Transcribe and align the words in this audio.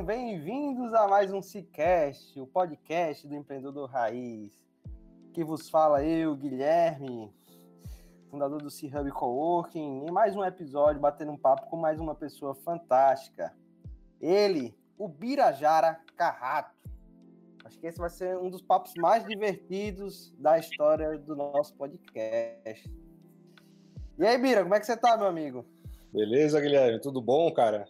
Sejam 0.00 0.04
bem-vindos 0.06 0.94
a 0.94 1.06
mais 1.06 1.30
um 1.30 1.42
Cicast, 1.42 2.40
o 2.40 2.46
podcast 2.46 3.28
do 3.28 3.34
empreendedor 3.34 3.86
raiz. 3.86 4.50
Que 5.34 5.44
vos 5.44 5.68
fala 5.68 6.02
eu, 6.02 6.34
Guilherme, 6.34 7.30
fundador 8.30 8.62
do 8.62 8.70
C-Hub 8.70 9.10
Coworking, 9.10 10.06
em 10.06 10.10
mais 10.10 10.34
um 10.34 10.42
episódio 10.42 10.98
batendo 10.98 11.32
um 11.32 11.36
papo 11.36 11.68
com 11.68 11.76
mais 11.76 12.00
uma 12.00 12.14
pessoa 12.14 12.54
fantástica. 12.54 13.54
Ele, 14.18 14.74
o 14.96 15.06
Birajara 15.06 16.00
Carrato. 16.16 16.74
Acho 17.62 17.78
que 17.78 17.86
esse 17.86 17.98
vai 17.98 18.08
ser 18.08 18.38
um 18.38 18.48
dos 18.48 18.62
papos 18.62 18.94
mais 18.96 19.22
divertidos 19.26 20.34
da 20.38 20.58
história 20.58 21.18
do 21.18 21.36
nosso 21.36 21.74
podcast. 21.74 22.90
E 24.18 24.26
aí, 24.26 24.38
Bira, 24.38 24.62
como 24.62 24.74
é 24.74 24.80
que 24.80 24.86
você 24.86 24.96
tá, 24.96 25.18
meu 25.18 25.26
amigo? 25.26 25.62
Beleza, 26.10 26.58
Guilherme? 26.58 26.98
Tudo 27.00 27.20
bom, 27.20 27.52
cara? 27.52 27.86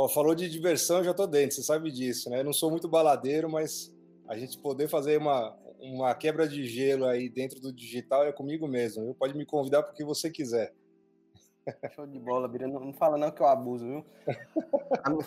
Ó, 0.00 0.08
falou 0.08 0.32
de 0.32 0.48
diversão, 0.48 1.02
já 1.02 1.12
tô 1.12 1.26
dentro, 1.26 1.56
você 1.56 1.62
sabe 1.64 1.90
disso, 1.90 2.30
né? 2.30 2.38
Eu 2.38 2.44
não 2.44 2.52
sou 2.52 2.70
muito 2.70 2.88
baladeiro, 2.88 3.50
mas 3.50 3.92
a 4.28 4.38
gente 4.38 4.56
poder 4.56 4.86
fazer 4.86 5.18
uma, 5.18 5.58
uma 5.80 6.14
quebra 6.14 6.46
de 6.46 6.64
gelo 6.66 7.04
aí 7.04 7.28
dentro 7.28 7.60
do 7.60 7.72
digital 7.72 8.24
é 8.24 8.30
comigo 8.30 8.68
mesmo. 8.68 9.02
Viu? 9.02 9.14
Pode 9.16 9.36
me 9.36 9.44
convidar 9.44 9.82
para 9.82 9.92
o 9.92 9.96
que 9.96 10.04
você 10.04 10.30
quiser. 10.30 10.72
Show 11.96 12.06
de 12.06 12.16
bola, 12.20 12.46
Bira. 12.46 12.68
Não, 12.68 12.78
não 12.78 12.92
fala 12.92 13.18
não 13.18 13.32
que 13.32 13.42
eu 13.42 13.48
abuso, 13.48 13.84
viu? 13.84 14.04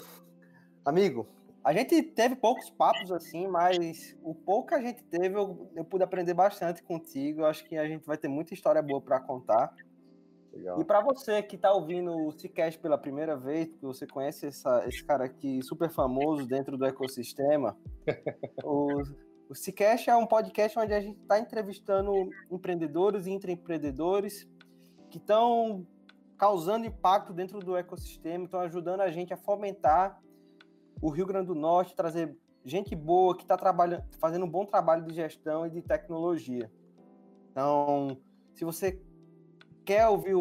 Amigo, 0.85 1.27
a 1.65 1.73
gente 1.73 2.01
teve 2.01 2.37
poucos 2.37 2.69
papos 2.69 3.11
assim, 3.11 3.49
mas 3.49 4.17
o 4.23 4.33
pouco 4.33 4.69
que 4.69 4.75
a 4.75 4.81
gente 4.81 5.03
teve 5.03 5.35
eu, 5.35 5.69
eu 5.75 5.83
pude 5.83 6.05
aprender 6.05 6.33
bastante 6.33 6.81
contigo. 6.81 7.41
Eu 7.41 7.45
acho 7.47 7.65
que 7.65 7.75
a 7.75 7.85
gente 7.85 8.05
vai 8.05 8.17
ter 8.17 8.29
muita 8.29 8.53
história 8.53 8.81
boa 8.81 9.01
para 9.01 9.19
contar. 9.19 9.75
Legal. 10.53 10.81
E 10.81 10.83
para 10.83 11.01
você 11.01 11.41
que 11.41 11.55
está 11.55 11.71
ouvindo 11.71 12.13
o 12.13 12.31
Cicast 12.31 12.79
pela 12.79 12.97
primeira 12.97 13.37
vez, 13.37 13.73
que 13.73 13.85
você 13.85 14.05
conhece 14.05 14.47
essa, 14.47 14.85
esse 14.85 15.03
cara 15.03 15.25
aqui 15.25 15.61
super 15.63 15.89
famoso 15.89 16.45
dentro 16.45 16.77
do 16.77 16.85
ecossistema, 16.85 17.77
o, 18.63 19.01
o 19.49 19.55
Cicast 19.55 20.09
é 20.09 20.15
um 20.15 20.27
podcast 20.27 20.77
onde 20.77 20.93
a 20.93 20.99
gente 20.99 21.19
está 21.21 21.39
entrevistando 21.39 22.11
empreendedores 22.51 23.27
e 23.27 23.31
intraempreendedores 23.31 24.47
que 25.09 25.17
estão 25.17 25.87
causando 26.37 26.85
impacto 26.85 27.33
dentro 27.33 27.59
do 27.59 27.77
ecossistema, 27.77 28.45
estão 28.45 28.59
ajudando 28.61 29.01
a 29.01 29.11
gente 29.11 29.33
a 29.33 29.37
fomentar 29.37 30.19
o 31.01 31.09
Rio 31.09 31.25
Grande 31.25 31.47
do 31.47 31.55
Norte, 31.55 31.95
trazer 31.95 32.35
gente 32.65 32.95
boa 32.95 33.35
que 33.35 33.43
está 33.43 33.55
trabalhando, 33.55 34.03
fazendo 34.19 34.45
um 34.45 34.49
bom 34.49 34.65
trabalho 34.65 35.03
de 35.05 35.13
gestão 35.13 35.65
e 35.65 35.69
de 35.69 35.81
tecnologia. 35.81 36.71
Então, 37.51 38.17
se 38.53 38.65
você 38.65 39.01
quer 39.85 40.07
ouvir 40.07 40.35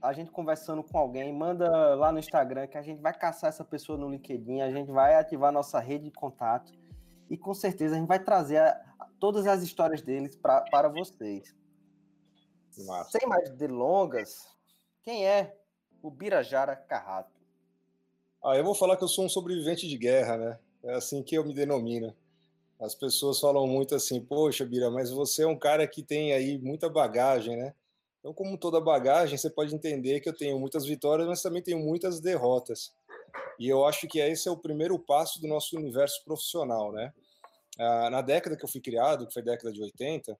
a 0.00 0.12
gente 0.12 0.30
conversando 0.30 0.82
com 0.82 0.98
alguém, 0.98 1.32
manda 1.32 1.94
lá 1.94 2.12
no 2.12 2.18
Instagram 2.18 2.66
que 2.66 2.78
a 2.78 2.82
gente 2.82 3.00
vai 3.00 3.12
caçar 3.12 3.48
essa 3.48 3.64
pessoa 3.64 3.98
no 3.98 4.08
LinkedIn, 4.08 4.60
a 4.60 4.70
gente 4.70 4.90
vai 4.90 5.14
ativar 5.14 5.52
nossa 5.52 5.80
rede 5.80 6.04
de 6.04 6.10
contato 6.10 6.72
e 7.28 7.36
com 7.36 7.52
certeza 7.54 7.96
a 7.96 7.98
gente 7.98 8.08
vai 8.08 8.22
trazer 8.22 8.58
a, 8.58 8.68
a, 8.98 9.06
todas 9.18 9.46
as 9.46 9.62
histórias 9.62 10.02
deles 10.02 10.36
pra, 10.36 10.60
para 10.62 10.88
vocês. 10.88 11.54
Massa. 12.86 13.18
Sem 13.18 13.28
mais 13.28 13.50
delongas, 13.50 14.46
quem 15.02 15.26
é 15.26 15.56
o 16.02 16.10
Birajara 16.10 16.76
Carrato? 16.76 17.40
Ah, 18.44 18.54
eu 18.54 18.62
vou 18.62 18.74
falar 18.74 18.96
que 18.96 19.02
eu 19.02 19.08
sou 19.08 19.24
um 19.24 19.28
sobrevivente 19.28 19.88
de 19.88 19.96
guerra, 19.96 20.36
né? 20.36 20.58
É 20.84 20.94
assim 20.94 21.22
que 21.22 21.34
eu 21.34 21.44
me 21.44 21.54
denomino. 21.54 22.14
As 22.78 22.94
pessoas 22.94 23.40
falam 23.40 23.66
muito 23.66 23.94
assim, 23.94 24.20
poxa, 24.20 24.64
Bira, 24.64 24.90
mas 24.90 25.10
você 25.10 25.42
é 25.42 25.46
um 25.46 25.58
cara 25.58 25.86
que 25.86 26.02
tem 26.02 26.32
aí 26.34 26.58
muita 26.58 26.88
bagagem, 26.88 27.56
né? 27.56 27.74
Então, 28.26 28.34
como 28.34 28.58
toda 28.58 28.80
bagagem, 28.80 29.38
você 29.38 29.48
pode 29.48 29.72
entender 29.72 30.18
que 30.18 30.28
eu 30.28 30.36
tenho 30.36 30.58
muitas 30.58 30.84
vitórias, 30.84 31.28
mas 31.28 31.40
também 31.40 31.62
tenho 31.62 31.78
muitas 31.78 32.20
derrotas. 32.20 32.92
E 33.56 33.68
eu 33.68 33.86
acho 33.86 34.08
que 34.08 34.18
esse 34.18 34.48
é 34.48 34.50
o 34.50 34.56
primeiro 34.56 34.98
passo 34.98 35.40
do 35.40 35.46
nosso 35.46 35.76
universo 35.76 36.24
profissional, 36.24 36.90
né? 36.90 37.12
Ah, 37.78 38.10
na 38.10 38.22
década 38.22 38.56
que 38.56 38.64
eu 38.64 38.68
fui 38.68 38.80
criado, 38.80 39.28
que 39.28 39.32
foi 39.32 39.42
a 39.42 39.44
década 39.44 39.72
de 39.72 39.80
80, 39.80 40.36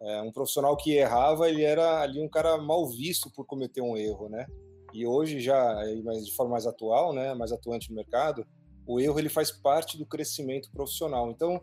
é, 0.00 0.20
um 0.20 0.32
profissional 0.32 0.76
que 0.76 0.96
errava, 0.96 1.48
ele 1.48 1.62
era 1.62 2.00
ali 2.00 2.20
um 2.20 2.28
cara 2.28 2.58
mal 2.58 2.84
visto 2.88 3.30
por 3.30 3.46
cometer 3.46 3.82
um 3.82 3.96
erro, 3.96 4.28
né? 4.28 4.44
E 4.92 5.06
hoje 5.06 5.38
já, 5.38 5.80
de 5.84 6.34
forma 6.34 6.54
mais 6.54 6.66
atual, 6.66 7.12
né, 7.12 7.34
mais 7.34 7.52
atuante 7.52 7.90
no 7.90 7.94
mercado, 7.94 8.44
o 8.84 8.98
erro 8.98 9.16
ele 9.16 9.28
faz 9.28 9.52
parte 9.52 9.96
do 9.96 10.04
crescimento 10.04 10.72
profissional. 10.72 11.30
Então, 11.30 11.62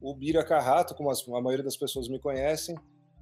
o 0.00 0.14
Bira 0.14 0.44
Carrato, 0.44 0.94
como 0.94 1.10
a 1.10 1.40
maioria 1.42 1.64
das 1.64 1.76
pessoas 1.76 2.06
me 2.06 2.20
conhecem, 2.20 2.76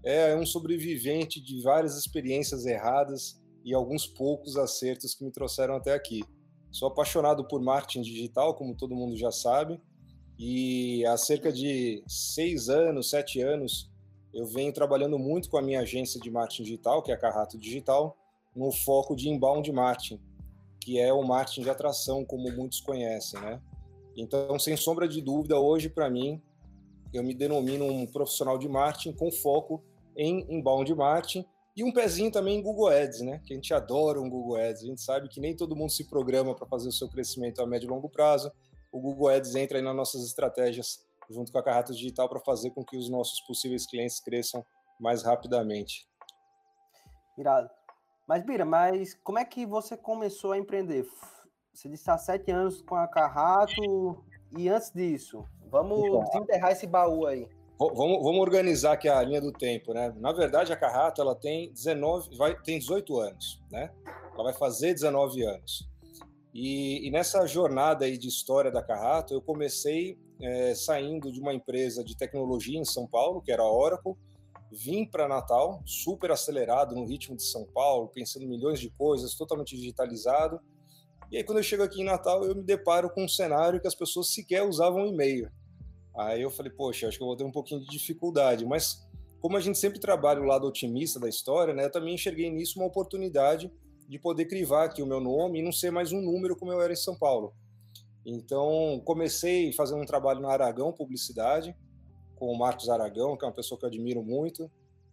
é 0.05 0.37
um 0.37 0.45
sobrevivente 0.45 1.41
de 1.41 1.63
várias 1.63 1.97
experiências 1.97 2.67
erradas 2.67 3.41
e 3.65 3.73
alguns 3.73 4.07
poucos 4.07 4.57
acertos 4.57 5.15
que 5.15 5.25
me 5.25 5.33
trouxeram 5.33 5.77
até 5.77 5.95
aqui. 5.95 6.23
Sou 6.71 6.89
apaixonado 6.89 7.49
por 7.49 7.63
marketing 7.63 8.03
digital, 8.03 8.55
como 8.55 8.77
todo 8.77 8.95
mundo 8.95 9.17
já 9.17 9.31
sabe, 9.31 9.81
e 10.39 11.07
há 11.07 11.17
cerca 11.17 11.51
de 11.51 12.03
seis 12.07 12.69
anos, 12.69 13.09
sete 13.09 13.41
anos, 13.41 13.91
eu 14.35 14.45
venho 14.45 14.73
trabalhando 14.73 15.19
muito 15.19 15.49
com 15.49 15.57
a 15.57 15.63
minha 15.63 15.81
agência 15.81 16.21
de 16.21 16.31
marketing 16.31 16.65
digital, 16.65 17.03
que 17.03 17.11
é 17.11 17.15
a 17.15 17.19
Carrato 17.19 17.57
Digital, 17.57 18.17
no 18.55 18.73
foco 18.73 19.17
de 19.17 19.29
inbound 19.29 19.73
marketing, 19.73 20.21
que 20.81 20.99
é 20.99 21.13
o 21.13 21.23
marketing 21.23 21.63
de 21.63 21.71
atração, 21.71 22.25
como 22.25 22.51
muitos 22.53 22.81
conhecem, 22.81 23.41
né? 23.41 23.63
Então, 24.17 24.59
sem 24.59 24.77
sombra 24.77 25.09
de 25.09 25.23
dúvida, 25.23 25.59
hoje, 25.59 25.89
para 25.89 26.11
mim, 26.11 26.43
eu 27.13 27.23
me 27.23 27.33
denomino 27.33 27.87
um 27.87 28.07
profissional 28.07 28.59
de 28.59 28.69
marketing 28.69 29.13
com 29.13 29.31
foco 29.31 29.83
em 30.17 30.47
inbound 30.49 30.95
marketing 30.95 31.45
e 31.77 31.83
um 31.83 31.93
pezinho 31.93 32.31
também 32.31 32.59
em 32.59 32.63
Google 32.63 32.89
Ads, 32.89 33.21
né? 33.23 33.41
Que 33.45 33.53
a 33.53 33.57
gente 33.57 33.75
adora 33.75 34.21
um 34.21 34.31
Google 34.31 34.57
Ads. 34.57 34.83
A 34.83 34.87
gente 34.87 35.01
sabe 35.01 35.29
que 35.29 35.41
nem 35.41 35.57
todo 35.57 35.75
mundo 35.75 35.91
se 35.91 36.09
programa 36.09 36.55
para 36.55 36.67
fazer 36.67 36.89
o 36.89 36.93
seu 36.93 37.09
crescimento 37.09 37.61
a 37.61 37.67
médio 37.67 37.87
e 37.87 37.91
longo 37.91 38.09
prazo. 38.09 38.53
O 38.93 39.01
Google 39.01 39.29
Ads 39.29 39.55
entra 39.57 39.79
aí 39.79 39.83
nas 39.83 39.97
nossas 39.97 40.25
estratégias 40.25 41.05
junto 41.29 41.51
com 41.51 41.59
a 41.59 41.63
Carrata 41.63 41.93
Digital 41.93 42.29
para 42.29 42.41
fazer 42.41 42.71
com 42.71 42.85
que 42.85 42.97
os 42.97 43.09
nossos 43.11 43.41
possíveis 43.41 43.87
clientes 43.87 44.21
cresçam 44.21 44.65
mais 45.01 45.23
rapidamente. 45.23 46.07
Irado. 47.37 47.69
Mas, 48.27 48.45
Bira, 48.45 48.65
mas 48.65 49.15
como 49.23 49.39
é 49.39 49.45
que 49.45 49.67
você 49.67 49.97
começou 49.97 50.53
a 50.53 50.59
empreender? 50.59 51.07
Você 51.73 51.89
disse 51.89 52.09
há 52.09 52.17
sete 52.17 52.51
anos 52.51 52.81
com 52.83 52.95
a 52.95 53.09
Carrato 53.09 54.25
e 54.57 54.69
antes 54.69 54.93
disso, 54.93 55.45
vamos 55.69 55.99
então, 55.99 56.25
desenterrar 56.25 56.71
esse 56.71 56.87
baú 56.87 57.27
aí. 57.27 57.49
Vamos, 57.77 58.23
vamos, 58.23 58.41
organizar 58.41 58.93
aqui 58.93 59.09
a 59.09 59.21
linha 59.23 59.41
do 59.41 59.51
tempo, 59.51 59.93
né? 59.93 60.15
Na 60.19 60.33
verdade, 60.33 60.73
a 60.73 60.77
Carrato 60.77 61.21
ela 61.21 61.35
tem 61.35 61.73
19, 61.73 62.37
vai, 62.37 62.57
tem 62.63 62.79
18 62.79 63.19
anos, 63.19 63.61
né? 63.71 63.91
Ela 64.33 64.45
vai 64.45 64.53
fazer 64.53 64.95
19 64.95 65.43
anos. 65.45 65.89
E, 66.53 67.05
e 67.05 67.11
nessa 67.11 67.45
jornada 67.47 68.05
aí 68.05 68.17
de 68.17 68.29
história 68.29 68.71
da 68.71 68.81
Carrato, 68.81 69.35
eu 69.35 69.43
comecei 69.43 70.17
é, 70.41 70.73
saindo 70.73 71.33
de 71.33 71.41
uma 71.41 71.53
empresa 71.53 72.05
de 72.05 72.17
tecnologia 72.17 72.79
em 72.79 72.85
São 72.85 73.09
Paulo, 73.09 73.43
que 73.43 73.51
era 73.51 73.63
a 73.63 73.73
Oracle, 73.73 74.15
vim 74.71 75.05
para 75.05 75.27
Natal, 75.27 75.83
super 75.85 76.31
acelerado 76.31 76.95
no 76.95 77.05
ritmo 77.05 77.37
de 77.37 77.43
São 77.43 77.67
Paulo, 77.67 78.09
pensando 78.09 78.47
milhões 78.47 78.79
de 78.79 78.89
coisas, 78.91 79.35
totalmente 79.35 79.77
digitalizado. 79.77 80.61
E 81.31 81.37
aí, 81.37 81.43
quando 81.43 81.59
eu 81.59 81.65
chego 81.65 81.83
aqui 81.83 82.03
em 82.03 82.05
Natal, 82.05 82.45
eu 82.45 82.55
me 82.55 82.63
deparo 82.63 83.11
com 83.11 83.25
um 83.25 83.29
cenário 83.29 83.81
que 83.81 83.89
as 83.89 83.95
pessoas 83.97 84.33
sequer 84.33 84.63
usavam 84.63 85.07
e-mail. 85.07 85.51
Aí 86.17 86.43
eu 86.43 86.51
falei, 86.51 86.71
poxa, 86.71 87.09
acho 87.09 87.19
que 87.19 87.23
eu 87.23 87.27
vou 87.27 87.37
ter 87.37 87.45
um 87.45 87.51
pouquinho 87.51 87.81
de 87.81 87.87
dificuldade. 87.87 88.65
Mas, 88.65 89.07
como 89.41 89.57
a 89.57 89.61
gente 89.61 89.79
sempre 89.79 89.99
trabalha 89.99 90.41
o 90.41 90.45
lado 90.45 90.67
otimista 90.67 91.19
da 91.19 91.29
história, 91.29 91.75
né, 91.75 91.85
eu 91.87 91.91
também 91.91 92.15
enxerguei 92.15 92.51
nisso 92.51 92.79
uma 92.79 92.87
oportunidade 92.87 93.73
de 94.09 94.19
poder 94.19 94.45
crivar 94.45 94.85
aqui 94.85 95.03
o 95.03 95.07
meu 95.07 95.21
nome 95.21 95.59
e 95.59 95.63
não 95.63 95.73
ser 95.73 95.91
mais 95.91 96.13
um 96.13 96.21
número 96.21 96.57
como 96.57 96.73
eu 96.73 96.81
era 96.81 96.93
em 96.93 96.97
São 96.97 97.17
Paulo. 97.17 97.55
Então, 98.25 99.03
comecei 99.05 99.73
fazendo 99.73 100.03
um 100.03 100.07
trabalho 100.07 100.41
na 100.41 100.51
Aragão 100.51 100.93
Publicidade, 100.93 101.77
com 102.37 102.47
o 102.47 102.59
Marcos 102.59 102.89
Aragão, 102.89 103.37
que 103.37 103.45
é 103.45 103.49
uma 103.49 103.55
pessoa 103.55 103.79
que 103.79 103.85
eu 103.85 103.89
admiro 103.89 104.23
muito. 104.23 104.71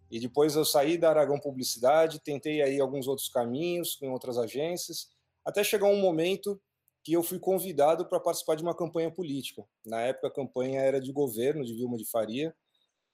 E 0.09 0.19
depois 0.19 0.55
eu 0.55 0.65
saí 0.65 0.97
da 0.97 1.09
Aragão 1.09 1.39
Publicidade, 1.39 2.19
tentei 2.19 2.61
aí 2.61 2.79
alguns 2.79 3.07
outros 3.07 3.29
caminhos 3.29 3.95
com 3.95 4.11
outras 4.11 4.37
agências, 4.37 5.09
até 5.43 5.63
chegar 5.63 5.87
um 5.87 5.99
momento 5.99 6.59
que 7.03 7.13
eu 7.13 7.23
fui 7.23 7.39
convidado 7.39 8.05
para 8.05 8.19
participar 8.19 8.55
de 8.55 8.63
uma 8.63 8.75
campanha 8.75 9.09
política. 9.09 9.65
Na 9.85 10.01
época 10.01 10.27
a 10.27 10.31
campanha 10.31 10.81
era 10.81 11.01
de 11.01 11.11
governo 11.11 11.65
de 11.65 11.73
Vilma 11.73 11.97
de 11.97 12.05
Faria, 12.05 12.55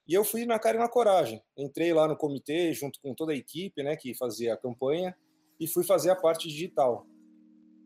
e 0.07 0.13
eu 0.13 0.23
fui 0.23 0.45
na 0.45 0.57
cara 0.57 0.77
e 0.77 0.79
na 0.79 0.87
coragem. 0.87 1.41
Entrei 1.57 1.93
lá 1.93 2.07
no 2.07 2.15
comitê 2.15 2.71
junto 2.73 2.99
com 3.01 3.13
toda 3.13 3.33
a 3.33 3.35
equipe, 3.35 3.83
né, 3.83 3.95
que 3.95 4.15
fazia 4.15 4.53
a 4.53 4.57
campanha, 4.57 5.15
e 5.59 5.67
fui 5.67 5.83
fazer 5.83 6.09
a 6.09 6.15
parte 6.15 6.47
digital. 6.47 7.05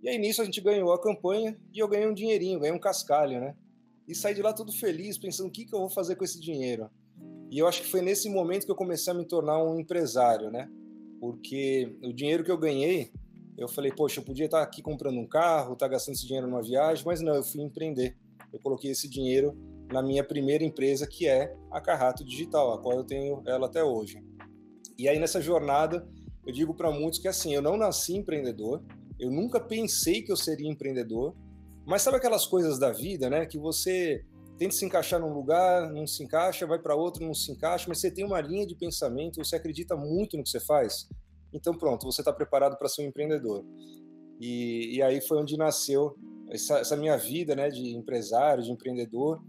E 0.03 0.09
aí 0.09 0.17
nisso 0.17 0.41
a 0.41 0.45
gente 0.45 0.61
ganhou 0.61 0.91
a 0.93 1.01
campanha 1.01 1.57
e 1.73 1.79
eu 1.79 1.87
ganhei 1.87 2.07
um 2.07 2.13
dinheirinho, 2.13 2.59
ganhei 2.59 2.75
um 2.75 2.79
cascalho, 2.79 3.39
né? 3.39 3.55
E 4.07 4.15
saí 4.15 4.33
de 4.33 4.41
lá 4.41 4.51
todo 4.51 4.71
feliz, 4.71 5.17
pensando 5.17 5.47
o 5.47 5.51
que, 5.51 5.65
que 5.65 5.73
eu 5.73 5.79
vou 5.79 5.89
fazer 5.89 6.15
com 6.15 6.23
esse 6.23 6.39
dinheiro. 6.39 6.89
E 7.51 7.59
eu 7.59 7.67
acho 7.67 7.81
que 7.81 7.87
foi 7.87 8.01
nesse 8.01 8.29
momento 8.29 8.65
que 8.65 8.71
eu 8.71 8.75
comecei 8.75 9.13
a 9.13 9.15
me 9.15 9.25
tornar 9.25 9.63
um 9.63 9.79
empresário, 9.79 10.49
né? 10.49 10.69
Porque 11.19 11.95
o 12.03 12.11
dinheiro 12.11 12.43
que 12.43 12.51
eu 12.51 12.57
ganhei, 12.57 13.11
eu 13.61 13.67
falei, 13.67 13.91
poxa, 13.91 14.19
eu 14.19 14.23
podia 14.23 14.45
estar 14.45 14.61
aqui 14.61 14.81
comprando 14.81 15.19
um 15.19 15.27
carro, 15.27 15.73
estar 15.73 15.87
gastando 15.87 16.15
esse 16.15 16.25
dinheiro 16.25 16.47
numa 16.47 16.61
viagem, 16.61 17.05
mas 17.05 17.21
não, 17.21 17.35
eu 17.35 17.43
fui 17.43 17.61
empreender. 17.61 18.17
Eu 18.51 18.59
coloquei 18.59 18.91
esse 18.91 19.07
dinheiro 19.07 19.55
na 19.91 20.01
minha 20.01 20.23
primeira 20.23 20.63
empresa, 20.63 21.05
que 21.05 21.27
é 21.27 21.55
a 21.69 21.79
Carrato 21.79 22.25
Digital, 22.25 22.73
a 22.73 22.81
qual 22.81 22.97
eu 22.97 23.03
tenho 23.03 23.43
ela 23.45 23.67
até 23.67 23.83
hoje. 23.83 24.17
E 24.97 25.07
aí 25.07 25.19
nessa 25.19 25.41
jornada, 25.41 26.07
eu 26.45 26.51
digo 26.51 26.73
para 26.73 26.91
muitos 26.91 27.19
que 27.19 27.27
assim, 27.27 27.53
eu 27.53 27.61
não 27.61 27.77
nasci 27.77 28.15
empreendedor, 28.15 28.83
eu 29.19 29.29
nunca 29.29 29.59
pensei 29.59 30.21
que 30.21 30.31
eu 30.31 30.37
seria 30.37 30.69
empreendedor, 30.69 31.35
mas 31.85 32.01
sabe 32.01 32.17
aquelas 32.17 32.45
coisas 32.47 32.79
da 32.79 32.91
vida, 32.91 33.29
né, 33.29 33.45
que 33.45 33.59
você 33.59 34.23
tenta 34.57 34.73
se 34.73 34.85
encaixar 34.85 35.19
num 35.19 35.33
lugar, 35.33 35.91
não 35.91 36.05
se 36.07 36.23
encaixa, 36.23 36.65
vai 36.65 36.79
para 36.79 36.95
outro, 36.95 37.25
não 37.25 37.33
se 37.33 37.51
encaixa, 37.51 37.85
mas 37.87 37.99
você 37.99 38.11
tem 38.11 38.25
uma 38.25 38.41
linha 38.41 38.65
de 38.65 38.75
pensamento, 38.75 39.43
você 39.43 39.55
acredita 39.55 39.95
muito 39.95 40.37
no 40.37 40.43
que 40.43 40.49
você 40.49 40.59
faz, 40.59 41.07
então 41.53 41.73
pronto, 41.73 42.05
você 42.05 42.21
está 42.21 42.31
preparado 42.31 42.77
para 42.77 42.87
ser 42.87 43.03
um 43.03 43.07
empreendedor. 43.07 43.65
E, 44.39 44.95
e, 44.95 45.01
aí 45.03 45.21
foi 45.21 45.37
onde 45.37 45.55
nasceu 45.55 46.15
essa, 46.49 46.79
essa, 46.79 46.97
minha 46.97 47.15
vida, 47.15 47.55
né, 47.55 47.69
de 47.69 47.95
empresário, 47.95 48.63
de 48.63 48.71
empreendedor, 48.71 49.39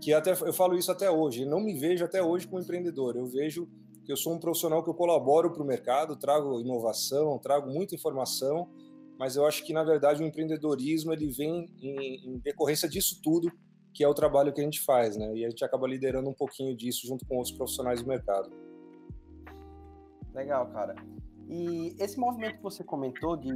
que 0.00 0.12
até 0.14 0.32
eu 0.32 0.52
falo 0.54 0.76
isso 0.78 0.90
até 0.90 1.10
hoje. 1.10 1.44
Não 1.44 1.60
me 1.60 1.74
vejo 1.74 2.04
até 2.04 2.22
hoje 2.22 2.46
como 2.46 2.62
empreendedor. 2.62 3.16
Eu 3.16 3.26
vejo 3.26 3.68
que 4.04 4.12
eu 4.12 4.16
sou 4.16 4.32
um 4.32 4.38
profissional 4.38 4.82
que 4.82 4.88
eu 4.88 4.94
colaboro 4.94 5.52
para 5.52 5.62
o 5.62 5.66
mercado, 5.66 6.16
trago 6.16 6.60
inovação, 6.60 7.38
trago 7.38 7.70
muita 7.70 7.94
informação, 7.94 8.66
mas 9.18 9.36
eu 9.36 9.44
acho 9.44 9.62
que 9.66 9.72
na 9.74 9.84
verdade 9.84 10.22
o 10.22 10.26
empreendedorismo 10.26 11.12
ele 11.12 11.28
vem 11.28 11.66
em, 11.82 12.30
em 12.30 12.38
decorrência 12.38 12.88
disso 12.88 13.20
tudo, 13.22 13.52
que 13.92 14.02
é 14.02 14.08
o 14.08 14.14
trabalho 14.14 14.50
que 14.52 14.62
a 14.62 14.64
gente 14.64 14.80
faz, 14.80 15.14
né? 15.16 15.30
E 15.34 15.44
a 15.44 15.50
gente 15.50 15.62
acaba 15.62 15.86
liderando 15.86 16.30
um 16.30 16.32
pouquinho 16.32 16.74
disso 16.74 17.06
junto 17.06 17.26
com 17.26 17.36
outros 17.36 17.54
profissionais 17.54 18.00
do 18.00 18.08
mercado. 18.08 18.50
Legal, 20.32 20.66
cara. 20.68 20.94
E 21.48 21.96
esse 21.98 22.18
movimento 22.18 22.56
que 22.56 22.62
você 22.62 22.84
comentou 22.84 23.36
de 23.36 23.50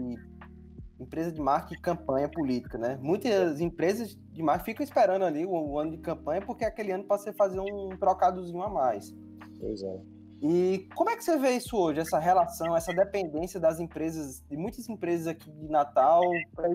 empresa 0.99 1.31
de 1.31 1.41
marketing 1.41 1.75
e 1.75 1.83
campanha 1.83 2.29
política, 2.29 2.79
né? 2.79 2.99
Muitas 3.03 3.61
empresas 3.61 4.17
de 4.31 4.43
marketing 4.43 4.71
ficam 4.71 4.85
esperando 4.85 5.25
ali 5.25 5.45
o, 5.45 5.51
o 5.51 5.79
ano 5.79 5.93
de 5.93 5.99
campanha 5.99 6.41
porque 6.41 6.65
é 6.65 6.69
aquele 6.69 6.93
ano 6.93 7.05
para 7.05 7.19
você 7.19 7.33
fazer 7.33 7.61
um 7.61 7.91
trocadozinho 7.99 8.63
a 8.63 8.69
mais. 8.69 9.15
Pois 9.61 9.83
é. 9.83 10.01
E 10.43 10.89
como 10.97 11.11
é 11.11 11.17
que 11.17 11.23
você 11.23 11.37
vê 11.39 11.51
isso 11.53 11.77
hoje, 11.77 12.01
essa 12.01 12.19
relação, 12.19 12.77
essa 12.77 12.93
dependência 12.93 13.61
das 13.61 13.79
empresas, 13.79 14.43
de 14.51 14.57
muitas 14.57 14.89
empresas 14.89 15.29
aqui 15.29 15.49
de 15.49 15.69
Natal, 15.69 16.21
para 16.55 16.69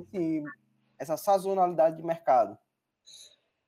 essa 0.98 1.18
sazonalidade 1.18 1.98
de 1.98 2.04
mercado? 2.04 2.58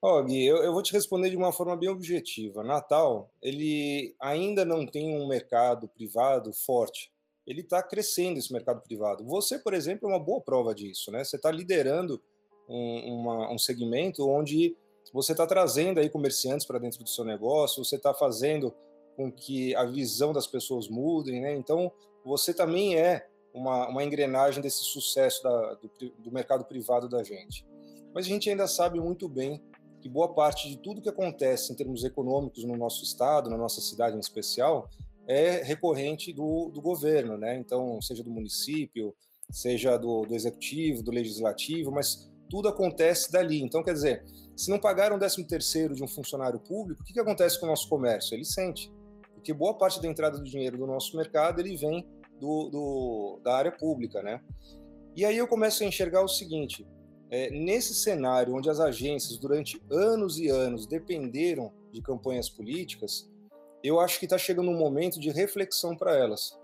Ó, 0.02 0.20
oh, 0.20 0.24
Gui, 0.24 0.46
eu, 0.46 0.58
eu, 0.58 0.72
vou 0.72 0.82
te 0.82 0.94
responder 0.94 1.30
de 1.30 1.36
uma 1.36 1.52
forma 1.52 1.76
bem 1.76 1.90
objetiva. 1.90 2.64
Natal, 2.64 3.30
ele 3.42 4.16
ainda 4.22 4.64
não 4.64 4.86
tem 4.86 5.14
um 5.14 5.28
mercado 5.28 5.90
privado 5.90 6.54
forte. 6.54 7.12
Ele 7.50 7.62
está 7.62 7.82
crescendo 7.82 8.38
esse 8.38 8.54
mercado 8.54 8.80
privado. 8.82 9.26
Você, 9.26 9.58
por 9.58 9.74
exemplo, 9.74 10.08
é 10.08 10.14
uma 10.14 10.24
boa 10.24 10.40
prova 10.40 10.74
disso, 10.74 11.12
né? 11.12 11.24
Você 11.24 11.36
está 11.36 11.50
liderando 11.50 12.22
um, 12.70 13.16
uma, 13.16 13.52
um 13.52 13.58
segmento 13.58 14.30
onde 14.30 14.78
você 15.12 15.32
está 15.32 15.48
trazendo 15.48 16.00
aí 16.00 16.10
comerciantes 16.10 16.68
para 16.68 16.78
dentro 16.78 17.04
do 17.04 17.10
seu 17.10 17.26
negócio, 17.26 17.84
você 17.84 17.96
está 17.96 18.14
fazendo 18.14 18.72
com 19.18 19.32
que 19.32 19.76
a 19.76 19.84
visão 19.84 20.32
das 20.32 20.46
pessoas 20.46 20.88
mudem, 20.88 21.42
né? 21.42 21.56
Então, 21.56 21.92
você 22.24 22.54
também 22.54 22.96
é 22.96 23.28
uma, 23.52 23.90
uma 23.90 24.04
engrenagem 24.04 24.62
desse 24.62 24.84
sucesso 24.84 25.42
da, 25.42 25.74
do, 25.74 25.90
do 26.20 26.32
mercado 26.32 26.64
privado 26.66 27.10
da 27.10 27.24
gente. 27.24 27.66
Mas 28.14 28.26
a 28.26 28.30
gente 28.30 28.50
ainda 28.50 28.68
sabe 28.68 29.00
muito 29.00 29.28
bem 29.28 29.62
que 30.00 30.08
boa 30.08 30.34
parte 30.34 30.70
de 30.70 30.78
tudo 30.78 31.02
que 31.02 31.10
acontece 31.10 31.74
em 31.74 31.76
termos 31.76 32.04
econômicos 32.04 32.64
no 32.64 32.78
nosso 32.78 33.04
estado, 33.04 33.50
na 33.50 33.58
nossa 33.58 33.82
cidade 33.82 34.16
em 34.16 34.20
especial, 34.20 34.90
é 35.30 35.62
recorrente 35.64 36.34
do, 36.34 36.72
do 36.74 36.82
governo, 36.82 37.38
né? 37.38 37.56
Então, 37.56 38.02
seja 38.02 38.24
do 38.24 38.32
município, 38.32 39.16
seja 39.52 39.96
do, 39.96 40.24
do 40.24 40.34
executivo, 40.34 41.04
do 41.04 41.12
legislativo, 41.12 41.92
mas 41.92 42.28
tudo 42.50 42.68
acontece 42.68 43.32
dali. 43.32 43.62
Então, 43.62 43.84
quer 43.84 43.94
dizer, 43.94 44.26
se 44.58 44.72
não 44.72 44.80
pagaram 44.80 45.18
o 45.18 45.20
13 45.20 45.44
terceiro 45.46 45.94
de 45.94 46.04
um 46.04 46.08
funcionário 46.08 46.60
público, 46.60 47.02
o 47.02 47.06
que, 47.06 47.14
que 47.14 47.20
acontece 47.20 47.60
com 47.60 47.68
o 47.68 47.70
nosso 47.70 47.88
comércio? 47.88 48.36
Ele 48.36 48.44
sente 48.44 48.92
porque 49.40 49.54
boa 49.54 49.74
parte 49.74 50.02
da 50.02 50.08
entrada 50.08 50.38
do 50.38 50.44
dinheiro 50.44 50.78
do 50.78 50.86
nosso 50.86 51.16
mercado 51.16 51.62
ele 51.62 51.78
vem 51.78 52.06
do, 52.40 52.70
do 52.70 53.40
da 53.44 53.56
área 53.56 53.72
pública, 53.72 54.22
né? 54.22 54.42
E 55.16 55.24
aí 55.24 55.38
eu 55.38 55.48
começo 55.48 55.84
a 55.84 55.86
enxergar 55.86 56.24
o 56.24 56.28
seguinte: 56.28 56.86
é, 57.30 57.50
nesse 57.50 57.94
cenário 57.94 58.56
onde 58.56 58.70
as 58.70 58.80
agências 58.80 59.38
durante 59.38 59.82
anos 59.90 60.38
e 60.40 60.50
anos 60.50 60.86
dependeram 60.86 61.72
de 61.92 62.02
campanhas 62.02 62.50
políticas, 62.50 63.30
eu 63.84 64.00
acho 64.00 64.20
que 64.20 64.26
está 64.26 64.38
chegando 64.38 64.70
um 64.70 64.78
momento 64.78 65.20
de 65.20 65.30
reflexão 65.30 65.96
para 65.96 66.16
elas, 66.16 66.58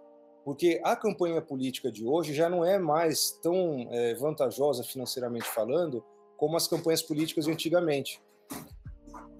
porque 0.43 0.79
a 0.83 0.95
campanha 0.95 1.41
política 1.41 1.91
de 1.91 2.05
hoje 2.05 2.33
já 2.33 2.49
não 2.49 2.63
é 2.63 2.77
mais 2.77 3.31
tão 3.41 3.87
é, 3.91 4.13
vantajosa 4.15 4.83
financeiramente 4.83 5.45
falando 5.45 6.03
como 6.37 6.57
as 6.57 6.67
campanhas 6.67 7.01
políticas 7.01 7.45
de 7.45 7.51
antigamente. 7.51 8.21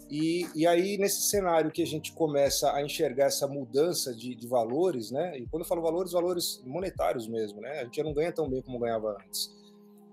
E, 0.10 0.48
e 0.56 0.68
aí, 0.68 0.98
nesse 0.98 1.24
cenário 1.30 1.72
que 1.72 1.82
a 1.82 1.86
gente 1.86 2.14
começa 2.14 2.72
a 2.72 2.82
enxergar 2.84 3.26
essa 3.26 3.48
mudança 3.48 4.14
de, 4.14 4.36
de, 4.36 4.48
valores, 4.48 5.10
né? 5.10 5.38
E 5.38 5.48
quando 5.48 5.64
eu 5.64 5.68
falo 5.68 5.82
valores, 5.82 6.12
valores 6.12 6.62
monetários 6.64 7.28
mesmo, 7.28 7.60
né? 7.60 7.80
A 7.80 7.84
gente 7.86 7.98
já 7.98 8.04
não 8.04 8.14
ganha 8.14 8.32
tão 8.32 8.48
bem 8.48 8.62
como 8.62 8.80
ganhava 8.80 9.18
antes. 9.26 9.52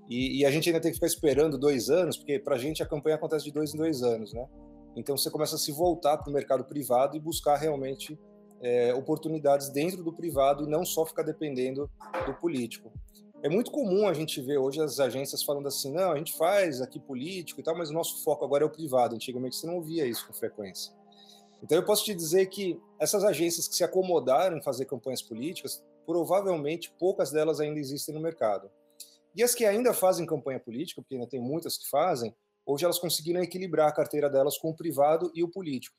E, 0.09 0.41
e 0.41 0.47
a 0.47 0.51
gente 0.51 0.69
ainda 0.69 0.81
tem 0.81 0.91
que 0.91 0.97
ficar 0.97 1.07
esperando 1.07 1.59
dois 1.59 1.91
anos, 1.91 2.17
porque 2.17 2.39
para 2.39 2.57
a 2.57 2.59
gente 2.59 2.83
a 2.83 2.87
campanha 2.87 3.17
acontece 3.17 3.45
de 3.45 3.53
dois 3.53 3.75
em 3.75 3.77
dois 3.77 4.03
anos, 4.03 4.33
né? 4.33 4.47
Então 4.97 5.17
você 5.17 5.31
começa 5.31 5.57
a 5.57 5.59
se 5.59 5.73
voltar 5.73 6.19
para 6.19 6.31
o 6.31 6.33
mercado 6.33 6.65
privado 6.65 7.17
e 7.17 7.21
buscar 7.21 7.57
realmente 7.57 8.19
é, 8.61 8.95
oportunidades 8.95 9.69
dentro 9.71 10.03
do 10.05 10.13
privado 10.13 10.65
e 10.65 10.67
não 10.69 10.85
só 10.85 11.05
ficar 11.05 11.23
dependendo 11.23 11.91
do 12.27 12.35
político. 12.35 12.93
É 13.43 13.49
muito 13.49 13.73
comum 13.73 14.07
a 14.07 14.15
gente 14.15 14.41
ver 14.41 14.59
hoje 14.59 14.81
as 14.81 15.01
agências 15.01 15.43
falando 15.43 15.67
assim, 15.67 15.93
não, 15.93 16.13
a 16.13 16.17
gente 16.17 16.37
faz 16.37 16.81
aqui 16.81 17.01
político 17.01 17.61
e 17.61 17.65
tal, 17.65 17.77
mas 17.77 17.91
o 17.91 17.93
nosso 17.93 18.23
foco 18.23 18.45
agora 18.45 18.63
é 18.63 18.67
o 18.67 18.71
privado. 18.71 19.17
Antigamente 19.17 19.57
você 19.57 19.67
não 19.67 19.77
ouvia 19.77 20.07
isso 20.07 20.27
com 20.27 20.33
frequência. 20.33 20.93
Então 21.61 21.77
eu 21.77 21.85
posso 21.85 22.05
te 22.05 22.15
dizer 22.15 22.47
que 22.47 22.81
essas 23.01 23.25
agências 23.25 23.67
que 23.67 23.75
se 23.75 23.83
acomodaram 23.83 24.57
em 24.57 24.63
fazer 24.63 24.85
campanhas 24.85 25.23
políticas, 25.23 25.83
provavelmente 26.07 26.93
poucas 26.99 27.33
delas 27.33 27.59
ainda 27.59 27.81
existem 27.81 28.15
no 28.15 28.21
mercado. 28.21 28.71
E 29.35 29.43
as 29.43 29.55
que 29.55 29.65
ainda 29.65 29.93
fazem 29.93 30.27
campanha 30.27 30.61
política, 30.61 31.01
porque 31.01 31.15
ainda 31.15 31.27
tem 31.27 31.41
muitas 31.41 31.77
que 31.77 31.89
fazem, 31.89 32.35
hoje 32.67 32.85
elas 32.85 32.99
conseguiram 32.99 33.43
equilibrar 33.43 33.89
a 33.89 33.93
carteira 33.93 34.29
delas 34.29 34.59
com 34.59 34.71
o 34.71 34.77
privado 34.77 35.31
e 35.35 35.43
o 35.43 35.49
político. 35.49 35.97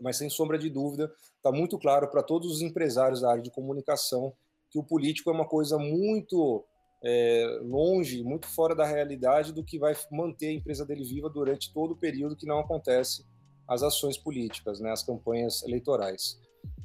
Mas 0.00 0.16
sem 0.16 0.30
sombra 0.30 0.58
de 0.58 0.70
dúvida, 0.70 1.12
está 1.36 1.52
muito 1.52 1.78
claro 1.78 2.08
para 2.08 2.22
todos 2.22 2.50
os 2.50 2.62
empresários 2.62 3.20
da 3.20 3.30
área 3.30 3.42
de 3.42 3.50
comunicação 3.50 4.32
que 4.70 4.78
o 4.78 4.84
político 4.84 5.30
é 5.30 5.32
uma 5.32 5.46
coisa 5.46 5.78
muito 5.78 6.64
é, 7.02 7.60
longe, 7.62 8.22
muito 8.22 8.46
fora 8.46 8.74
da 8.74 8.86
realidade 8.86 9.52
do 9.52 9.64
que 9.64 9.78
vai 9.78 9.94
manter 10.10 10.48
a 10.48 10.52
empresa 10.52 10.86
dele 10.86 11.04
viva 11.04 11.28
durante 11.28 11.72
todo 11.72 11.92
o 11.92 11.96
período 11.96 12.36
que 12.36 12.46
não 12.46 12.60
acontece 12.60 13.26
as 13.66 13.82
ações 13.82 14.16
políticas, 14.16 14.80
né, 14.80 14.90
as 14.90 15.02
campanhas 15.02 15.62
eleitorais. 15.62 16.38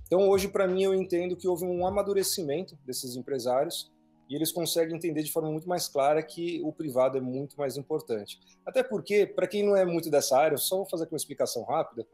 Então, 0.06 0.30
hoje, 0.30 0.48
para 0.48 0.68
mim, 0.68 0.84
eu 0.84 0.94
entendo 0.94 1.36
que 1.36 1.48
houve 1.48 1.66
um 1.66 1.86
amadurecimento 1.86 2.78
desses 2.86 3.16
empresários 3.16 3.92
e 4.30 4.36
eles 4.36 4.52
conseguem 4.52 4.96
entender 4.96 5.24
de 5.24 5.32
forma 5.32 5.52
muito 5.52 5.68
mais 5.68 5.88
clara 5.88 6.22
que 6.24 6.62
o 6.64 6.72
privado 6.72 7.18
é 7.18 7.22
muito 7.22 7.56
mais 7.58 7.78
importante. 7.78 8.40
Até 8.66 8.84
porque, 8.84 9.26
para 9.26 9.48
quem 9.48 9.64
não 9.64 9.76
é 9.76 9.86
muito 9.86 10.10
dessa 10.10 10.38
área, 10.38 10.58
só 10.58 10.78
vou 10.78 10.86
fazer 10.86 11.04
aqui 11.04 11.14
uma 11.14 11.18
explicação 11.18 11.64
rápida, 11.64 12.06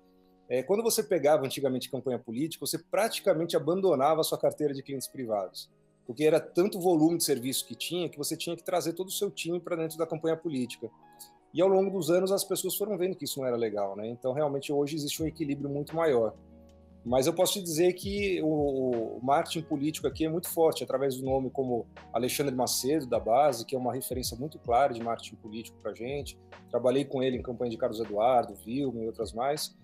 É, 0.54 0.62
quando 0.62 0.84
você 0.84 1.02
pegava 1.02 1.46
antigamente 1.46 1.90
campanha 1.90 2.20
política, 2.20 2.66
você 2.66 2.78
praticamente 2.78 3.56
abandonava 3.56 4.20
a 4.20 4.24
sua 4.24 4.38
carteira 4.38 4.74
de 4.74 4.84
clientes 4.84 5.08
privados, 5.08 5.70
porque 6.06 6.26
era 6.26 6.42
tanto 6.42 6.78
volume 6.78 7.16
de 7.16 7.24
serviço 7.24 7.66
que 7.66 7.74
tinha 7.74 8.10
que 8.10 8.18
você 8.18 8.36
tinha 8.36 8.58
que 8.58 8.64
trazer 8.64 8.92
todo 8.92 9.08
o 9.08 9.12
seu 9.12 9.32
time 9.32 9.62
para 9.62 9.78
dentro 9.78 9.98
da 9.98 10.06
campanha 10.06 10.36
política. 10.36 10.90
E 11.54 11.62
ao 11.62 11.70
longo 11.70 11.90
dos 11.90 12.10
anos 12.10 12.34
as 12.34 12.44
pessoas 12.44 12.76
foram 12.76 12.98
vendo 12.98 13.16
que 13.16 13.24
isso 13.24 13.40
não 13.40 13.48
era 13.48 13.56
legal, 13.56 13.96
né? 13.96 14.06
Então 14.10 14.34
realmente 14.34 14.74
hoje 14.74 14.98
existe 14.98 15.24
um 15.24 15.26
equilíbrio 15.26 15.70
muito 15.70 15.96
maior. 15.96 16.34
Mas 17.04 17.26
eu 17.26 17.34
posso 17.34 17.54
te 17.54 17.64
dizer 17.64 17.94
que 17.94 18.40
o 18.44 19.20
marketing 19.24 19.64
político 19.64 20.08
aqui 20.08 20.26
é 20.26 20.30
muito 20.30 20.48
forte, 20.48 20.84
através 20.84 21.18
do 21.18 21.26
nome 21.26 21.50
como 21.50 21.88
Alexandre 22.14 22.54
Macedo, 22.54 23.08
da 23.08 23.20
base, 23.20 23.66
que 23.66 23.76
é 23.76 23.80
uma 23.80 23.92
referência 23.92 24.38
muito 24.38 24.60
clara 24.60 24.94
de 24.94 25.02
marketing 25.02 25.36
político 25.38 25.78
para 25.82 25.92
a 25.92 25.96
gente. 25.96 26.38
Trabalhei 26.70 27.04
com 27.04 27.24
ele 27.24 27.38
em 27.38 27.42
campanha 27.42 27.72
de 27.72 27.78
Carlos 27.78 28.00
Eduardo, 28.00 28.54
Vilma 28.54 29.02
e 29.02 29.08
outras 29.08 29.34
mais. 29.34 29.76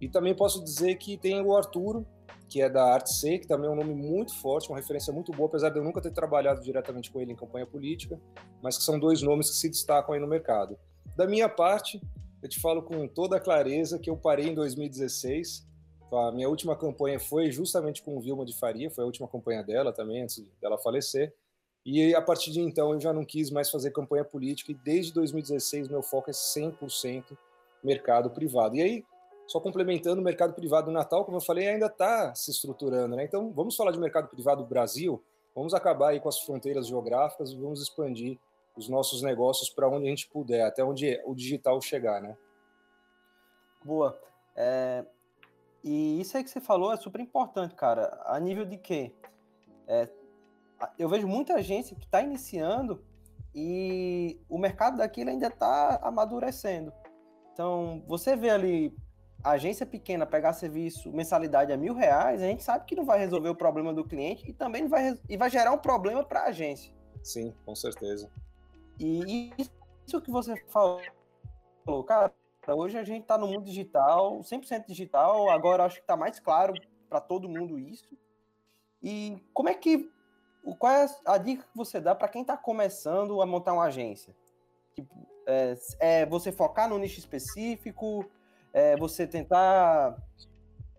E 0.00 0.08
também 0.08 0.34
posso 0.34 0.62
dizer 0.62 0.94
que 0.96 1.16
tem 1.16 1.40
o 1.40 1.56
Arturo, 1.56 2.06
que 2.48 2.62
é 2.62 2.68
da 2.68 2.84
Arte 2.84 3.14
C, 3.14 3.38
que 3.38 3.48
também 3.48 3.68
é 3.68 3.72
um 3.72 3.76
nome 3.76 3.94
muito 3.94 4.34
forte, 4.36 4.68
uma 4.68 4.76
referência 4.76 5.12
muito 5.12 5.32
boa, 5.32 5.48
apesar 5.48 5.70
de 5.70 5.78
eu 5.78 5.84
nunca 5.84 6.00
ter 6.00 6.12
trabalhado 6.12 6.60
diretamente 6.60 7.10
com 7.10 7.20
ele 7.20 7.32
em 7.32 7.36
campanha 7.36 7.66
política, 7.66 8.20
mas 8.62 8.76
que 8.76 8.84
são 8.84 8.98
dois 8.98 9.22
nomes 9.22 9.50
que 9.50 9.56
se 9.56 9.68
destacam 9.68 10.14
aí 10.14 10.20
no 10.20 10.26
mercado. 10.26 10.78
Da 11.16 11.26
minha 11.26 11.48
parte, 11.48 12.00
eu 12.42 12.48
te 12.48 12.60
falo 12.60 12.82
com 12.82 13.06
toda 13.06 13.36
a 13.36 13.40
clareza 13.40 13.98
que 13.98 14.08
eu 14.08 14.16
parei 14.16 14.48
em 14.48 14.54
2016. 14.54 15.68
A 16.12 16.32
minha 16.32 16.48
última 16.48 16.76
campanha 16.76 17.20
foi 17.20 17.50
justamente 17.50 18.02
com 18.02 18.20
Vilma 18.20 18.44
de 18.44 18.56
Faria, 18.56 18.90
foi 18.90 19.04
a 19.04 19.06
última 19.06 19.28
campanha 19.28 19.62
dela 19.62 19.92
também, 19.92 20.22
antes 20.22 20.44
dela 20.60 20.78
falecer. 20.78 21.32
E 21.84 22.14
a 22.14 22.20
partir 22.20 22.50
de 22.50 22.60
então 22.60 22.92
eu 22.92 23.00
já 23.00 23.12
não 23.12 23.24
quis 23.24 23.50
mais 23.50 23.70
fazer 23.70 23.90
campanha 23.90 24.24
política 24.24 24.70
e 24.72 24.74
desde 24.74 25.12
2016 25.14 25.88
meu 25.88 26.02
foco 26.02 26.28
é 26.28 26.32
100% 26.32 27.36
mercado 27.82 28.30
privado. 28.30 28.76
E 28.76 28.82
aí 28.82 29.04
só 29.50 29.58
complementando 29.58 30.20
o 30.20 30.24
mercado 30.24 30.54
privado 30.54 30.86
do 30.86 30.92
Natal, 30.92 31.24
como 31.24 31.38
eu 31.38 31.40
falei, 31.40 31.66
ainda 31.66 31.86
está 31.86 32.32
se 32.36 32.52
estruturando, 32.52 33.16
né? 33.16 33.24
Então, 33.24 33.50
vamos 33.52 33.74
falar 33.74 33.90
de 33.90 33.98
mercado 33.98 34.28
privado 34.28 34.62
do 34.62 34.68
Brasil, 34.68 35.20
vamos 35.56 35.74
acabar 35.74 36.10
aí 36.10 36.20
com 36.20 36.28
as 36.28 36.38
fronteiras 36.38 36.86
geográficas 36.86 37.50
e 37.50 37.56
vamos 37.56 37.82
expandir 37.82 38.38
os 38.76 38.88
nossos 38.88 39.22
negócios 39.22 39.68
para 39.68 39.88
onde 39.88 40.06
a 40.06 40.08
gente 40.08 40.28
puder, 40.28 40.64
até 40.64 40.84
onde 40.84 41.20
o 41.24 41.34
digital 41.34 41.80
chegar, 41.80 42.22
né? 42.22 42.36
Boa. 43.84 44.16
É... 44.54 45.04
E 45.82 46.20
isso 46.20 46.36
aí 46.36 46.44
que 46.44 46.50
você 46.50 46.60
falou 46.60 46.92
é 46.92 46.96
super 46.96 47.20
importante, 47.20 47.74
cara. 47.74 48.20
A 48.26 48.38
nível 48.38 48.64
de 48.64 48.76
quê? 48.76 49.14
É... 49.86 50.08
Eu 50.98 51.08
vejo 51.08 51.26
muita 51.26 51.54
agência 51.54 51.96
que 51.96 52.06
está 52.06 52.22
iniciando 52.22 53.04
e 53.54 54.40
o 54.48 54.58
mercado 54.58 54.96
daquilo 54.98 55.30
ainda 55.30 55.48
está 55.48 55.98
amadurecendo. 56.02 56.92
Então, 57.52 58.02
você 58.06 58.36
vê 58.36 58.50
ali 58.50 58.96
agência 59.42 59.86
pequena 59.86 60.26
pegar 60.26 60.52
serviço, 60.52 61.10
mensalidade 61.12 61.72
a 61.72 61.76
mil 61.76 61.94
reais, 61.94 62.42
a 62.42 62.46
gente 62.46 62.62
sabe 62.62 62.84
que 62.84 62.94
não 62.94 63.04
vai 63.04 63.18
resolver 63.18 63.48
o 63.48 63.54
problema 63.54 63.92
do 63.92 64.04
cliente 64.04 64.48
e 64.48 64.52
também 64.52 64.86
vai, 64.86 65.18
e 65.28 65.36
vai 65.36 65.50
gerar 65.50 65.72
um 65.72 65.78
problema 65.78 66.22
para 66.24 66.40
a 66.40 66.48
agência. 66.48 66.92
Sim, 67.22 67.54
com 67.64 67.74
certeza. 67.74 68.30
E 68.98 69.52
isso 70.06 70.20
que 70.20 70.30
você 70.30 70.54
falou, 70.68 71.00
cara, 72.06 72.32
hoje 72.74 72.98
a 72.98 73.04
gente 73.04 73.22
está 73.22 73.36
no 73.36 73.46
mundo 73.46 73.64
digital, 73.64 74.40
100% 74.40 74.86
digital, 74.86 75.48
agora 75.50 75.84
acho 75.84 75.96
que 75.96 76.02
está 76.02 76.16
mais 76.16 76.38
claro 76.38 76.74
para 77.08 77.20
todo 77.20 77.48
mundo 77.48 77.78
isso. 77.78 78.08
E 79.02 79.38
como 79.52 79.68
é 79.68 79.74
que. 79.74 80.10
Qual 80.78 80.92
é 80.92 81.06
a 81.24 81.38
dica 81.38 81.62
que 81.62 81.76
você 81.76 82.00
dá 82.00 82.14
para 82.14 82.28
quem 82.28 82.42
está 82.42 82.56
começando 82.56 83.40
a 83.40 83.46
montar 83.46 83.72
uma 83.72 83.84
agência? 83.84 84.36
Tipo, 84.94 85.14
é, 85.46 85.74
é 85.98 86.26
você 86.26 86.52
focar 86.52 86.88
no 86.88 86.98
nicho 86.98 87.18
específico? 87.18 88.30
é, 88.72 88.96
você 88.96 89.26
tentar 89.26 90.16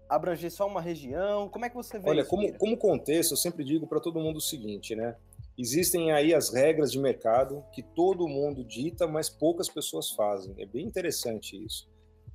abranger 0.09 0.51
só 0.51 0.67
uma 0.67 0.81
região? 0.81 1.49
Como 1.49 1.65
é 1.65 1.69
que 1.69 1.75
você 1.75 1.97
vê 1.97 2.09
Olha, 2.09 2.21
isso? 2.21 2.29
Como, 2.29 2.57
como 2.57 2.77
contexto, 2.77 3.31
eu 3.31 3.37
sempre 3.37 3.63
digo 3.63 3.87
para 3.87 3.99
todo 3.99 4.19
mundo 4.19 4.37
o 4.37 4.41
seguinte, 4.41 4.95
né? 4.95 5.15
Existem 5.61 6.11
aí 6.11 6.33
as 6.33 6.51
regras 6.51 6.91
de 6.91 6.97
mercado 6.97 7.63
que 7.71 7.83
todo 7.83 8.27
mundo 8.27 8.65
dita, 8.65 9.05
mas 9.05 9.29
poucas 9.29 9.69
pessoas 9.69 10.09
fazem. 10.09 10.55
É 10.57 10.65
bem 10.65 10.87
interessante 10.87 11.55
isso. 11.63 11.87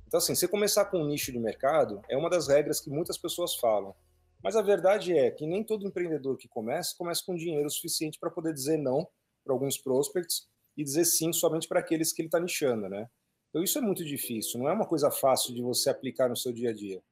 Então, 0.07 0.17
assim, 0.17 0.33
você 0.33 0.47
começar 0.47 0.85
com 0.85 0.99
um 0.99 1.05
nicho 1.05 1.29
de 1.29 1.37
mercado 1.37 2.01
é 2.07 2.15
uma 2.15 2.29
das 2.29 2.47
regras 2.47 2.79
que 2.79 2.89
muitas 2.89 3.17
pessoas 3.17 3.55
falam. 3.55 3.93
Mas 4.41 4.55
a 4.55 4.61
verdade 4.61 5.11
é 5.11 5.29
que 5.29 5.45
nem 5.45 5.61
todo 5.61 5.85
empreendedor 5.85 6.37
que 6.37 6.47
começa, 6.47 6.95
começa 6.97 7.21
com 7.25 7.35
dinheiro 7.35 7.69
suficiente 7.69 8.17
para 8.17 8.31
poder 8.31 8.53
dizer 8.53 8.77
não 8.77 9.05
para 9.43 9.53
alguns 9.53 9.77
prospects 9.77 10.47
e 10.77 10.83
dizer 10.85 11.03
sim 11.03 11.33
somente 11.33 11.67
para 11.67 11.81
aqueles 11.81 12.13
que 12.13 12.21
ele 12.21 12.29
está 12.29 12.39
nichando, 12.39 12.87
né? 12.87 13.09
Então, 13.49 13.61
isso 13.61 13.77
é 13.77 13.81
muito 13.81 14.05
difícil, 14.05 14.57
não 14.57 14.69
é 14.69 14.73
uma 14.73 14.87
coisa 14.87 15.11
fácil 15.11 15.53
de 15.53 15.61
você 15.61 15.89
aplicar 15.89 16.29
no 16.29 16.37
seu 16.37 16.53
dia 16.53 16.69
a 16.69 16.73
dia. 16.73 17.03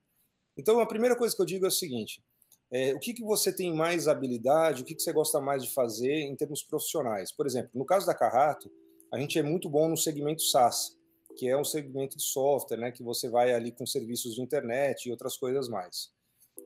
Então, 0.55 0.79
a 0.79 0.87
primeira 0.87 1.17
coisa 1.17 1.35
que 1.35 1.41
eu 1.41 1.45
digo 1.45 1.65
é 1.65 1.67
o 1.67 1.71
seguinte: 1.71 2.23
é, 2.75 2.93
o 2.93 2.99
que, 2.99 3.13
que 3.13 3.23
você 3.23 3.53
tem 3.53 3.73
mais 3.73 4.05
habilidade, 4.05 4.81
o 4.81 4.85
que, 4.85 4.93
que 4.93 5.01
você 5.01 5.13
gosta 5.13 5.39
mais 5.39 5.63
de 5.63 5.73
fazer 5.73 6.23
em 6.23 6.35
termos 6.35 6.61
profissionais? 6.61 7.31
Por 7.31 7.47
exemplo, 7.47 7.71
no 7.73 7.85
caso 7.85 8.05
da 8.05 8.13
Carrato, 8.13 8.69
a 9.13 9.17
gente 9.17 9.39
é 9.39 9.41
muito 9.41 9.69
bom 9.69 9.87
no 9.87 9.95
segmento 9.95 10.41
SaaS, 10.41 10.97
que 11.37 11.47
é 11.47 11.57
um 11.57 11.63
segmento 11.63 12.17
de 12.17 12.23
software, 12.23 12.75
né, 12.77 12.91
que 12.91 13.01
você 13.01 13.29
vai 13.29 13.53
ali 13.53 13.71
com 13.71 13.85
serviços 13.85 14.35
de 14.35 14.41
internet 14.41 15.05
e 15.05 15.11
outras 15.11 15.37
coisas 15.37 15.69
mais. 15.69 16.11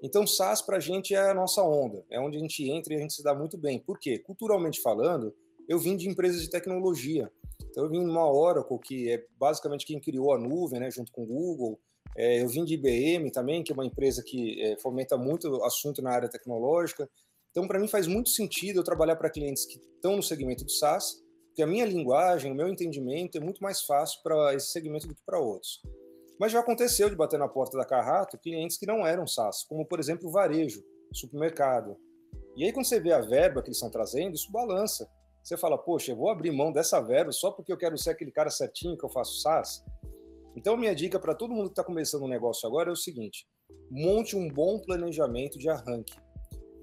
Então, 0.01 0.25
SaaS 0.25 0.63
para 0.63 0.77
a 0.77 0.79
gente 0.79 1.13
é 1.13 1.29
a 1.29 1.33
nossa 1.35 1.61
onda, 1.61 2.03
é 2.09 2.19
onde 2.19 2.37
a 2.37 2.39
gente 2.39 2.67
entra 2.67 2.91
e 2.91 2.97
a 2.97 2.99
gente 2.99 3.13
se 3.13 3.21
dá 3.21 3.35
muito 3.35 3.55
bem. 3.55 3.77
Por 3.77 3.99
quê? 3.99 4.17
Culturalmente 4.17 4.81
falando, 4.81 5.31
eu 5.67 5.77
vim 5.77 5.95
de 5.95 6.09
empresas 6.09 6.41
de 6.41 6.49
tecnologia. 6.49 7.31
Então 7.69 7.83
eu 7.83 7.89
vim 7.91 8.03
numa 8.03 8.27
Oracle, 8.27 8.79
que 8.79 9.11
é 9.11 9.23
basicamente 9.37 9.85
quem 9.85 9.99
criou 9.99 10.33
a 10.33 10.39
nuvem, 10.39 10.79
né, 10.79 10.89
junto 10.89 11.11
com 11.11 11.21
o 11.21 11.27
Google. 11.27 11.79
É, 12.19 12.41
eu 12.41 12.49
vim 12.49 12.65
de 12.65 12.73
IBM 12.73 13.31
também, 13.31 13.63
que 13.63 13.71
é 13.71 13.73
uma 13.73 13.85
empresa 13.85 14.21
que 14.21 14.61
é, 14.61 14.77
fomenta 14.79 15.17
muito 15.17 15.63
assunto 15.63 16.01
na 16.01 16.11
área 16.11 16.27
tecnológica. 16.27 17.09
Então, 17.49 17.65
para 17.65 17.79
mim, 17.79 17.87
faz 17.87 18.07
muito 18.07 18.29
sentido 18.29 18.81
eu 18.81 18.83
trabalhar 18.83 19.15
para 19.15 19.29
clientes 19.29 19.65
que 19.65 19.79
estão 19.95 20.17
no 20.17 20.21
segmento 20.21 20.65
do 20.65 20.69
SaaS, 20.69 21.23
porque 21.47 21.63
a 21.63 21.67
minha 21.67 21.85
linguagem, 21.85 22.51
o 22.51 22.55
meu 22.55 22.67
entendimento 22.67 23.37
é 23.37 23.41
muito 23.41 23.63
mais 23.63 23.83
fácil 23.83 24.19
para 24.21 24.53
esse 24.53 24.67
segmento 24.67 25.07
do 25.07 25.15
que 25.15 25.21
para 25.25 25.39
outros. 25.39 25.81
Mas 26.37 26.51
já 26.51 26.59
aconteceu 26.59 27.09
de 27.09 27.15
bater 27.15 27.39
na 27.39 27.47
porta 27.47 27.77
da 27.77 27.85
Carrato 27.85 28.37
clientes 28.37 28.77
que 28.77 28.85
não 28.85 29.07
eram 29.07 29.25
SaaS, 29.25 29.63
como, 29.63 29.85
por 29.85 29.97
exemplo, 29.97 30.27
o 30.27 30.31
varejo, 30.31 30.83
supermercado. 31.13 31.95
E 32.57 32.65
aí, 32.65 32.73
quando 32.73 32.85
você 32.85 32.99
vê 32.99 33.13
a 33.13 33.21
verba 33.21 33.61
que 33.61 33.69
eles 33.69 33.77
estão 33.77 33.89
trazendo, 33.89 34.35
isso 34.35 34.51
balança. 34.51 35.09
Você 35.41 35.55
fala, 35.55 35.77
poxa, 35.77 36.11
eu 36.11 36.17
vou 36.17 36.29
abrir 36.29 36.51
mão 36.51 36.73
dessa 36.73 36.99
verba 36.99 37.31
só 37.31 37.49
porque 37.49 37.71
eu 37.71 37.77
quero 37.77 37.97
ser 37.97 38.09
aquele 38.09 38.31
cara 38.31 38.49
certinho 38.49 38.97
que 38.97 39.05
eu 39.05 39.09
faço 39.09 39.39
SaaS? 39.39 39.81
Então, 40.59 40.75
minha 40.75 40.93
dica 40.93 41.17
para 41.17 41.33
todo 41.33 41.53
mundo 41.53 41.67
que 41.67 41.71
está 41.71 41.85
começando 41.85 42.23
um 42.23 42.27
negócio 42.27 42.67
agora 42.67 42.89
é 42.89 42.91
o 42.91 42.95
seguinte: 42.97 43.47
monte 43.89 44.35
um 44.35 44.49
bom 44.49 44.77
planejamento 44.77 45.57
de 45.57 45.69
arranque. 45.69 46.19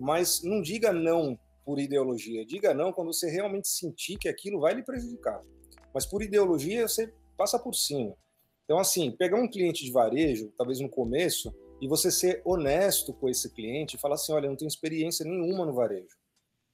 Mas 0.01 0.43
não 0.43 0.63
diga 0.63 0.95
não 0.95 1.39
por 1.63 1.79
ideologia, 1.79 2.47
diga 2.47 2.73
não 2.73 2.91
quando 2.91 3.13
você 3.13 3.29
realmente 3.29 3.69
sentir 3.69 4.17
que 4.17 4.31
aquilo 4.31 4.61
vai 4.61 4.73
lhe 4.73 4.83
prejudicar. 4.83 5.43
Mas 5.93 6.07
por 6.07 6.23
ideologia, 6.23 6.89
você 6.89 7.13
passa 7.37 7.59
por 7.59 7.75
cima. 7.75 8.17
Então, 8.65 8.79
assim, 8.79 9.11
pegar 9.11 9.39
um 9.39 9.47
cliente 9.47 9.85
de 9.85 9.93
varejo, 9.93 10.51
talvez 10.57 10.81
no 10.81 10.89
começo, 10.89 11.55
e 11.79 11.87
você 11.87 12.11
ser 12.11 12.41
honesto 12.47 13.13
com 13.13 13.29
esse 13.29 13.53
cliente 13.53 13.97
e 13.97 14.01
falar 14.01 14.15
assim: 14.15 14.33
olha, 14.33 14.47
eu 14.47 14.51
não 14.51 14.57
tenho 14.57 14.71
experiência 14.71 15.23
nenhuma 15.23 15.67
no 15.67 15.75
varejo. 15.75 16.17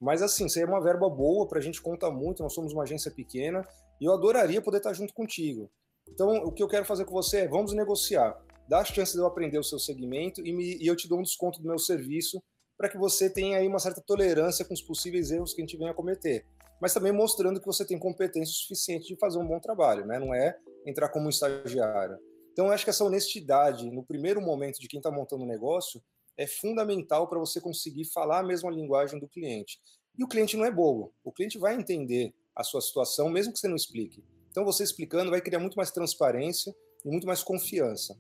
Mas 0.01 0.23
assim, 0.23 0.49
seria 0.49 0.69
uma 0.69 0.81
verba 0.81 1.11
boa 1.11 1.49
para 1.49 1.59
a 1.59 1.63
gente 1.63 1.83
conta 1.83 2.09
muito, 2.13 2.45
nós 2.45 2.55
somos 2.55 2.73
uma 2.73 2.85
agência 2.85 3.11
pequena 3.11 3.67
e 4.01 4.05
eu 4.05 4.13
adoraria 4.13 4.63
poder 4.63 4.77
estar 4.77 4.93
junto 4.93 5.13
contigo. 5.13 5.69
Então, 6.09 6.37
o 6.45 6.53
que 6.53 6.63
eu 6.63 6.69
quero 6.69 6.85
fazer 6.85 7.05
com 7.05 7.13
você 7.13 7.41
é, 7.41 7.49
vamos 7.49 7.73
negociar. 7.73 8.37
Dá 8.69 8.81
a 8.81 8.85
chance 8.85 9.13
de 9.13 9.19
eu 9.19 9.27
aprender 9.27 9.59
o 9.59 9.65
seu 9.65 9.79
segmento 9.79 10.41
e, 10.47 10.53
me, 10.53 10.77
e 10.77 10.87
eu 10.87 10.97
te 10.97 11.09
dou 11.09 11.19
um 11.19 11.23
desconto 11.23 11.61
do 11.61 11.69
meu 11.69 11.79
serviço 11.79 12.43
para 12.77 12.89
que 12.89 12.99
você 12.99 13.31
tenha 13.31 13.59
aí 13.59 13.67
uma 13.67 13.79
certa 13.79 14.01
tolerância 14.01 14.65
com 14.65 14.75
os 14.75 14.83
possíveis 14.83 15.31
erros 15.31 15.55
que 15.55 15.61
a 15.61 15.65
gente 15.65 15.77
venha 15.77 15.91
a 15.91 15.95
cometer. 15.95 16.47
Mas 16.81 16.93
também 16.93 17.13
mostrando 17.13 17.61
que 17.61 17.67
você 17.67 17.85
tem 17.85 17.99
competência 17.99 18.55
suficiente 18.55 19.07
de 19.07 19.17
fazer 19.17 19.39
um 19.39 19.47
bom 19.47 19.61
trabalho, 19.61 20.05
né? 20.05 20.19
Não 20.19 20.35
é 20.35 20.59
entrar 20.85 21.09
como 21.09 21.29
estagiário. 21.29 22.19
Então, 22.53 22.67
eu 22.67 22.73
acho 22.73 22.85
que 22.85 22.91
essa 22.91 23.05
honestidade, 23.05 23.91
no 23.91 24.05
primeiro 24.05 24.41
momento 24.41 24.79
de 24.79 24.89
quem 24.89 24.99
está 24.99 25.11
montando 25.11 25.45
o 25.45 25.47
negócio, 25.47 26.03
é 26.37 26.47
fundamental 26.47 27.29
para 27.29 27.39
você 27.39 27.61
conseguir 27.61 28.05
falar 28.07 28.41
a 28.41 28.43
mesma 28.43 28.71
linguagem 28.71 29.19
do 29.19 29.29
cliente. 29.29 29.79
E 30.19 30.25
o 30.25 30.29
cliente 30.29 30.57
não 30.57 30.65
é 30.65 30.71
bobo. 30.71 31.13
O 31.25 31.33
cliente 31.33 31.59
vai 31.59 31.75
entender 31.75 32.35
a 32.55 32.63
sua 32.63 32.81
situação, 32.81 33.31
mesmo 33.31 33.53
que 33.53 33.59
você 33.59 33.69
não 33.69 33.77
explique. 33.77 34.23
Então, 34.53 34.65
você 34.65 34.85
explicando 34.85 35.33
vai 35.33 35.41
criar 35.41 35.59
muito 35.59 35.75
mais 35.75 35.91
transparência 35.91 36.73
e 37.05 37.11
muito 37.11 37.27
mais 37.27 37.43
confiança. 37.43 38.17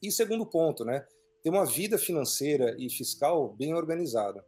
E 0.00 0.12
segundo 0.12 0.46
ponto, 0.46 0.84
né? 0.84 1.04
Ter 1.42 1.50
uma 1.50 1.66
vida 1.66 1.98
financeira 1.98 2.76
e 2.78 2.88
fiscal 2.88 3.52
bem 3.54 3.74
organizada. 3.74 4.44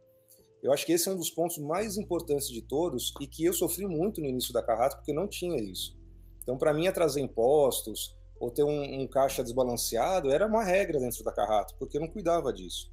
Eu 0.63 0.71
acho 0.71 0.85
que 0.85 0.93
esse 0.93 1.09
é 1.09 1.11
um 1.11 1.17
dos 1.17 1.29
pontos 1.29 1.57
mais 1.57 1.97
importantes 1.97 2.47
de 2.47 2.61
todos 2.61 3.13
e 3.19 3.27
que 3.27 3.43
eu 3.43 3.51
sofri 3.51 3.85
muito 3.85 4.21
no 4.21 4.27
início 4.27 4.53
da 4.53 4.63
carrata 4.63 4.95
porque 4.95 5.11
não 5.11 5.27
tinha 5.27 5.61
isso. 5.61 5.97
Então, 6.41 6.57
para 6.57 6.73
mim, 6.73 6.87
atrasar 6.87 7.21
impostos, 7.21 8.15
ou 8.39 8.51
ter 8.51 8.63
um, 8.63 9.01
um, 9.01 9.07
caixa 9.07 9.43
desbalanceado 9.43 10.31
era 10.31 10.45
uma 10.45 10.63
regra 10.63 10.99
dentro 10.99 11.23
da 11.23 11.31
Carrato, 11.31 11.75
porque 11.77 11.97
eu 11.97 12.01
não 12.01 12.07
cuidava 12.07 12.53
disso. 12.53 12.91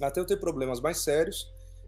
Até 0.00 0.20
eu 0.20 0.26
ter 0.26 0.38
problemas 0.38 0.80
mais 0.80 0.98
sérios 0.98 1.46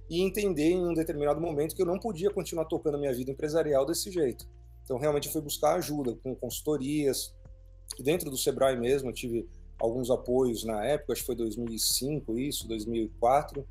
e 0.09 0.21
entender 0.21 0.71
em 0.71 0.87
um 0.87 0.95
determinado 0.95 1.41
momento 1.41 1.75
que 1.75 1.83
eu 1.83 1.87
não 1.87 1.99
podia 1.99 2.31
continuar 2.31 2.67
tocando 2.67 2.97
a 2.97 2.99
minha 2.99 3.13
vida 3.13 3.31
empresarial 3.31 3.85
desse 3.85 4.11
jeito. 4.11 4.47
Então, 4.85 4.99
realmente, 4.99 5.27
eu 5.27 5.33
fui 5.33 5.41
buscar 5.41 5.75
ajuda 5.75 6.15
com 6.23 6.35
consultorias. 6.35 7.35
Dentro 7.99 8.31
do 8.31 8.37
Sebrae 8.37 8.79
mesmo, 8.79 9.09
eu 9.09 9.15
tive 9.15 9.49
alguns 9.79 10.11
apoios 10.11 10.65
na 10.65 10.85
época, 10.85 11.13
acho 11.13 11.23
que 11.23 11.27
foi 11.27 11.35
2005 11.35 12.39
isso, 12.39 12.69
2004. 12.69 13.67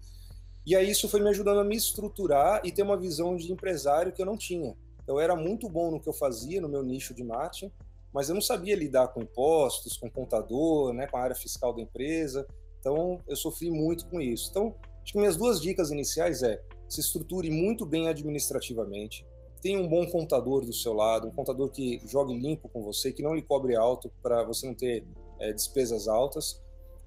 E 0.66 0.76
aí 0.76 0.90
isso 0.90 1.10
foi 1.10 1.22
me 1.22 1.30
ajudando 1.30 1.60
a 1.60 1.64
me 1.64 1.76
estruturar 1.76 2.62
e 2.64 2.72
ter 2.72 2.84
uma 2.84 2.98
visão 2.98 3.36
de 3.36 3.52
empresário 3.52 4.12
que 4.12 4.22
eu 4.22 4.26
não 4.26 4.38
tinha. 4.38 4.76
Eu 5.06 5.20
era 5.20 5.36
muito 5.36 5.68
bom 5.70 5.92
no 5.92 6.00
que 6.00 6.08
eu 6.08 6.14
fazia, 6.14 6.62
no 6.62 6.70
meu 6.70 6.82
nicho 6.82 7.14
de 7.14 7.24
marketing, 7.24 7.72
mas 8.14 8.30
eu 8.30 8.36
não 8.36 8.42
sabia 8.42 8.76
lidar 8.76 9.10
com 9.10 9.22
impostos, 9.22 9.98
com 9.98 10.10
contador, 10.10 10.94
né, 10.94 11.08
com 11.08 11.18
a 11.18 11.22
área 11.22 11.36
fiscal 11.36 11.74
da 11.74 11.82
empresa. 11.82 12.48
Então, 12.80 13.22
eu 13.28 13.36
sofri 13.36 13.70
muito 13.70 14.08
com 14.08 14.22
isso. 14.22 14.50
Então, 14.50 14.76
acho 15.04 15.12
que 15.12 15.20
minhas 15.20 15.36
duas 15.36 15.62
dicas 15.62 15.92
iniciais 15.92 16.44
é 16.44 16.62
se 16.88 17.02
estruture 17.02 17.50
muito 17.50 17.86
bem 17.86 18.08
administrativamente, 18.08 19.26
tenha 19.64 19.80
um 19.80 19.88
bom 19.88 20.06
contador 20.06 20.66
do 20.66 20.74
seu 20.74 20.92
lado, 20.92 21.26
um 21.26 21.32
contador 21.32 21.70
que 21.70 22.02
jogue 22.06 22.38
limpo 22.38 22.68
com 22.68 22.84
você, 22.84 23.14
que 23.14 23.24
não 23.24 23.34
lhe 23.34 23.42
cobre 23.42 23.78
alto 23.78 24.12
para 24.22 24.44
você 24.44 24.68
não 24.68 24.76
ter 24.76 25.06
é, 25.40 25.54
despesas 25.54 26.10
altas. 26.10 26.62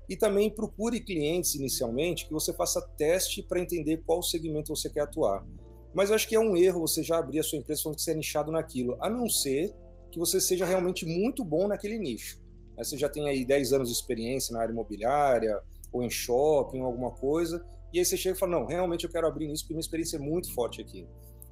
E 0.09 0.17
também 0.17 0.49
procure 0.49 1.01
clientes 1.01 1.55
inicialmente 1.55 2.27
que 2.27 2.33
você 2.33 2.55
faça 2.55 2.81
teste 2.97 3.43
para 3.43 3.61
entender 3.61 4.03
qual 4.07 4.23
segmento 4.23 4.75
você 4.75 4.89
quer 4.89 5.01
atuar. 5.01 5.45
Mas 5.93 6.11
acho 6.11 6.27
que 6.27 6.35
é 6.35 6.41
um 6.41 6.57
erro 6.57 6.81
você 6.81 7.03
já 7.03 7.19
abrir 7.19 7.41
a 7.41 7.43
sua 7.43 7.59
empresa 7.59 7.83
falando 7.83 7.97
que 7.97 8.03
você 8.03 8.13
é 8.13 8.15
nichado 8.15 8.51
naquilo, 8.51 8.97
a 9.01 9.11
não 9.11 9.29
ser 9.29 9.75
que 10.11 10.19
você 10.19 10.41
seja 10.41 10.65
realmente 10.65 11.05
muito 11.05 11.45
bom 11.45 11.69
naquele 11.69 11.99
nicho. 11.99 12.41
Você 12.79 12.97
já 12.97 13.09
tem 13.09 13.29
aí 13.29 13.45
10 13.45 13.75
anos 13.75 13.89
de 13.89 13.95
experiência 13.95 14.55
na 14.55 14.63
área 14.63 14.73
imobiliária, 14.73 15.61
ou 15.93 16.03
em 16.03 16.11
shopping, 16.11 16.81
ou 16.81 16.87
alguma 16.87 17.11
coisa, 17.11 17.65
e 17.93 17.99
aí 17.99 18.05
você 18.05 18.17
chega 18.17 18.37
e 18.37 18.39
fala, 18.39 18.53
não, 18.53 18.67
realmente 18.67 19.05
eu 19.05 19.11
quero 19.11 19.27
abrir 19.27 19.47
nisso 19.47 19.65
porque 19.65 19.75
minha 19.75 19.81
experiência 19.81 20.17
é 20.17 20.21
muito 20.21 20.53
forte 20.55 20.81
aqui. 20.81 21.07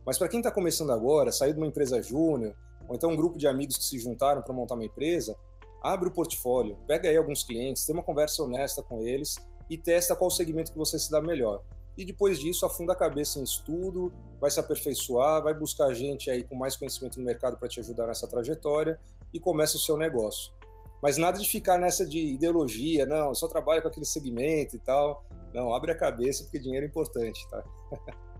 Mas 0.04 0.18
para 0.18 0.28
quem 0.28 0.40
está 0.40 0.50
começando 0.50 0.90
agora, 0.90 1.32
sair 1.32 1.52
de 1.52 1.58
uma 1.58 1.66
empresa 1.66 2.02
júnior, 2.02 2.54
ou 2.88 2.94
então 2.94 3.10
um 3.10 3.16
grupo 3.16 3.38
de 3.38 3.46
amigos 3.46 3.76
que 3.76 3.84
se 3.84 3.98
juntaram 3.98 4.42
para 4.42 4.52
montar 4.52 4.74
uma 4.74 4.84
empresa, 4.84 5.36
abre 5.82 6.08
o 6.08 6.12
portfólio, 6.12 6.76
pega 6.86 7.08
aí 7.08 7.16
alguns 7.16 7.42
clientes, 7.42 7.84
tem 7.84 7.94
uma 7.94 8.02
conversa 8.02 8.42
honesta 8.42 8.82
com 8.82 9.02
eles 9.02 9.36
e 9.68 9.78
testa 9.78 10.14
qual 10.14 10.30
segmento 10.30 10.72
que 10.72 10.78
você 10.78 10.98
se 10.98 11.10
dá 11.10 11.20
melhor. 11.20 11.62
E 11.96 12.04
depois 12.04 12.38
disso, 12.38 12.66
afunda 12.66 12.92
a 12.92 12.96
cabeça 12.96 13.38
em 13.38 13.44
estudo, 13.44 14.12
vai 14.40 14.50
se 14.50 14.58
aperfeiçoar, 14.58 15.42
vai 15.42 15.54
buscar 15.54 15.92
gente 15.94 16.30
aí 16.30 16.42
com 16.42 16.56
mais 16.56 16.76
conhecimento 16.76 17.18
no 17.18 17.24
mercado 17.24 17.56
para 17.56 17.68
te 17.68 17.80
ajudar 17.80 18.06
nessa 18.06 18.26
trajetória 18.26 18.98
e 19.32 19.38
começa 19.38 19.76
o 19.76 19.80
seu 19.80 19.96
negócio. 19.96 20.52
Mas 21.00 21.16
nada 21.16 21.38
de 21.38 21.48
ficar 21.48 21.78
nessa 21.78 22.04
de 22.04 22.18
ideologia, 22.18 23.06
não, 23.06 23.28
eu 23.28 23.34
só 23.34 23.46
trabalho 23.46 23.82
com 23.82 23.88
aquele 23.88 24.06
segmento 24.06 24.74
e 24.74 24.78
tal. 24.78 25.24
Não, 25.52 25.72
abre 25.72 25.92
a 25.92 25.96
cabeça 25.96 26.42
porque 26.44 26.58
dinheiro 26.58 26.84
é 26.84 26.88
importante, 26.88 27.46
tá? 27.48 27.62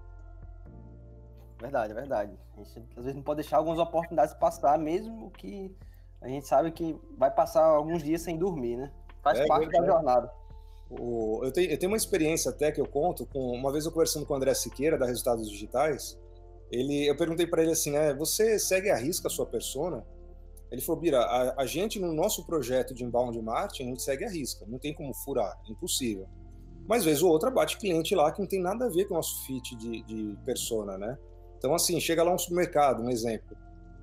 Verdade, 1.64 1.92
é 1.92 1.94
verdade. 1.94 2.38
A 2.58 2.62
gente 2.62 2.86
às 2.94 3.04
vezes 3.04 3.16
não 3.16 3.22
pode 3.22 3.40
deixar 3.40 3.56
algumas 3.56 3.78
oportunidades 3.78 4.34
passar, 4.34 4.78
mesmo 4.78 5.30
que 5.30 5.74
a 6.20 6.28
gente 6.28 6.46
sabe 6.46 6.70
que 6.70 6.94
vai 7.16 7.30
passar 7.30 7.64
alguns 7.64 8.02
dias 8.02 8.20
sem 8.20 8.36
dormir, 8.36 8.76
né? 8.76 8.92
Faz 9.22 9.38
é, 9.38 9.46
parte 9.46 9.70
da 9.70 9.82
jornada. 9.82 10.30
O, 10.90 11.40
eu, 11.42 11.50
tenho, 11.50 11.70
eu 11.70 11.78
tenho 11.78 11.90
uma 11.90 11.96
experiência 11.96 12.50
até 12.50 12.70
que 12.70 12.78
eu 12.78 12.86
conto, 12.86 13.24
com 13.24 13.52
uma 13.52 13.72
vez 13.72 13.86
eu 13.86 13.92
conversando 13.92 14.26
com 14.26 14.34
o 14.34 14.36
André 14.36 14.52
Siqueira, 14.52 14.98
da 14.98 15.06
Resultados 15.06 15.48
Digitais, 15.48 16.20
ele, 16.70 17.08
eu 17.08 17.16
perguntei 17.16 17.46
para 17.46 17.62
ele 17.62 17.72
assim, 17.72 17.92
né, 17.92 18.12
você 18.12 18.58
segue 18.58 18.90
a 18.90 18.96
risca 18.96 19.28
a 19.28 19.30
sua 19.30 19.46
persona? 19.46 20.04
Ele 20.70 20.82
falou, 20.82 21.00
Bira, 21.00 21.20
a, 21.20 21.62
a, 21.62 21.66
gente 21.66 21.98
no 21.98 22.12
nosso 22.12 22.44
projeto 22.44 22.92
de 22.92 23.04
inbound 23.04 23.40
marketing, 23.40 23.84
a 23.84 23.86
gente 23.86 24.02
segue 24.02 24.24
a 24.26 24.28
risca, 24.28 24.66
não 24.68 24.78
tem 24.78 24.92
como 24.92 25.14
furar, 25.14 25.58
é 25.66 25.72
impossível. 25.72 26.28
Mas 26.86 27.06
vez 27.06 27.22
ou 27.22 27.30
outra 27.30 27.50
bate 27.50 27.78
cliente 27.78 28.14
lá 28.14 28.30
que 28.30 28.40
não 28.40 28.46
tem 28.46 28.60
nada 28.60 28.84
a 28.84 28.90
ver 28.90 29.06
com 29.06 29.14
o 29.14 29.16
nosso 29.16 29.46
fit 29.46 29.74
de, 29.76 30.02
de 30.02 30.36
persona, 30.44 30.98
né? 30.98 31.18
Então, 31.64 31.74
assim, 31.74 31.98
chega 31.98 32.22
lá 32.22 32.30
um 32.30 32.36
supermercado, 32.36 33.02
um 33.02 33.08
exemplo, 33.08 33.56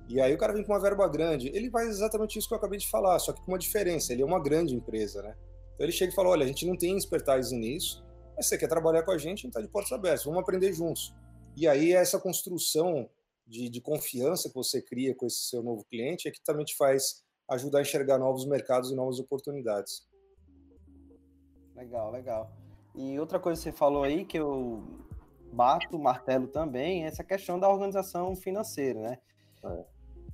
e 0.08 0.20
aí 0.20 0.34
o 0.34 0.36
cara 0.36 0.52
vem 0.52 0.64
com 0.64 0.72
uma 0.72 0.80
verba 0.80 1.06
grande, 1.06 1.48
ele 1.54 1.70
faz 1.70 1.90
exatamente 1.90 2.36
isso 2.36 2.48
que 2.48 2.54
eu 2.54 2.58
acabei 2.58 2.76
de 2.76 2.90
falar, 2.90 3.20
só 3.20 3.32
que 3.32 3.40
com 3.40 3.52
uma 3.52 3.58
diferença, 3.58 4.12
ele 4.12 4.20
é 4.20 4.24
uma 4.24 4.42
grande 4.42 4.74
empresa, 4.74 5.22
né? 5.22 5.36
Então 5.72 5.86
ele 5.86 5.92
chega 5.92 6.10
e 6.10 6.14
fala, 6.14 6.30
olha, 6.30 6.42
a 6.42 6.46
gente 6.48 6.66
não 6.66 6.76
tem 6.76 6.96
expertise 6.96 7.56
nisso, 7.56 8.04
mas 8.36 8.48
você 8.48 8.58
quer 8.58 8.66
trabalhar 8.66 9.04
com 9.04 9.12
a 9.12 9.16
gente, 9.16 9.26
a 9.26 9.42
gente 9.42 9.46
está 9.46 9.60
de 9.60 9.68
portas 9.68 9.92
abertas, 9.92 10.24
vamos 10.24 10.40
aprender 10.40 10.72
juntos. 10.72 11.14
E 11.56 11.68
aí 11.68 11.92
essa 11.92 12.18
construção 12.18 13.08
de, 13.46 13.68
de 13.68 13.80
confiança 13.80 14.48
que 14.48 14.56
você 14.56 14.82
cria 14.82 15.14
com 15.14 15.26
esse 15.26 15.44
seu 15.44 15.62
novo 15.62 15.84
cliente 15.84 16.26
é 16.26 16.32
que 16.32 16.42
também 16.42 16.64
te 16.64 16.76
faz 16.76 17.22
ajudar 17.48 17.78
a 17.78 17.82
enxergar 17.82 18.18
novos 18.18 18.44
mercados 18.44 18.90
e 18.90 18.96
novas 18.96 19.20
oportunidades. 19.20 20.04
Legal, 21.76 22.10
legal. 22.10 22.50
E 22.92 23.20
outra 23.20 23.38
coisa 23.38 23.60
que 23.60 23.70
você 23.70 23.72
falou 23.72 24.02
aí 24.02 24.24
que 24.24 24.36
eu 24.36 24.82
bato 25.52 25.96
o 25.96 26.02
martelo 26.02 26.48
também 26.48 27.04
é 27.04 27.06
essa 27.06 27.22
questão 27.22 27.58
da 27.58 27.68
organização 27.68 28.34
financeira, 28.34 29.00
né? 29.00 29.18
É. 29.64 29.84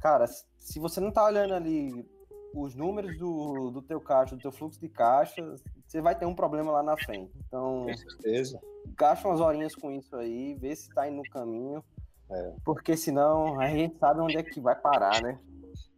Cara, 0.01 0.27
se 0.27 0.79
você 0.79 1.01
não 1.01 1.11
tá 1.11 1.25
olhando 1.25 1.55
ali 1.55 2.09
os 2.55 2.75
números 2.75 3.19
do, 3.19 3.71
do 3.71 3.83
teu 3.83 4.01
caixa, 4.01 4.37
do 4.37 4.41
teu 4.41 4.53
fluxo 4.53 4.81
de 4.81 4.89
caixa, 4.89 5.43
você 5.87 6.01
vai 6.01 6.17
ter 6.17 6.27
um 6.27 6.35
problema 6.35 6.71
lá 6.71 6.83
na 6.83 6.97
frente. 6.97 7.33
Então, 7.47 7.87
com 7.87 7.97
certeza. 7.97 8.61
Gasta 8.97 9.29
umas 9.29 9.41
horinhas 9.41 9.75
com 9.75 9.91
isso 9.91 10.17
aí, 10.17 10.55
vê 10.55 10.75
se 10.75 10.89
tá 10.91 11.09
indo 11.09 11.17
no 11.17 11.31
caminho. 11.31 11.85
É. 12.31 12.53
Porque 12.65 12.97
senão 12.97 13.61
a 13.61 13.69
gente 13.69 13.99
sabe 13.99 14.21
onde 14.21 14.37
é 14.37 14.43
que 14.43 14.61
vai 14.61 14.77
parar, 14.77 15.21
né? 15.23 15.39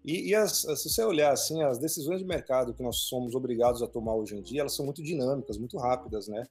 E, 0.05 0.31
e 0.31 0.35
as, 0.35 0.63
se 0.63 0.89
você 0.89 1.05
olhar 1.05 1.33
assim, 1.33 1.63
as 1.63 1.79
decisões 1.79 2.21
de 2.21 2.25
mercado 2.27 2.73
que 2.73 2.83
nós 2.83 2.97
somos 3.09 3.35
obrigados 3.35 3.83
a 3.83 3.87
tomar 3.87 4.15
hoje 4.15 4.37
em 4.37 4.43
dia, 4.43 4.61
elas 4.61 4.75
são 4.75 4.85
muito 4.85 5.03
dinâmicas, 5.03 5.59
muito 5.59 5.77
rápidas, 5.77 6.27
né? 6.29 6.47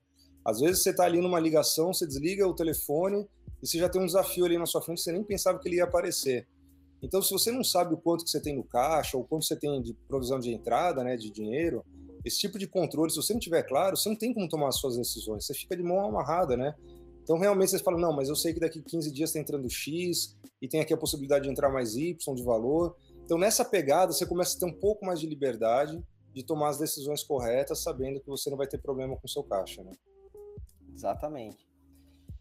Às 0.50 0.60
vezes 0.60 0.84
você 0.84 0.90
está 0.90 1.06
ali 1.06 1.22
numa 1.22 1.40
ligação, 1.40 1.94
você 1.94 2.06
desliga 2.06 2.48
o 2.48 2.54
telefone 2.54 3.28
e 3.62 3.68
você 3.68 3.78
já 3.78 3.90
tem 3.90 4.02
um 4.02 4.06
desafio 4.06 4.46
ali 4.46 4.58
na 4.58 4.66
sua 4.66 4.82
frente, 4.82 5.02
você 5.02 5.12
nem 5.12 5.24
pensava 5.24 5.60
que 5.60 5.68
ele 5.68 5.78
ia 5.78 5.84
aparecer. 5.84 6.48
Então, 7.02 7.22
se 7.22 7.32
você 7.32 7.52
não 7.52 7.64
sabe 7.64 7.94
o 7.94 7.98
quanto 7.98 8.26
que 8.26 8.30
você 8.30 8.42
tem 8.42 8.56
no 8.56 8.64
caixa, 8.64 9.18
ou 9.18 9.24
quanto 9.24 9.46
você 9.46 9.56
tem 9.56 9.82
de 9.82 9.94
provisão 10.08 10.40
de 10.40 10.52
entrada, 10.52 11.04
né, 11.04 11.16
de 11.16 11.32
dinheiro, 11.32 11.86
esse 12.26 12.38
tipo 12.38 12.60
de 12.60 12.68
controle, 12.68 13.10
se 13.10 13.16
você 13.16 13.32
não 13.32 13.40
tiver 13.40 13.64
claro, 13.64 13.96
você 13.96 14.10
não 14.10 14.18
tem 14.18 14.34
como 14.34 14.50
tomar 14.50 14.68
as 14.68 14.78
suas 14.78 14.98
decisões, 14.98 15.46
você 15.46 15.54
fica 15.54 15.78
de 15.78 15.84
mão 15.84 16.00
amarrada, 16.06 16.58
né? 16.58 16.76
Então, 17.24 17.38
realmente, 17.38 17.72
você 17.72 17.80
fala, 17.80 17.98
não, 17.98 18.12
mas 18.12 18.28
eu 18.28 18.36
sei 18.36 18.54
que 18.54 18.60
daqui 18.60 18.82
15 18.82 19.12
dias 19.12 19.30
está 19.30 19.40
entrando 19.40 19.70
X, 19.70 20.36
e 20.62 20.68
tem 20.68 20.82
aqui 20.82 20.94
a 20.94 20.98
possibilidade 20.98 21.46
de 21.46 21.52
entrar 21.52 21.70
mais 21.70 21.96
Y 21.96 22.36
de 22.36 22.44
valor. 22.44 22.96
Então, 23.24 23.38
nessa 23.38 23.64
pegada, 23.64 24.12
você 24.12 24.26
começa 24.26 24.58
a 24.58 24.60
ter 24.60 24.66
um 24.66 24.74
pouco 24.74 25.06
mais 25.06 25.20
de 25.20 25.28
liberdade 25.28 26.04
de 26.34 26.44
tomar 26.44 26.70
as 26.70 26.78
decisões 26.78 27.24
corretas, 27.24 27.82
sabendo 27.82 28.20
que 28.20 28.28
você 28.28 28.50
não 28.50 28.58
vai 28.58 28.68
ter 28.68 28.78
problema 28.80 29.16
com 29.16 29.26
o 29.26 29.30
seu 29.30 29.44
caixa, 29.44 29.84
né? 29.84 29.92
Exatamente. 31.00 31.66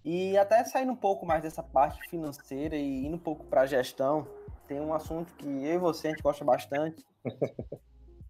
E 0.04 0.36
até 0.36 0.64
saindo 0.64 0.90
um 0.90 0.96
pouco 0.96 1.24
mais 1.24 1.42
dessa 1.42 1.62
parte 1.62 2.00
financeira 2.08 2.76
e 2.76 3.06
indo 3.06 3.14
um 3.14 3.20
pouco 3.20 3.44
para 3.44 3.62
a 3.62 3.66
gestão, 3.66 4.26
tem 4.66 4.80
um 4.80 4.92
assunto 4.92 5.32
que 5.34 5.46
eu 5.46 5.74
e 5.74 5.78
você 5.78 6.08
a 6.08 6.10
gente 6.10 6.22
gosta 6.22 6.44
bastante. 6.44 7.04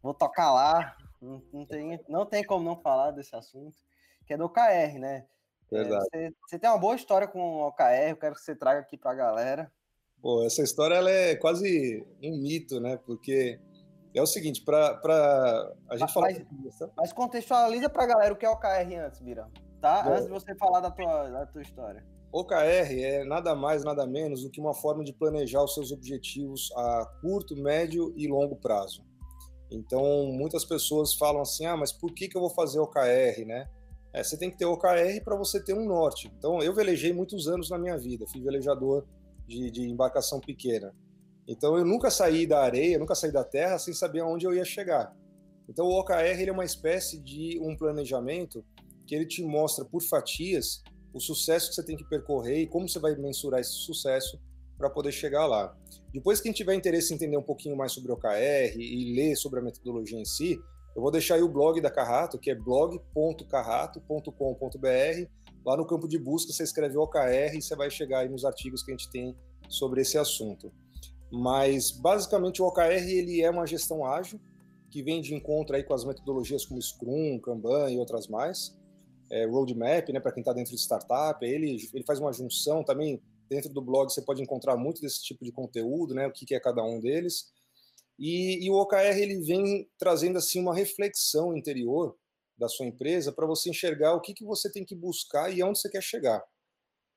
Vou 0.02 0.12
tocar 0.12 0.52
lá, 0.52 0.96
não, 1.20 1.42
não, 1.52 1.66
tem, 1.66 2.04
não 2.08 2.26
tem 2.26 2.44
como 2.44 2.64
não 2.64 2.76
falar 2.76 3.10
desse 3.10 3.34
assunto, 3.34 3.76
que 4.26 4.34
é 4.34 4.36
do 4.36 4.44
OKR, 4.44 4.98
né? 4.98 5.26
Verdade. 5.70 6.06
É, 6.12 6.28
você, 6.28 6.34
você, 6.46 6.58
tem 6.58 6.70
uma 6.70 6.78
boa 6.78 6.94
história 6.94 7.26
com 7.26 7.40
o 7.40 7.68
OKR, 7.68 8.10
eu 8.10 8.16
quero 8.16 8.34
que 8.34 8.42
você 8.42 8.54
traga 8.54 8.80
aqui 8.80 8.96
para 8.96 9.12
a 9.12 9.16
galera. 9.16 9.72
Pô, 10.20 10.44
essa 10.44 10.62
história 10.62 10.94
ela 10.94 11.10
é 11.10 11.36
quase 11.36 12.06
um 12.22 12.38
mito, 12.38 12.80
né? 12.80 12.98
Porque 12.98 13.60
é 14.14 14.22
o 14.22 14.26
seguinte, 14.26 14.62
para 14.62 15.00
a 15.88 15.96
gente 15.96 16.00
mas, 16.00 16.12
falar. 16.12 16.28
Mas, 16.96 17.12
contextualiza 17.12 17.88
para 17.88 18.04
a 18.04 18.06
galera 18.06 18.34
o 18.34 18.36
que 18.36 18.46
é 18.46 18.50
OKR 18.50 18.94
antes, 19.04 19.20
Bira, 19.20 19.48
tá? 19.80 20.02
Bom, 20.02 20.10
antes 20.12 20.24
de 20.24 20.30
você 20.30 20.54
falar 20.54 20.80
da 20.80 20.90
tua, 20.90 21.28
da 21.30 21.46
tua 21.46 21.62
história. 21.62 22.04
OKR 22.30 22.92
é 23.00 23.24
nada 23.24 23.54
mais, 23.54 23.84
nada 23.84 24.06
menos 24.06 24.42
do 24.42 24.50
que 24.50 24.60
uma 24.60 24.74
forma 24.74 25.02
de 25.02 25.12
planejar 25.12 25.62
os 25.62 25.72
seus 25.72 25.90
objetivos 25.90 26.70
a 26.76 27.06
curto, 27.22 27.56
médio 27.56 28.12
e 28.16 28.28
longo 28.28 28.56
prazo. 28.56 29.02
Então, 29.70 30.26
muitas 30.32 30.64
pessoas 30.64 31.14
falam 31.14 31.42
assim: 31.42 31.64
ah, 31.64 31.76
mas 31.76 31.92
por 31.92 32.12
que, 32.12 32.28
que 32.28 32.36
eu 32.36 32.40
vou 32.40 32.50
fazer 32.50 32.80
OKR, 32.80 33.44
né? 33.46 33.68
É, 34.12 34.22
você 34.22 34.38
tem 34.38 34.50
que 34.50 34.56
ter 34.56 34.64
OKR 34.64 35.22
para 35.24 35.36
você 35.36 35.62
ter 35.62 35.74
um 35.74 35.86
norte. 35.86 36.32
Então, 36.38 36.62
eu 36.62 36.74
velejei 36.74 37.12
muitos 37.12 37.46
anos 37.46 37.70
na 37.70 37.78
minha 37.78 37.96
vida, 37.96 38.26
fui 38.26 38.42
velejador 38.42 39.06
de, 39.46 39.70
de 39.70 39.88
embarcação 39.88 40.40
pequena. 40.40 40.94
Então, 41.46 41.78
eu 41.78 41.84
nunca 41.84 42.10
saí 42.10 42.46
da 42.46 42.62
areia, 42.62 42.98
nunca 42.98 43.14
saí 43.14 43.32
da 43.32 43.44
terra 43.44 43.78
sem 43.78 43.94
saber 43.94 44.20
aonde 44.20 44.46
eu 44.46 44.54
ia 44.54 44.64
chegar. 44.64 45.14
Então, 45.68 45.86
o 45.86 45.98
OKR 45.98 46.42
é 46.46 46.52
uma 46.52 46.64
espécie 46.64 47.18
de 47.18 47.58
um 47.60 47.76
planejamento 47.76 48.64
que 49.08 49.14
ele 49.14 49.24
te 49.24 49.42
mostra 49.42 49.86
por 49.86 50.02
fatias 50.02 50.82
o 51.14 51.20
sucesso 51.20 51.70
que 51.70 51.74
você 51.74 51.82
tem 51.82 51.96
que 51.96 52.04
percorrer 52.04 52.60
e 52.60 52.66
como 52.66 52.86
você 52.86 52.98
vai 52.98 53.16
mensurar 53.16 53.60
esse 53.60 53.72
sucesso 53.72 54.38
para 54.76 54.90
poder 54.90 55.10
chegar 55.10 55.46
lá. 55.46 55.74
Depois, 56.12 56.42
quem 56.42 56.52
tiver 56.52 56.74
interesse 56.74 57.10
em 57.12 57.16
entender 57.16 57.38
um 57.38 57.42
pouquinho 57.42 57.74
mais 57.74 57.92
sobre 57.92 58.12
OKR 58.12 58.76
e 58.76 59.14
ler 59.16 59.34
sobre 59.34 59.60
a 59.60 59.62
metodologia 59.62 60.20
em 60.20 60.26
si, 60.26 60.60
eu 60.94 61.00
vou 61.00 61.10
deixar 61.10 61.36
aí 61.36 61.42
o 61.42 61.48
blog 61.48 61.80
da 61.80 61.90
Carrato, 61.90 62.38
que 62.38 62.50
é 62.50 62.54
blog.carrato.com.br. 62.54 65.30
Lá 65.64 65.76
no 65.76 65.86
campo 65.86 66.06
de 66.06 66.18
busca 66.18 66.52
você 66.52 66.62
escreve 66.62 66.98
OKR 66.98 67.56
e 67.56 67.62
você 67.62 67.74
vai 67.74 67.90
chegar 67.90 68.20
aí 68.20 68.28
nos 68.28 68.44
artigos 68.44 68.82
que 68.82 68.92
a 68.92 68.94
gente 68.94 69.10
tem 69.10 69.34
sobre 69.68 70.02
esse 70.02 70.18
assunto. 70.18 70.70
Mas 71.32 71.90
basicamente 71.90 72.62
o 72.62 72.66
OKR 72.66 73.08
ele 73.08 73.42
é 73.42 73.50
uma 73.50 73.66
gestão 73.66 74.04
ágil 74.04 74.38
que 74.90 75.02
vem 75.02 75.20
de 75.20 75.34
encontro 75.34 75.76
aí 75.76 75.82
com 75.82 75.92
as 75.94 76.04
metodologias 76.04 76.64
como 76.64 76.80
Scrum, 76.80 77.38
Kanban 77.40 77.90
e 77.90 77.98
outras 77.98 78.28
mais 78.28 78.77
é, 79.30 79.46
roadmap, 79.46 80.08
né, 80.10 80.20
para 80.20 80.32
quem 80.32 80.40
está 80.40 80.52
dentro 80.52 80.72
de 80.72 80.78
startup. 80.80 81.44
Ele, 81.44 81.76
ele 81.92 82.04
faz 82.04 82.18
uma 82.18 82.32
junção 82.32 82.82
também. 82.82 83.22
Dentro 83.48 83.72
do 83.72 83.80
blog 83.80 84.12
você 84.12 84.20
pode 84.20 84.42
encontrar 84.42 84.76
muito 84.76 85.00
desse 85.00 85.22
tipo 85.22 85.42
de 85.44 85.50
conteúdo, 85.50 86.14
né, 86.14 86.26
o 86.26 86.32
que, 86.32 86.44
que 86.44 86.54
é 86.54 86.60
cada 86.60 86.84
um 86.84 87.00
deles. 87.00 87.50
E, 88.18 88.64
e, 88.66 88.70
o 88.70 88.74
OKR 88.74 89.16
ele 89.16 89.40
vem 89.42 89.88
trazendo 89.96 90.38
assim 90.38 90.60
uma 90.60 90.74
reflexão 90.74 91.56
interior 91.56 92.16
da 92.58 92.68
sua 92.68 92.84
empresa 92.84 93.32
para 93.32 93.46
você 93.46 93.70
enxergar 93.70 94.14
o 94.14 94.20
que, 94.20 94.34
que 94.34 94.44
você 94.44 94.70
tem 94.70 94.84
que 94.84 94.94
buscar 94.94 95.50
e 95.54 95.62
aonde 95.62 95.78
você 95.78 95.88
quer 95.88 96.02
chegar. 96.02 96.44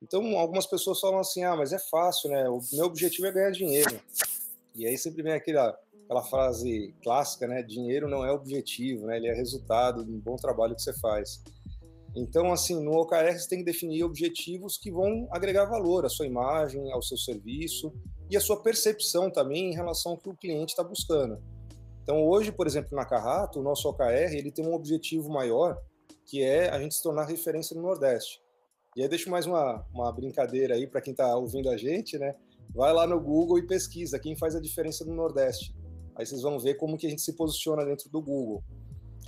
Então, 0.02 0.38
algumas 0.38 0.68
pessoas 0.68 1.00
falam 1.00 1.20
assim: 1.20 1.44
ah, 1.44 1.56
mas 1.56 1.74
é 1.74 1.80
fácil, 1.80 2.30
né? 2.30 2.48
O 2.50 2.60
meu 2.74 2.86
objetivo 2.86 3.28
é 3.28 3.32
ganhar 3.32 3.52
dinheiro. 3.52 4.00
E 4.76 4.86
aí 4.88 4.98
sempre 4.98 5.22
vem 5.22 5.34
aquela, 5.34 5.78
aquela 6.06 6.24
frase 6.24 6.94
clássica, 7.04 7.48
né? 7.48 7.62
Dinheiro 7.62 8.08
não 8.08 8.24
é 8.26 8.32
objetivo, 8.32 9.08
né? 9.08 9.18
Ele 9.18 9.28
é 9.28 9.34
resultado 9.34 10.06
de 10.06 10.12
um 10.12 10.20
bom 10.20 10.36
trabalho 10.36 10.76
que 10.76 10.82
você 10.82 10.94
faz. 11.00 11.44
Então, 12.16 12.52
assim, 12.52 12.84
no 12.84 12.92
OKR 12.92 13.38
você 13.38 13.48
tem 13.48 13.60
que 13.60 13.66
definir 13.66 14.04
objetivos 14.04 14.78
que 14.78 14.92
vão 14.92 15.28
agregar 15.32 15.66
valor 15.66 16.06
à 16.06 16.10
sua 16.10 16.26
imagem, 16.26 16.92
ao 16.92 17.02
seu 17.02 17.18
serviço 17.18 17.94
e 18.30 18.36
à 18.36 18.42
sua 18.42 18.62
percepção 18.62 19.32
também 19.32 19.72
em 19.72 19.76
relação 19.76 20.14
ao 20.14 20.18
que 20.18 20.30
o 20.30 20.36
cliente 20.36 20.74
está 20.74 20.84
buscando. 20.84 21.42
Então, 22.04 22.28
hoje, 22.28 22.52
por 22.52 22.68
exemplo, 22.68 22.96
na 22.96 23.06
Carrato, 23.06 23.60
o 23.60 23.64
nosso 23.64 23.88
OKR 23.88 24.34
ele 24.34 24.52
tem 24.52 24.66
um 24.66 24.74
objetivo 24.74 25.30
maior, 25.30 25.82
que 26.26 26.44
é 26.44 26.70
a 26.70 26.80
gente 26.80 26.96
se 26.96 27.04
tornar 27.04 27.26
referência 27.26 27.76
no 27.76 27.82
Nordeste. 27.82 28.42
E 28.96 29.02
aí 29.02 29.08
deixo 29.08 29.30
mais 29.30 29.46
uma, 29.46 29.86
uma 29.94 30.12
brincadeira 30.12 30.76
aí 30.76 30.86
para 30.86 31.00
quem 31.00 31.12
está 31.12 31.36
ouvindo 31.38 31.70
a 31.70 31.78
gente, 31.78 32.18
né? 32.18 32.36
Vai 32.74 32.92
lá 32.92 33.08
no 33.08 33.20
Google 33.20 33.58
e 33.58 33.66
pesquisa 33.66 34.20
quem 34.20 34.36
faz 34.36 34.56
a 34.56 34.60
diferença 34.60 35.06
no 35.06 35.14
Nordeste. 35.14 35.74
Aí 36.16 36.26
vocês 36.26 36.42
vão 36.42 36.60
ver 36.60 36.76
como 36.76 36.98
que 36.98 37.08
a 37.08 37.10
gente 37.10 37.22
se 37.22 37.34
posiciona 37.36 37.86
dentro 37.86 38.10
do 38.10 38.22
Google. 38.22 38.64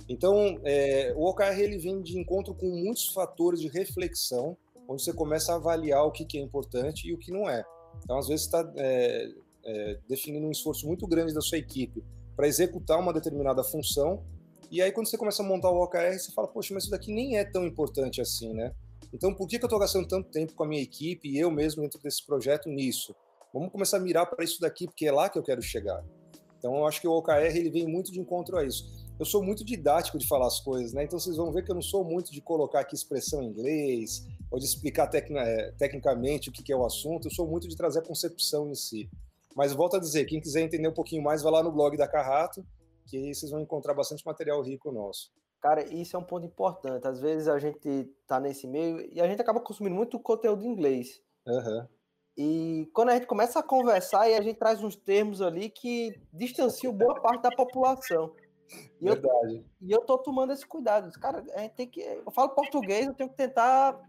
Então, 0.08 0.60
é, 0.64 1.14
o 1.16 1.24
OKR 1.24 1.58
ele 1.58 1.78
vem 1.78 2.02
de 2.02 2.18
encontro 2.18 2.54
com 2.54 2.66
muitos 2.66 3.08
fatores 3.08 3.60
de 3.60 3.68
reflexão, 3.68 4.56
onde 4.86 5.02
você 5.02 5.12
começa 5.12 5.52
a 5.52 5.56
avaliar 5.56 6.04
o 6.04 6.12
que, 6.12 6.24
que 6.24 6.38
é 6.38 6.40
importante 6.40 7.08
e 7.08 7.14
o 7.14 7.18
que 7.18 7.32
não 7.32 7.48
é. 7.48 7.64
Então, 8.02 8.18
às 8.18 8.28
vezes, 8.28 8.44
está 8.44 8.70
é, 8.76 9.32
é, 9.64 9.98
definindo 10.08 10.46
um 10.46 10.50
esforço 10.50 10.86
muito 10.86 11.06
grande 11.06 11.32
da 11.32 11.40
sua 11.40 11.58
equipe 11.58 12.04
para 12.36 12.46
executar 12.46 12.98
uma 12.98 13.12
determinada 13.12 13.64
função, 13.64 14.22
e 14.70 14.82
aí 14.82 14.90
quando 14.90 15.08
você 15.08 15.16
começa 15.16 15.42
a 15.42 15.46
montar 15.46 15.70
o 15.70 15.82
OKR, 15.84 16.18
você 16.18 16.32
fala, 16.32 16.48
poxa, 16.48 16.74
mas 16.74 16.84
isso 16.84 16.90
daqui 16.90 17.12
nem 17.12 17.38
é 17.38 17.44
tão 17.44 17.64
importante 17.64 18.20
assim, 18.20 18.52
né? 18.52 18.74
Então, 19.12 19.32
por 19.32 19.46
que, 19.46 19.56
que 19.56 19.64
eu 19.64 19.68
estou 19.68 19.78
gastando 19.78 20.08
tanto 20.08 20.28
tempo 20.30 20.52
com 20.54 20.64
a 20.64 20.66
minha 20.66 20.82
equipe 20.82 21.28
e 21.28 21.38
eu 21.38 21.50
mesmo 21.50 21.82
dentro 21.82 22.00
desse 22.02 22.26
projeto 22.26 22.68
nisso? 22.68 23.14
Vamos 23.52 23.70
começar 23.70 23.98
a 23.98 24.00
mirar 24.00 24.26
para 24.26 24.42
isso 24.42 24.60
daqui, 24.60 24.86
porque 24.86 25.06
é 25.06 25.12
lá 25.12 25.28
que 25.28 25.38
eu 25.38 25.42
quero 25.44 25.62
chegar. 25.62 26.04
Então, 26.58 26.74
eu 26.74 26.86
acho 26.86 27.00
que 27.00 27.06
o 27.06 27.12
OKR 27.12 27.56
ele 27.56 27.70
vem 27.70 27.86
muito 27.86 28.10
de 28.10 28.18
encontro 28.18 28.56
a 28.56 28.64
isso 28.64 29.03
eu 29.18 29.24
sou 29.24 29.42
muito 29.42 29.64
didático 29.64 30.18
de 30.18 30.26
falar 30.26 30.46
as 30.46 30.60
coisas, 30.60 30.92
né? 30.92 31.04
Então 31.04 31.18
vocês 31.18 31.36
vão 31.36 31.52
ver 31.52 31.64
que 31.64 31.70
eu 31.70 31.74
não 31.74 31.82
sou 31.82 32.04
muito 32.04 32.32
de 32.32 32.40
colocar 32.40 32.80
aqui 32.80 32.94
expressão 32.94 33.42
em 33.42 33.46
inglês 33.46 34.26
ou 34.50 34.58
de 34.58 34.64
explicar 34.64 35.08
é, 35.14 35.72
tecnicamente 35.72 36.48
o 36.48 36.52
que 36.52 36.72
é 36.72 36.76
o 36.76 36.84
assunto. 36.84 37.28
Eu 37.28 37.32
sou 37.32 37.46
muito 37.46 37.68
de 37.68 37.76
trazer 37.76 38.00
a 38.00 38.02
concepção 38.02 38.68
em 38.68 38.74
si. 38.74 39.08
Mas 39.54 39.72
volto 39.72 39.96
a 39.96 40.00
dizer, 40.00 40.24
quem 40.24 40.40
quiser 40.40 40.62
entender 40.62 40.88
um 40.88 40.94
pouquinho 40.94 41.22
mais, 41.22 41.42
vai 41.42 41.52
lá 41.52 41.62
no 41.62 41.70
blog 41.70 41.96
da 41.96 42.08
Carrato, 42.08 42.66
que 43.06 43.16
aí 43.16 43.34
vocês 43.34 43.52
vão 43.52 43.60
encontrar 43.60 43.94
bastante 43.94 44.26
material 44.26 44.60
rico 44.62 44.90
nosso. 44.90 45.30
Cara, 45.60 45.82
isso 45.94 46.16
é 46.16 46.18
um 46.18 46.24
ponto 46.24 46.44
importante. 46.44 47.06
Às 47.06 47.20
vezes 47.20 47.48
a 47.48 47.58
gente 47.58 48.10
tá 48.26 48.40
nesse 48.40 48.66
meio 48.66 49.00
e 49.12 49.20
a 49.20 49.28
gente 49.28 49.40
acaba 49.40 49.60
consumindo 49.60 49.94
muito 49.94 50.18
conteúdo 50.18 50.64
em 50.64 50.68
inglês. 50.68 51.22
Uhum. 51.46 51.86
E 52.36 52.90
quando 52.92 53.10
a 53.10 53.14
gente 53.14 53.26
começa 53.26 53.60
a 53.60 53.62
conversar 53.62 54.28
e 54.28 54.34
a 54.34 54.42
gente 54.42 54.58
traz 54.58 54.82
uns 54.82 54.96
termos 54.96 55.40
ali 55.40 55.70
que 55.70 56.20
distanciam 56.32 56.92
boa 56.92 57.14
parte 57.20 57.42
da 57.42 57.50
população. 57.50 58.34
E 59.00 59.04
Verdade. 59.04 59.56
Eu, 59.56 59.64
e 59.80 59.92
eu 59.92 60.00
tô 60.00 60.18
tomando 60.18 60.52
esse 60.52 60.66
cuidado. 60.66 61.10
Cara, 61.20 61.44
a 61.54 61.60
gente 61.60 61.72
tem 61.72 61.88
que. 61.88 62.00
Eu 62.00 62.30
falo 62.30 62.50
português, 62.50 63.06
eu 63.06 63.14
tenho 63.14 63.28
que 63.28 63.36
tentar 63.36 64.00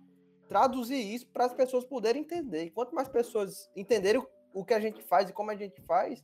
traduzir 0.48 0.98
isso 0.98 1.28
para 1.28 1.46
as 1.46 1.54
pessoas 1.54 1.86
poderem 1.86 2.22
entender. 2.22 2.66
E 2.66 2.70
quanto 2.70 2.94
mais 2.94 3.08
pessoas 3.08 3.70
entenderem 3.76 4.22
o, 4.22 4.28
o, 4.54 4.66
que 4.66 4.74
a 4.74 4.80
gente 4.80 5.02
faz 5.02 5.30
e 5.30 5.34
como 5.34 5.52
a 5.52 5.56
gente 5.56 5.82
faz, 5.82 6.24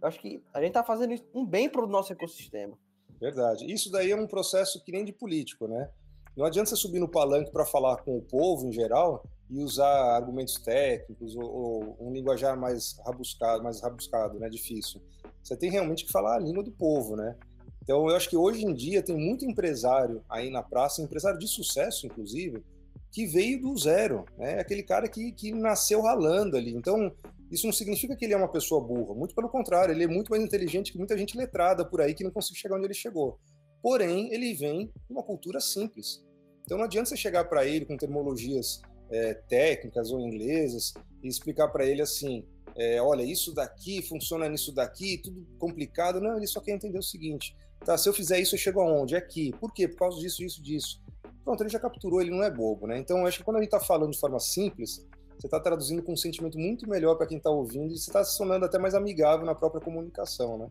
eu 0.00 0.08
acho 0.08 0.20
que 0.20 0.42
a 0.52 0.60
gente 0.60 0.68
está 0.68 0.84
fazendo 0.84 1.14
um 1.34 1.44
bem 1.44 1.68
para 1.68 1.82
o 1.82 1.86
nosso 1.86 2.12
ecossistema. 2.12 2.76
Verdade. 3.20 3.70
Isso 3.72 3.90
daí 3.90 4.10
é 4.10 4.16
um 4.16 4.26
processo 4.26 4.82
que 4.84 4.92
nem 4.92 5.04
de 5.04 5.12
político, 5.12 5.66
né? 5.66 5.90
Não 6.36 6.44
adianta 6.44 6.70
você 6.70 6.76
subir 6.76 6.98
no 6.98 7.08
palanque 7.08 7.52
para 7.52 7.64
falar 7.64 8.02
com 8.02 8.16
o 8.18 8.22
povo 8.22 8.66
em 8.66 8.72
geral 8.72 9.24
e 9.48 9.62
usar 9.62 10.16
argumentos 10.16 10.54
técnicos 10.54 11.36
ou, 11.36 11.44
ou, 11.44 11.96
um 12.00 12.12
linguajar 12.12 12.58
mais 12.58 12.98
rabuscado, 13.06 13.62
mais 13.62 13.80
rabuscado, 13.80 14.38
né? 14.38 14.48
Difícil. 14.48 15.00
Você 15.42 15.56
tem 15.56 15.70
realmente 15.70 16.04
que 16.04 16.12
falar 16.12 16.36
a 16.36 16.40
língua 16.40 16.62
do 16.62 16.72
povo, 16.72 17.14
né? 17.14 17.36
Então, 17.84 18.08
eu 18.08 18.16
acho 18.16 18.30
que 18.30 18.36
hoje 18.36 18.64
em 18.64 18.72
dia 18.72 19.02
tem 19.02 19.14
muito 19.14 19.44
empresário 19.44 20.24
aí 20.28 20.48
na 20.48 20.62
praça, 20.62 21.02
empresário 21.02 21.38
de 21.38 21.46
sucesso, 21.46 22.06
inclusive, 22.06 22.64
que 23.12 23.26
veio 23.26 23.60
do 23.60 23.76
zero, 23.76 24.24
né? 24.38 24.58
Aquele 24.58 24.82
cara 24.82 25.06
que, 25.06 25.32
que 25.32 25.52
nasceu 25.52 26.00
ralando 26.00 26.56
ali. 26.56 26.74
Então, 26.74 27.14
isso 27.50 27.66
não 27.66 27.74
significa 27.74 28.16
que 28.16 28.24
ele 28.24 28.32
é 28.32 28.36
uma 28.38 28.50
pessoa 28.50 28.82
burra, 28.82 29.14
muito 29.14 29.34
pelo 29.34 29.50
contrário, 29.50 29.94
ele 29.94 30.04
é 30.04 30.08
muito 30.08 30.30
mais 30.30 30.42
inteligente 30.42 30.90
que 30.90 30.98
muita 30.98 31.16
gente 31.16 31.36
letrada 31.36 31.84
por 31.84 32.00
aí 32.00 32.14
que 32.14 32.24
não 32.24 32.30
conseguiu 32.30 32.58
chegar 32.58 32.76
onde 32.76 32.86
ele 32.86 32.94
chegou. 32.94 33.38
Porém, 33.82 34.32
ele 34.32 34.54
vem 34.54 34.86
de 34.86 35.12
uma 35.12 35.22
cultura 35.22 35.60
simples. 35.60 36.24
Então, 36.64 36.78
não 36.78 36.86
adianta 36.86 37.10
você 37.10 37.16
chegar 37.18 37.44
para 37.44 37.66
ele 37.66 37.84
com 37.84 37.98
terminologias 37.98 38.80
é, 39.10 39.34
técnicas 39.34 40.10
ou 40.10 40.20
inglesas 40.20 40.94
e 41.22 41.28
explicar 41.28 41.68
para 41.68 41.84
ele 41.84 42.00
assim: 42.00 42.46
é, 42.74 43.00
olha, 43.02 43.22
isso 43.22 43.52
daqui 43.52 44.00
funciona 44.02 44.48
nisso 44.48 44.72
daqui, 44.72 45.18
tudo 45.18 45.46
complicado. 45.58 46.20
Não, 46.20 46.36
ele 46.36 46.46
só 46.46 46.60
quer 46.60 46.72
entender 46.72 46.98
o 46.98 47.02
seguinte: 47.02 47.54
Tá, 47.84 47.98
se 47.98 48.08
eu 48.08 48.14
fizer 48.14 48.40
isso, 48.40 48.54
eu 48.54 48.58
chego 48.58 48.80
aonde? 48.80 49.14
Aqui. 49.14 49.52
Por 49.60 49.72
quê? 49.72 49.86
Por 49.86 49.98
causa 49.98 50.18
disso, 50.18 50.42
isso, 50.42 50.62
disso. 50.62 51.02
Pronto, 51.44 51.62
ele 51.62 51.70
já 51.70 51.78
capturou, 51.78 52.20
ele 52.20 52.30
não 52.30 52.42
é 52.42 52.50
bobo, 52.50 52.86
né? 52.86 52.98
Então, 52.98 53.18
eu 53.18 53.26
acho 53.26 53.38
que 53.38 53.44
quando 53.44 53.58
a 53.58 53.60
gente 53.60 53.74
está 53.74 53.80
falando 53.80 54.12
de 54.12 54.18
forma 54.18 54.40
simples, 54.40 55.06
você 55.38 55.46
está 55.46 55.60
traduzindo 55.60 56.02
com 56.02 56.12
um 56.12 56.16
sentimento 56.16 56.58
muito 56.58 56.88
melhor 56.88 57.16
para 57.16 57.26
quem 57.26 57.36
está 57.36 57.50
ouvindo 57.50 57.92
e 57.92 57.98
você 57.98 58.08
está 58.08 58.24
se 58.24 58.38
tornando 58.38 58.64
até 58.64 58.78
mais 58.78 58.94
amigável 58.94 59.44
na 59.44 59.54
própria 59.54 59.80
comunicação, 59.80 60.56
né? 60.56 60.70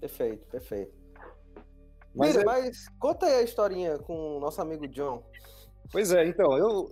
Perfeito, 0.00 0.46
perfeito. 0.46 0.94
Mas, 2.14 2.30
Mira, 2.30 2.40
é... 2.40 2.44
mas 2.44 2.88
conta 2.98 3.26
aí 3.26 3.34
a 3.34 3.42
historinha 3.42 3.98
com 3.98 4.38
o 4.38 4.40
nosso 4.40 4.60
amigo 4.62 4.88
John. 4.88 5.22
Pois 5.92 6.10
é, 6.12 6.26
então, 6.26 6.56
eu 6.56 6.90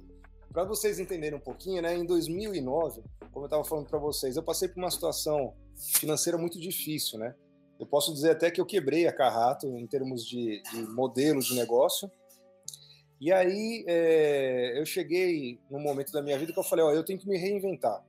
para 0.52 0.62
vocês 0.62 1.00
entenderem 1.00 1.36
um 1.36 1.42
pouquinho, 1.42 1.82
né, 1.82 1.96
em 1.96 2.06
2009, 2.06 3.02
como 3.32 3.44
eu 3.44 3.46
estava 3.46 3.64
falando 3.64 3.88
para 3.88 3.98
vocês, 3.98 4.36
eu 4.36 4.42
passei 4.42 4.68
por 4.68 4.78
uma 4.78 4.90
situação 4.90 5.52
financeira 5.74 6.38
muito 6.38 6.60
difícil, 6.60 7.18
né? 7.18 7.34
Eu 7.84 7.88
posso 7.88 8.14
dizer 8.14 8.30
até 8.30 8.50
que 8.50 8.58
eu 8.58 8.64
quebrei 8.64 9.06
a 9.06 9.12
Carrato 9.12 9.66
em 9.66 9.86
termos 9.86 10.26
de, 10.26 10.62
de 10.62 10.82
modelo 10.88 11.40
de 11.40 11.54
negócio. 11.54 12.10
E 13.20 13.30
aí 13.30 13.84
é, 13.86 14.80
eu 14.80 14.86
cheguei 14.86 15.60
num 15.70 15.78
momento 15.78 16.10
da 16.10 16.22
minha 16.22 16.38
vida 16.38 16.50
que 16.50 16.58
eu 16.58 16.64
falei, 16.64 16.82
ó, 16.82 16.90
eu 16.90 17.04
tenho 17.04 17.18
que 17.18 17.28
me 17.28 17.36
reinventar. 17.36 18.02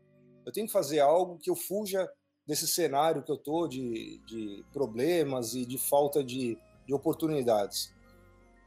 Eu 0.46 0.52
tenho 0.54 0.66
que 0.66 0.72
fazer 0.72 1.02
algo 1.02 1.38
que 1.38 1.50
eu 1.50 1.58
fuja 1.58 2.10
desse 2.48 2.66
cenário 2.68 3.22
que 3.22 3.32
eu 3.32 3.38
tô 3.38 3.68
de, 3.68 4.22
de 4.26 4.64
problemas 4.72 5.56
e 5.56 5.66
de 5.66 5.78
falta 5.78 6.24
de, 6.24 6.58
de 6.88 6.94
oportunidades. 6.94 7.94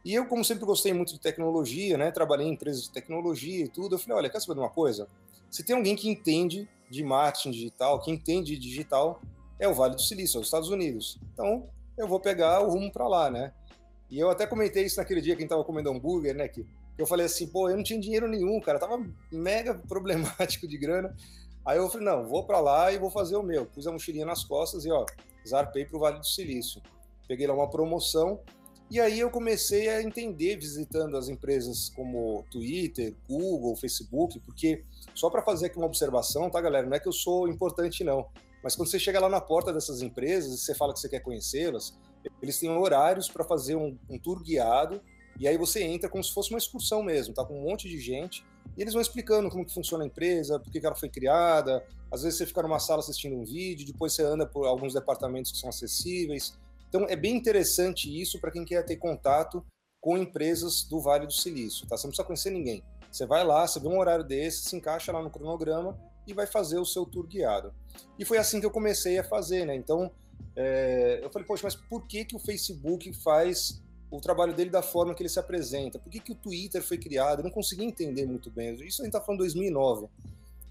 E 0.04 0.14
eu, 0.14 0.26
como 0.26 0.44
sempre 0.44 0.66
gostei 0.66 0.92
muito 0.92 1.14
de 1.14 1.20
tecnologia, 1.20 1.96
né, 1.96 2.10
trabalhei 2.10 2.46
em 2.46 2.52
empresas 2.52 2.82
de 2.82 2.92
tecnologia 2.92 3.64
e 3.64 3.68
tudo, 3.68 3.94
eu 3.94 3.98
falei, 3.98 4.18
olha, 4.18 4.30
quer 4.30 4.40
saber 4.40 4.54
de 4.54 4.60
uma 4.60 4.70
coisa? 4.70 5.08
Se 5.50 5.64
tem 5.64 5.74
alguém 5.74 5.96
que 5.96 6.10
entende 6.10 6.68
de 6.90 7.02
marketing 7.02 7.50
digital, 7.52 7.98
que 8.02 8.10
entende 8.10 8.54
de 8.54 8.60
digital, 8.60 9.22
é 9.58 9.68
o 9.68 9.74
Vale 9.74 9.94
do 9.94 10.00
Silício, 10.00 10.38
é 10.38 10.40
os 10.40 10.46
Estados 10.46 10.70
Unidos. 10.70 11.18
Então, 11.32 11.68
eu 11.96 12.06
vou 12.06 12.20
pegar 12.20 12.60
o 12.60 12.70
rumo 12.70 12.92
para 12.92 13.08
lá, 13.08 13.30
né? 13.30 13.52
E 14.10 14.18
eu 14.18 14.30
até 14.30 14.46
comentei 14.46 14.84
isso 14.84 14.98
naquele 14.98 15.20
dia 15.20 15.34
que 15.34 15.40
a 15.40 15.42
gente 15.42 15.50
tava 15.50 15.64
comendo 15.64 15.90
hambúrguer, 15.90 16.34
né? 16.34 16.48
Que 16.48 16.66
eu 16.96 17.06
falei 17.06 17.26
assim, 17.26 17.46
pô, 17.46 17.68
eu 17.68 17.76
não 17.76 17.82
tinha 17.82 18.00
dinheiro 18.00 18.28
nenhum, 18.28 18.60
cara, 18.60 18.78
tava 18.78 19.04
mega 19.30 19.74
problemático 19.88 20.66
de 20.66 20.78
grana. 20.78 21.14
Aí 21.64 21.76
eu 21.76 21.88
falei, 21.88 22.06
não, 22.06 22.26
vou 22.26 22.44
para 22.44 22.60
lá 22.60 22.92
e 22.92 22.98
vou 22.98 23.10
fazer 23.10 23.36
o 23.36 23.42
meu. 23.42 23.66
Pus 23.66 23.86
a 23.86 23.92
mochilinha 23.92 24.24
nas 24.24 24.44
costas 24.44 24.84
e, 24.84 24.90
ó, 24.90 25.04
zarpei 25.46 25.84
pro 25.84 25.98
Vale 25.98 26.18
do 26.18 26.26
Silício. 26.26 26.80
Peguei 27.26 27.46
lá 27.46 27.54
uma 27.54 27.68
promoção 27.68 28.40
e 28.90 28.98
aí 28.98 29.20
eu 29.20 29.30
comecei 29.30 29.86
a 29.90 30.02
entender 30.02 30.56
visitando 30.56 31.18
as 31.18 31.28
empresas 31.28 31.90
como 31.90 32.42
Twitter, 32.50 33.14
Google, 33.28 33.76
Facebook, 33.76 34.40
porque 34.40 34.82
só 35.14 35.28
para 35.28 35.42
fazer 35.42 35.66
aqui 35.66 35.76
uma 35.76 35.86
observação, 35.86 36.48
tá, 36.48 36.58
galera? 36.58 36.86
Não 36.86 36.96
é 36.96 37.00
que 37.00 37.06
eu 37.06 37.12
sou 37.12 37.48
importante, 37.48 38.02
não. 38.02 38.26
Mas 38.62 38.74
quando 38.74 38.88
você 38.88 38.98
chega 38.98 39.20
lá 39.20 39.28
na 39.28 39.40
porta 39.40 39.72
dessas 39.72 40.02
empresas 40.02 40.52
e 40.52 40.58
você 40.58 40.74
fala 40.74 40.92
que 40.92 41.00
você 41.00 41.08
quer 41.08 41.20
conhecê-las, 41.20 41.96
eles 42.42 42.58
têm 42.58 42.70
horários 42.70 43.28
para 43.28 43.44
fazer 43.44 43.76
um, 43.76 43.96
um, 44.08 44.18
tour 44.18 44.42
guiado 44.42 45.00
e 45.38 45.46
aí 45.46 45.56
você 45.56 45.82
entra 45.82 46.08
como 46.08 46.22
se 46.22 46.32
fosse 46.32 46.50
uma 46.50 46.58
excursão 46.58 47.02
mesmo, 47.02 47.32
tá 47.32 47.44
com 47.44 47.58
um 47.58 47.68
monte 47.68 47.88
de 47.88 48.00
gente 48.00 48.44
e 48.76 48.82
eles 48.82 48.92
vão 48.92 49.00
explicando 49.00 49.48
como 49.48 49.64
que 49.64 49.72
funciona 49.72 50.04
a 50.04 50.06
empresa, 50.06 50.58
por 50.58 50.70
que 50.70 50.84
ela 50.84 50.94
foi 50.94 51.08
criada. 51.08 51.84
Às 52.10 52.22
vezes 52.22 52.38
você 52.38 52.46
fica 52.46 52.62
numa 52.62 52.78
sala 52.78 53.00
assistindo 53.00 53.36
um 53.36 53.44
vídeo, 53.44 53.86
depois 53.86 54.12
você 54.12 54.22
anda 54.22 54.46
por 54.46 54.66
alguns 54.66 54.94
departamentos 54.94 55.52
que 55.52 55.58
são 55.58 55.68
acessíveis. 55.68 56.56
Então 56.88 57.06
é 57.08 57.16
bem 57.16 57.36
interessante 57.36 58.08
isso 58.20 58.40
para 58.40 58.50
quem 58.50 58.64
quer 58.64 58.84
ter 58.84 58.96
contato 58.96 59.64
com 60.00 60.16
empresas 60.16 60.84
do 60.84 61.00
Vale 61.00 61.26
do 61.26 61.32
Silício, 61.32 61.86
tá? 61.86 61.96
Você 61.96 62.06
não 62.06 62.10
precisa 62.10 62.26
conhecer 62.26 62.50
ninguém. 62.50 62.82
Você 63.10 63.26
vai 63.26 63.44
lá, 63.44 63.66
você 63.66 63.80
vê 63.80 63.88
um 63.88 63.98
horário 63.98 64.24
desse, 64.24 64.68
se 64.68 64.76
encaixa 64.76 65.10
lá 65.12 65.22
no 65.22 65.30
cronograma 65.30 65.98
e 66.30 66.34
vai 66.34 66.46
fazer 66.46 66.78
o 66.78 66.84
seu 66.84 67.04
tour 67.04 67.26
guiado. 67.26 67.72
E 68.18 68.24
foi 68.24 68.38
assim 68.38 68.60
que 68.60 68.66
eu 68.66 68.70
comecei 68.70 69.18
a 69.18 69.24
fazer, 69.24 69.64
né? 69.64 69.74
Então, 69.74 70.10
é, 70.54 71.20
eu 71.22 71.30
falei, 71.30 71.46
poxa, 71.46 71.62
mas 71.64 71.74
por 71.74 72.06
que, 72.06 72.24
que 72.24 72.36
o 72.36 72.38
Facebook 72.38 73.12
faz 73.12 73.82
o 74.10 74.20
trabalho 74.20 74.54
dele 74.54 74.70
da 74.70 74.82
forma 74.82 75.14
que 75.14 75.22
ele 75.22 75.28
se 75.28 75.38
apresenta? 75.38 75.98
Por 75.98 76.10
que, 76.10 76.20
que 76.20 76.32
o 76.32 76.34
Twitter 76.34 76.82
foi 76.82 76.98
criado? 76.98 77.40
Eu 77.40 77.44
não 77.44 77.50
consegui 77.50 77.84
entender 77.84 78.26
muito 78.26 78.50
bem. 78.50 78.74
Isso 78.74 79.02
a 79.02 79.04
gente 79.04 79.14
está 79.14 79.20
falando 79.20 79.40
em 79.40 79.44
2009. 79.44 80.08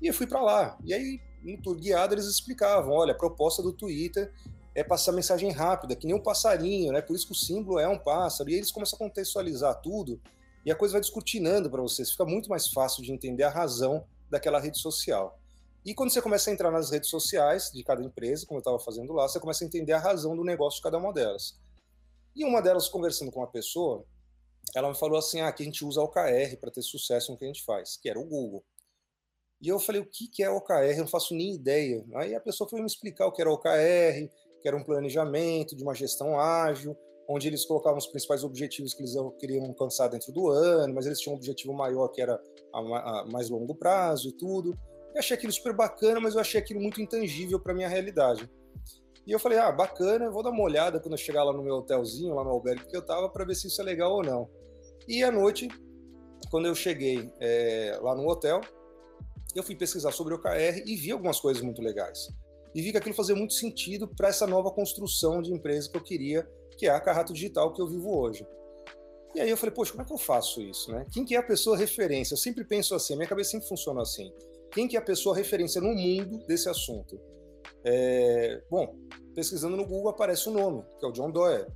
E 0.02 0.08
eu 0.08 0.13
fui 0.13 0.28
para 0.28 0.41
lá. 0.41 0.78
E 0.84 0.93
aí, 0.93 1.20
no 1.43 1.62
tour 1.62 1.76
guiado, 1.76 2.13
eles 2.13 2.26
explicavam: 2.26 2.93
olha, 2.93 3.13
a 3.13 3.17
proposta 3.17 3.62
do 3.62 3.74
Twitter 3.74 4.32
é 4.76 4.84
passar 4.84 5.12
mensagem 5.12 5.52
rápida, 5.52 5.96
que 5.96 6.06
nem 6.06 6.15
um 6.15 6.22
passarinho, 6.22 6.93
né? 6.93 7.02
Por 7.02 7.15
isso 7.15 7.26
que 7.26 7.32
o 7.32 7.36
símbolo 7.36 7.80
é 7.80 7.88
um 7.88 7.98
pássaro. 7.98 8.50
E 8.50 8.56
eles 8.56 8.72
começam 8.72 8.96
a 8.96 9.00
contextualizar 9.00 9.82
tudo 9.82 10.20
e 10.67 10.72
a 10.72 10.76
coisa 10.76 10.91
vai 10.91 11.02
descortinando 11.02 11.70
para 11.70 11.82
vocês. 11.82 12.12
Fica 12.12 12.26
muito 12.26 12.50
mais 12.50 12.67
fácil 12.67 13.02
de 13.02 13.13
entender 13.13 13.43
a 13.43 13.50
razão 13.50 14.06
daquela 14.30 14.60
rede 14.60 14.78
social. 14.78 15.39
E 15.88 15.95
quando 15.95 16.12
você 16.12 16.21
começa 16.21 16.50
a 16.50 16.54
entrar 16.54 16.69
nas 16.69 16.91
redes 16.91 17.10
sociais 17.10 17.71
de 17.71 17.82
cada 17.82 18.04
empresa, 18.04 18.45
como 18.45 18.58
eu 18.58 18.60
estava 18.60 18.78
fazendo 18.78 19.13
lá, 19.13 19.26
você 19.26 19.39
começa 19.39 19.63
a 19.63 19.67
entender 19.67 19.93
a 19.93 19.97
razão 19.97 20.36
do 20.36 20.43
negócio 20.43 20.80
de 20.80 20.84
cada 20.84 20.97
uma 20.97 21.13
delas. 21.13 21.58
E 22.36 22.43
uma 22.43 22.62
delas, 22.62 22.89
conversando 22.89 23.32
com 23.32 23.39
uma 23.39 23.50
pessoa, 23.50 24.04
ela 24.76 24.89
me 24.89 24.97
falou 24.97 25.17
assim: 25.17 25.39
ah, 25.39 25.50
que 25.50 25.63
a 25.63 25.65
gente 25.65 25.86
usa 25.86 26.02
OKR 26.02 26.58
para 26.60 26.71
ter 26.71 26.82
sucesso 26.82 27.32
no 27.32 27.38
que 27.38 27.45
a 27.45 27.47
gente 27.47 27.63
faz, 27.63 27.95
que 27.95 28.10
era 28.10 28.19
o 28.19 28.26
Google. 28.26 28.65
E 29.62 29.69
eu 29.69 29.80
falei: 29.80 30.02
o 30.02 30.06
que, 30.06 30.28
que 30.28 30.43
é 30.43 30.50
OKR? 30.50 30.91
Eu 30.91 30.97
não 30.97 31.08
faço 31.08 31.34
nem 31.34 31.56
ideia. 31.56 32.06
Aí 32.15 32.36
a 32.36 32.41
pessoa 32.41 32.69
foi 32.69 32.82
me 32.82 32.86
explicar 32.86 33.26
o 33.26 33.32
que 33.32 33.41
era 33.41 33.50
OKR, 33.50 34.30
que 34.62 34.67
era 34.67 34.76
um 34.76 34.84
planejamento 34.84 35.73
de 35.73 35.84
uma 35.84 35.95
gestão 35.95 36.38
ágil, 36.38 36.97
onde 37.30 37.47
eles 37.47 37.63
colocavam 37.63 37.97
os 37.97 38.08
principais 38.08 38.43
objetivos 38.43 38.93
que 38.93 39.04
eles 39.04 39.13
queriam 39.39 39.65
alcançar 39.65 40.10
dentro 40.10 40.34
do 40.34 40.50
ano, 40.50 40.93
mas 40.93 41.06
eles 41.06 41.21
tinham 41.21 41.34
um 41.36 41.38
objetivo 41.38 41.71
maior 41.71 42.10
que 42.10 42.21
era 42.21 42.38
a, 42.73 43.23
mais 43.32 43.50
longo 43.50 43.73
prazo 43.73 44.28
e 44.28 44.34
tudo. 44.34 44.78
Eu 45.17 45.19
achei 45.19 45.36
aquilo 45.36 45.51
super 45.51 45.73
bacana, 45.73 46.19
mas 46.19 46.36
eu 46.36 46.41
achei 46.41 46.62
aquilo 46.62 46.80
muito 46.80 47.01
intangível 47.01 47.60
para 47.60 47.73
minha 47.73 47.88
realidade. 47.88 48.47
E 49.25 49.32
eu 49.32 49.39
falei, 49.39 49.58
ah, 49.58 49.71
bacana, 49.71 50.30
vou 50.30 50.43
dar 50.43 50.51
uma 50.51 50.62
olhada 50.62 50.99
quando 50.99 51.13
eu 51.13 51.17
chegar 51.17 51.43
lá 51.43 51.51
no 51.51 51.63
meu 51.63 51.77
hotelzinho, 51.77 52.36
lá 52.36 52.43
no 52.43 52.51
albergue 52.51 52.86
que 52.86 52.95
eu 52.95 53.03
tava, 53.03 53.27
para 53.27 53.43
ver 53.43 53.56
se 53.56 53.65
isso 53.65 53.82
é 53.82 53.84
legal 53.84 54.13
ou 54.13 54.23
não. 54.23 54.47
E 55.08 55.23
à 55.23 55.32
noite, 55.32 55.69
quando 56.51 56.67
eu 56.67 56.75
cheguei 56.75 57.32
é, 57.39 57.97
lá 57.99 58.15
no 58.15 58.30
hotel, 58.30 58.62
eu 59.56 59.63
fui 59.63 59.75
pesquisar 59.75 60.12
sobre 60.12 60.36
o 60.36 60.38
OKR 60.38 60.84
e 60.86 60.95
vi 60.95 61.12
algumas 61.12 61.39
coisas 61.39 61.63
muito 61.63 61.82
legais 61.82 62.30
e 62.77 62.82
vi 62.84 62.91
que 62.91 62.97
aquilo 62.99 63.15
fazia 63.15 63.36
muito 63.36 63.56
sentido 63.56 64.08
para 64.08 64.27
essa 64.27 64.45
nova 64.45 64.69
construção 64.69 65.41
de 65.41 65.51
empresa 65.51 65.89
que 65.89 65.97
eu 65.97 66.03
queria, 66.03 66.47
que 66.77 66.86
é 66.86 66.91
a 66.91 66.99
Carrato 66.99 67.34
Digital 67.34 67.73
que 67.73 67.82
eu 67.82 67.88
vivo 67.88 68.15
hoje. 68.15 68.45
E 69.34 69.41
aí 69.41 69.49
eu 69.49 69.58
falei, 69.58 69.73
poxa, 69.73 69.93
como 69.93 70.03
é 70.03 70.06
que 70.06 70.13
eu 70.13 70.17
faço 70.17 70.62
isso, 70.62 70.91
né? 70.91 71.03
Quem 71.12 71.25
que 71.25 71.36
é 71.36 71.39
a 71.39 71.43
pessoa 71.43 71.75
referência? 71.75 72.34
Eu 72.34 72.38
sempre 72.38 72.63
penso 72.63 72.93
assim, 72.93 73.15
minha 73.15 73.27
cabeça 73.27 73.49
sempre 73.49 73.67
funciona 73.67 74.03
assim. 74.03 74.32
Quem 74.71 74.88
que 74.88 74.95
é 74.95 74.99
a 74.99 75.03
pessoa 75.03 75.36
referência 75.36 75.82
no 75.82 75.93
mundo 75.93 76.45
desse 76.45 76.69
assunto? 76.69 77.19
É... 77.84 78.62
Bom, 78.69 78.95
pesquisando 79.34 79.77
no 79.77 79.86
Google 79.86 80.10
aparece 80.10 80.49
o 80.49 80.51
um 80.51 80.56
nome, 80.56 80.84
que 80.99 81.06
é 81.06 81.10
o 81.10 81.12
John 81.12 81.32
Doerr. 81.32 81.67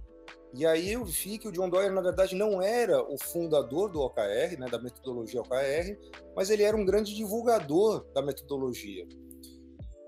E 0.53 0.65
aí 0.65 0.91
eu 0.91 1.05
vi 1.05 1.37
que 1.37 1.47
o 1.47 1.51
John 1.51 1.69
Doerr, 1.69 1.93
na 1.93 2.01
verdade, 2.01 2.35
não 2.35 2.61
era 2.61 3.01
o 3.01 3.17
fundador 3.17 3.89
do 3.89 4.01
OKR, 4.01 4.59
né, 4.59 4.67
da 4.69 4.81
metodologia 4.81 5.39
OKR, 5.39 5.97
mas 6.35 6.49
ele 6.49 6.63
era 6.63 6.75
um 6.75 6.85
grande 6.85 7.15
divulgador 7.15 8.05
da 8.13 8.21
metodologia. 8.21 9.07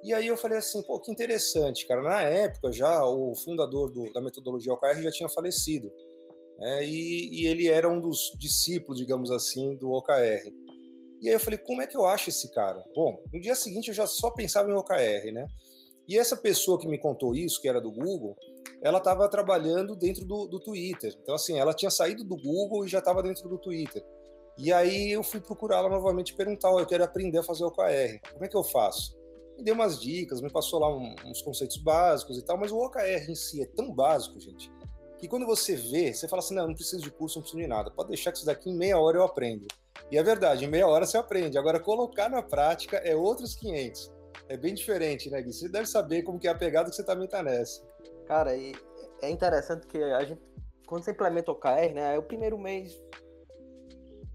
E 0.04 0.14
aí 0.14 0.28
eu 0.28 0.36
falei 0.36 0.58
assim, 0.58 0.84
pô, 0.84 1.00
que 1.00 1.10
interessante, 1.10 1.88
cara. 1.88 2.02
Na 2.02 2.22
época 2.24 2.74
já 2.74 3.06
o 3.06 3.34
fundador 3.36 3.90
do, 3.90 4.12
da 4.12 4.20
metodologia 4.20 4.74
OKR 4.74 5.02
já 5.02 5.12
tinha 5.12 5.30
falecido. 5.30 5.90
Né? 6.60 6.86
E, 6.86 7.42
e, 7.42 7.48
ele 7.48 7.70
era 7.70 7.90
um 7.90 8.02
dos 8.02 8.34
discípulos, 8.38 9.00
digamos 9.00 9.32
assim, 9.32 9.76
do 9.78 9.92
OKR. 9.92 10.52
E 11.24 11.30
aí 11.30 11.36
eu 11.36 11.40
falei, 11.40 11.58
como 11.58 11.82
é 11.82 11.88
que 11.88 11.96
eu 11.96 12.06
acho 12.06 12.30
esse 12.30 12.52
cara? 12.52 12.84
Bom, 12.94 13.18
no 13.32 13.40
dia 13.40 13.56
seguinte 13.56 13.88
eu 13.88 13.94
já 13.94 14.06
só 14.06 14.30
pensava 14.30 14.70
em 14.70 14.74
OKR, 14.74 15.32
né? 15.32 15.48
E 16.06 16.20
essa 16.20 16.36
pessoa 16.36 16.78
que 16.78 16.86
me 16.86 16.98
contou 16.98 17.34
isso, 17.34 17.62
que 17.62 17.70
era 17.70 17.80
do 17.80 17.90
Google, 17.90 18.36
ela 18.82 18.98
estava 18.98 19.30
trabalhando 19.30 19.96
dentro 19.96 20.26
do, 20.26 20.48
do 20.48 20.60
Twitter. 20.60 21.16
Então, 21.22 21.34
assim, 21.34 21.58
ela 21.58 21.74
tinha 21.74 21.90
saído 21.90 22.26
do 22.26 22.36
Google 22.36 22.86
e 22.86 22.90
já 22.90 23.00
estava 23.00 23.24
dentro 23.24 23.48
do 23.48 23.58
Twitter. 23.58 24.04
E 24.58 24.74
aí 24.74 25.12
eu 25.12 25.24
fui 25.24 25.40
procurá-la 25.40 25.88
novamente 25.88 26.36
perguntar, 26.36 26.72
oh, 26.72 26.80
eu 26.80 26.86
quero 26.86 27.06
aprender 27.06 27.40
a 27.40 27.44
fazer 27.44 27.64
OKR. 27.64 28.20
Como 28.34 28.44
é 28.44 28.50
que 28.50 28.58
eu 28.58 28.64
faço? 28.64 29.18
me 29.58 29.64
deu 29.64 29.76
umas 29.76 30.00
dicas, 30.00 30.42
me 30.42 30.50
passou 30.50 30.80
lá 30.80 30.94
um, 30.94 31.16
uns 31.26 31.42
conceitos 31.42 31.78
básicos 31.78 32.38
e 32.38 32.42
tal, 32.44 32.58
mas 32.58 32.72
o 32.72 32.78
OKR 32.78 33.30
em 33.30 33.36
si 33.36 33.62
é 33.62 33.66
tão 33.66 33.94
básico, 33.94 34.40
gente, 34.40 34.72
que 35.20 35.28
quando 35.28 35.46
você 35.46 35.76
vê, 35.76 36.14
você 36.14 36.28
fala 36.28 36.42
assim, 36.42 36.56
não, 36.56 36.68
não 36.68 36.74
preciso 36.74 37.02
de 37.02 37.12
curso, 37.12 37.38
não 37.38 37.44
preciso 37.44 37.62
de 37.62 37.68
nada, 37.68 37.92
pode 37.92 38.10
deixar 38.10 38.32
que 38.32 38.38
isso 38.38 38.46
daqui 38.46 38.70
em 38.70 38.76
meia 38.76 39.00
hora 39.00 39.18
eu 39.18 39.24
aprendo. 39.24 39.66
E 40.12 40.18
é 40.18 40.24
verdade, 40.24 40.66
em 40.66 40.68
meia 40.68 40.88
hora 40.88 41.06
você 41.06 41.18
aprende. 41.18 41.58
Agora, 41.58 41.80
colocar 41.80 42.30
na 42.30 42.42
prática 42.42 42.98
é 42.98 43.16
outros 43.16 43.56
500. 43.56 44.12
É 44.50 44.58
bem 44.58 44.74
diferente, 44.74 45.30
né, 45.30 45.42
Gui? 45.42 45.54
Você 45.54 45.70
deve 45.70 45.88
saber 45.88 46.24
como 46.24 46.40
que 46.40 46.48
é 46.48 46.52
a 46.52 46.56
pegada 46.56 46.90
que 46.90 46.96
você 46.96 47.04
também 47.04 47.28
tá 47.28 47.42
nessa. 47.42 47.84
Cara, 48.28 48.56
e 48.56 48.74
é 49.22 49.30
interessante 49.30 49.88
que 49.88 49.98
a 49.98 50.24
gente, 50.24 50.42
quando 50.86 51.04
você 51.04 51.12
implementa 51.12 51.52
o 51.52 51.56
OKR, 51.56 51.94
né, 51.94 52.16
é 52.16 52.20
o 52.20 52.24
primeiro 52.24 52.58
mês, 52.58 53.02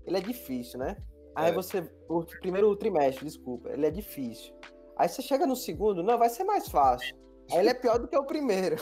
ele 0.07 0.17
é 0.17 0.21
difícil, 0.21 0.79
né? 0.79 0.97
Aí 1.35 1.51
é. 1.51 1.55
você, 1.55 1.89
o 2.09 2.25
primeiro 2.25 2.75
trimestre, 2.75 3.25
desculpa, 3.25 3.69
ele 3.71 3.87
é 3.87 3.91
difícil. 3.91 4.53
Aí 4.97 5.09
você 5.09 5.23
chega 5.23 5.47
no 5.47 5.55
segundo, 5.55 6.03
não, 6.03 6.19
vai 6.19 6.29
ser 6.29 6.45
mais 6.45 6.69
fácil. 6.69 7.17
Aí 7.53 7.59
ele 7.59 7.69
é 7.69 7.75
pior 7.75 7.99
do 7.99 8.09
que 8.09 8.17
o 8.17 8.25
primeiro. 8.25 8.77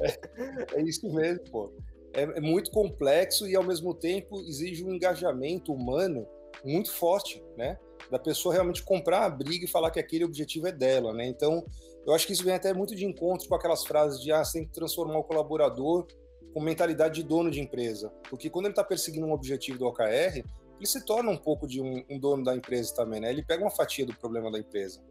é, 0.00 0.78
é 0.78 0.82
isso 0.82 1.12
mesmo, 1.12 1.42
pô. 1.50 1.72
É, 2.14 2.22
é, 2.22 2.40
muito 2.40 2.70
complexo 2.70 3.46
e 3.46 3.54
ao 3.54 3.62
mesmo 3.62 3.94
tempo 3.94 4.40
exige 4.40 4.84
um 4.84 4.92
engajamento 4.92 5.72
humano 5.72 6.26
muito 6.64 6.92
forte, 6.92 7.42
né? 7.56 7.78
Da 8.10 8.18
pessoa 8.18 8.54
realmente 8.54 8.82
comprar 8.82 9.24
a 9.24 9.30
briga 9.30 9.64
e 9.64 9.68
falar 9.68 9.90
que 9.90 10.00
aquele 10.00 10.24
objetivo 10.24 10.66
é 10.66 10.72
dela, 10.72 11.12
né? 11.12 11.26
Então, 11.26 11.64
eu 12.06 12.14
acho 12.14 12.26
que 12.26 12.32
isso 12.32 12.44
vem 12.44 12.54
até 12.54 12.72
muito 12.72 12.94
de 12.94 13.04
encontro 13.04 13.48
com 13.48 13.54
aquelas 13.54 13.84
frases 13.84 14.20
de 14.20 14.32
ah, 14.32 14.42
você 14.42 14.58
tem 14.58 14.66
que 14.66 14.72
transformar 14.72 15.18
o 15.18 15.24
colaborador 15.24 16.06
com 16.54 16.60
mentalidade 16.60 17.16
de 17.16 17.22
dono 17.22 17.50
de 17.50 17.60
empresa. 17.60 18.10
Porque 18.30 18.48
quando 18.48 18.66
ele 18.66 18.72
está 18.72 18.82
perseguindo 18.82 19.26
um 19.26 19.32
objetivo 19.32 19.78
do 19.78 19.86
OKR, 19.86 20.42
ele 20.78 20.86
se 20.86 21.04
torna 21.04 21.30
um 21.30 21.36
pouco 21.36 21.66
de 21.66 21.80
um, 21.80 22.02
um, 22.08 22.18
dono 22.18 22.42
da 22.42 22.56
empresa 22.56 22.94
também, 22.94 23.20
né? 23.20 23.30
Ele 23.30 23.42
pega 23.42 23.62
uma 23.62 23.70
fatia 23.70 24.06
do 24.06 24.16
problema 24.16 24.50
da 24.50 24.58
empresa. 24.58 25.02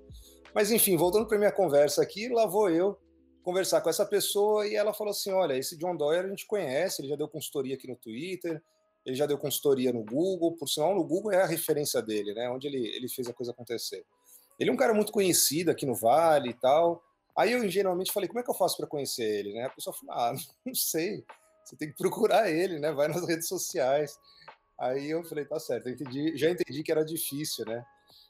Mas 0.54 0.72
enfim, 0.72 0.98
voltando 0.98 1.28
para 1.28 1.38
minha 1.38 1.52
conversa 1.52 2.02
aqui, 2.02 2.28
lá 2.30 2.46
vou 2.46 2.70
eu 2.70 2.98
conversar 3.48 3.80
com 3.80 3.90
essa 3.90 4.06
pessoa 4.06 4.68
e 4.68 4.76
ela 4.76 4.94
falou 4.94 5.12
assim: 5.12 5.32
olha, 5.32 5.56
esse 5.56 5.78
John 5.78 5.96
Doyer 5.96 6.26
a 6.26 6.28
gente 6.28 6.46
conhece, 6.46 7.02
ele 7.02 7.08
já 7.08 7.16
deu 7.16 7.30
consultoria 7.30 7.76
aqui 7.76 7.88
no 7.88 7.96
Twitter, 7.96 8.62
ele 9.06 9.16
já 9.16 9.26
deu 9.26 9.38
consultoria 9.38 9.94
no 9.94 10.04
Google, 10.04 10.52
por 10.58 10.68
sinal, 10.68 10.94
no 10.94 11.02
Google 11.02 11.32
é 11.32 11.42
a 11.42 11.46
referência 11.46 12.02
dele, 12.02 12.34
né? 12.34 12.50
Onde 12.50 12.68
ele, 12.68 12.86
ele 12.94 13.08
fez 13.08 13.30
a 13.30 13.34
coisa 13.34 13.54
acontecer. 13.54 14.06
Ele 14.60 14.70
é 14.70 14.74
um 14.74 14.76
cara 14.76 14.94
muito 14.94 15.14
conhecido 15.14 15.72
aqui 15.72 15.86
no 15.86 15.96
Vale 15.96 16.50
e 16.50 16.54
tal. 16.56 17.02
Aí 17.38 17.54
eu 17.54 17.64
ingenuamente 17.64 18.12
falei: 18.12 18.28
como 18.28 18.42
é 18.42 18.44
que 18.44 18.50
eu 18.50 18.54
faço 18.54 18.76
para 18.76 18.86
conhecer 18.86 19.24
ele, 19.24 19.54
né? 19.54 19.64
A 19.64 19.70
pessoa 19.70 19.96
falou: 19.96 20.14
ah, 20.14 20.34
não 20.66 20.76
sei, 20.76 21.24
você 21.64 21.78
tem 21.78 21.90
que 21.90 21.96
procurar 21.96 22.52
ele, 22.52 22.80
né? 22.80 22.92
Vai 22.92 23.08
nas 23.08 23.26
redes 23.26 23.48
sociais. 23.48 24.20
Aí 24.78 25.10
eu 25.10 25.24
falei, 25.24 25.46
tá 25.46 25.60
certo, 25.60 25.90
entendi, 25.90 26.38
já 26.38 26.52
entendi 26.52 26.84
que 26.84 26.92
era 26.92 27.04
difícil, 27.04 27.66
né? 27.66 27.84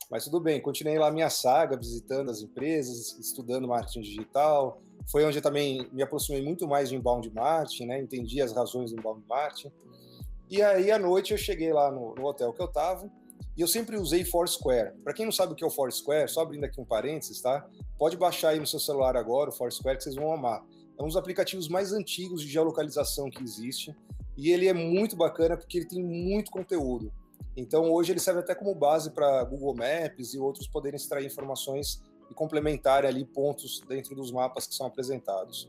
Mas 0.10 0.24
tudo 0.24 0.40
bem, 0.40 0.62
continuei 0.62 0.98
lá 0.98 1.12
minha 1.12 1.30
saga, 1.30 1.76
visitando 1.76 2.32
as 2.32 2.42
empresas, 2.42 3.18
estudando 3.20 3.68
marketing 3.68 4.02
digital. 4.02 4.82
Foi 5.12 5.26
onde 5.26 5.38
eu 5.38 5.42
também 5.42 5.88
me 5.92 6.02
aproximei 6.02 6.42
muito 6.42 6.68
mais 6.68 6.90
de 6.90 6.96
inbound 6.96 7.30
marketing, 7.34 7.86
né? 7.88 8.00
Entendi 8.00 8.42
as 8.42 8.54
razões 8.54 8.92
do 8.92 9.00
inbound 9.00 9.24
marketing. 9.28 9.72
E 10.50 10.62
aí, 10.62 10.92
à 10.92 10.98
noite, 10.98 11.34
eu 11.34 11.38
cheguei 11.38 11.74
lá 11.74 11.92
no, 11.92 12.16
no 12.16 12.26
hotel 12.26 12.54
que 12.54 12.62
eu 12.62 12.68
tava 12.70 13.12
e 13.58 13.62
eu 13.62 13.68
sempre 13.68 13.98
usei 13.98 14.24
Foursquare. 14.24 14.94
Para 15.04 15.14
quem 15.14 15.26
não 15.26 15.32
sabe 15.32 15.52
o 15.52 15.56
que 15.56 15.64
é 15.64 15.68
o 15.68 15.72
Foursquare, 15.72 16.30
só 16.30 16.42
abrindo 16.42 16.64
aqui 16.64 16.80
um 16.80 16.86
parênteses, 16.86 17.42
tá? 17.42 17.68
Pode 17.98 18.16
baixar 18.16 18.50
aí 18.50 18.60
no 18.60 18.68
seu 18.68 18.80
celular 18.80 19.18
agora 19.18 19.50
o 19.50 19.54
Foursquare 19.54 19.98
que 19.98 20.04
vocês 20.04 20.16
vão 20.16 20.32
amar. 20.32 20.64
É 20.98 21.04
um 21.04 21.08
dos 21.08 21.18
aplicativos 21.18 21.68
mais 21.68 21.92
antigos 21.92 22.42
de 22.42 22.48
geolocalização 22.48 23.30
que 23.30 23.44
existe 23.44 23.94
e 24.38 24.52
ele 24.52 24.68
é 24.68 24.74
muito 24.74 25.18
bacana 25.18 25.58
porque 25.58 25.80
ele 25.80 25.88
tem 25.88 26.02
muito 26.02 26.50
conteúdo. 26.50 27.12
Então 27.58 27.92
hoje 27.92 28.12
ele 28.12 28.20
serve 28.20 28.42
até 28.42 28.54
como 28.54 28.76
base 28.76 29.10
para 29.10 29.44
Google 29.44 29.76
Maps 29.76 30.36
e 30.36 30.40
outros 30.40 30.68
poderem 30.68 30.96
extrair 30.96 31.26
informações 31.26 32.04
e 32.30 32.34
complementar 32.36 33.04
ali 33.04 33.26
pontos 33.26 33.82
dentro 33.88 34.16
dos 34.16 34.32
mapas 34.32 34.68
que 34.68 34.76
são 34.76 34.86
apresentados. 34.86 35.68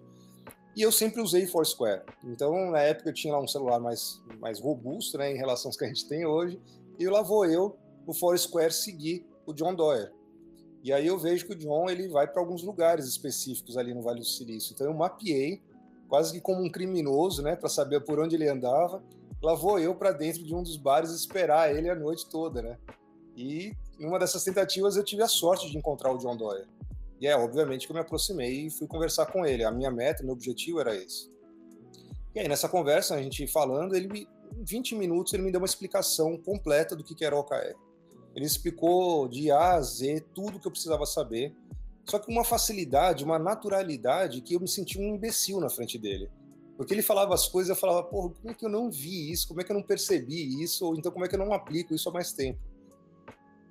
E 0.77 0.83
eu 0.83 0.93
sempre 0.93 1.23
usei 1.23 1.47
Foursquare. 1.47 2.03
Então 2.23 2.71
na 2.71 2.81
época 2.81 3.09
eu 3.09 3.15
tinha 3.15 3.33
lá 3.33 3.41
um 3.41 3.49
celular 3.49 3.81
mais 3.81 4.23
mais 4.39 4.61
robusto, 4.61 5.17
né, 5.17 5.33
em 5.33 5.37
relação 5.37 5.71
aos 5.71 5.79
que 5.79 5.85
a 5.85 5.89
gente 5.89 6.07
tem 6.07 6.27
hoje, 6.27 6.61
e 6.99 7.09
lá 7.09 7.23
vou 7.23 7.47
eu 7.47 7.79
no 8.07 8.13
Foursquare 8.13 8.73
seguir 8.73 9.27
o 9.47 9.55
John 9.55 9.75
Doyer. 9.75 10.13
E 10.85 10.93
aí 10.93 11.07
eu 11.07 11.19
vejo 11.19 11.47
que 11.47 11.53
o 11.53 11.57
John 11.57 11.89
ele 11.89 12.07
vai 12.09 12.27
para 12.27 12.41
alguns 12.41 12.63
lugares 12.63 13.07
específicos 13.07 13.77
ali 13.77 13.95
no 13.95 14.03
Vale 14.03 14.21
do 14.21 14.27
Silício. 14.27 14.75
Então 14.75 14.87
eu 14.87 14.95
mapeei 14.95 15.63
quase 16.07 16.33
que 16.33 16.41
como 16.41 16.63
um 16.63 16.71
criminoso, 16.71 17.43
né, 17.43 17.57
para 17.57 17.69
saber 17.69 18.01
por 18.05 18.21
onde 18.21 18.37
ele 18.37 18.49
andava. 18.49 19.03
Lá 19.43 19.55
vou 19.55 19.79
eu 19.79 19.95
para 19.95 20.13
dentro 20.13 20.43
de 20.43 20.55
um 20.55 20.63
dos 20.63 20.77
bares 20.77 21.11
esperar 21.11 21.75
ele 21.75 21.89
a 21.89 21.95
noite 21.95 22.29
toda, 22.29 22.61
né? 22.61 22.79
E 23.37 23.73
em 23.99 24.07
uma 24.07 24.19
dessas 24.19 24.43
tentativas 24.43 24.97
eu 24.97 25.05
tive 25.05 25.23
a 25.23 25.29
sorte 25.29 25.71
de 25.71 25.79
encontrar 25.79 26.13
o 26.13 26.19
John 26.19 26.37
Doyle. 26.37 26.67
E 27.21 27.27
é, 27.27 27.37
obviamente, 27.37 27.87
que 27.87 27.93
eu 27.93 27.95
me 27.95 28.01
aproximei 28.01 28.67
e 28.67 28.71
fui 28.71 28.87
conversar 28.87 29.27
com 29.27 29.45
ele. 29.45 29.65
A 29.65 29.71
minha 29.71 29.91
meta, 29.91 30.23
meu 30.23 30.33
objetivo 30.33 30.81
era 30.81 30.95
esse. 30.95 31.31
E 32.35 32.41
aí, 32.41 32.49
nessa 32.49 32.69
conversa, 32.69 33.15
a 33.15 33.23
gente 33.23 33.47
falando, 33.47 33.97
ele 33.97 34.09
me, 34.09 34.29
em 34.57 34.65
20 34.65 34.95
minutos, 34.95 35.33
ele 35.33 35.43
me 35.43 35.51
deu 35.51 35.61
uma 35.61 35.67
explicação 35.67 36.37
completa 36.37 36.95
do 36.95 37.03
que 37.03 37.25
era 37.25 37.35
o 37.35 37.41
OKR. 37.41 37.75
Ele 38.37 38.47
explicou 38.47 39.27
de 39.29 39.51
A 39.51 39.75
a 39.75 39.81
Z 39.81 40.25
tudo 40.33 40.61
que 40.61 40.67
eu 40.67 40.71
precisava 40.71 41.05
saber 41.07 41.53
só 42.09 42.19
que 42.19 42.33
uma 42.33 42.43
facilidade, 42.43 43.23
uma 43.23 43.39
naturalidade 43.39 44.41
que 44.41 44.55
eu 44.55 44.61
me 44.61 44.69
senti 44.69 44.99
um 44.99 45.15
imbecil 45.15 45.61
na 45.61 45.69
frente 45.69 45.99
dele. 45.99 46.31
Porque 46.79 46.95
ele 46.95 47.03
falava 47.03 47.35
as 47.35 47.49
coisas, 47.49 47.71
eu 47.71 47.75
falava, 47.75 48.05
porra, 48.05 48.31
como 48.31 48.51
é 48.53 48.55
que 48.55 48.65
eu 48.65 48.69
não 48.69 48.89
vi 48.89 49.33
isso? 49.33 49.49
Como 49.49 49.61
é 49.61 49.65
que 49.65 49.73
eu 49.73 49.75
não 49.75 49.83
percebi 49.83 50.63
isso? 50.63 50.87
Ou 50.87 50.97
então 50.97 51.11
como 51.11 51.25
é 51.25 51.29
que 51.29 51.35
eu 51.35 51.39
não 51.41 51.53
aplico 51.53 51.93
isso 51.93 52.09
há 52.09 52.13
mais 52.13 52.33
tempo? 52.33 52.61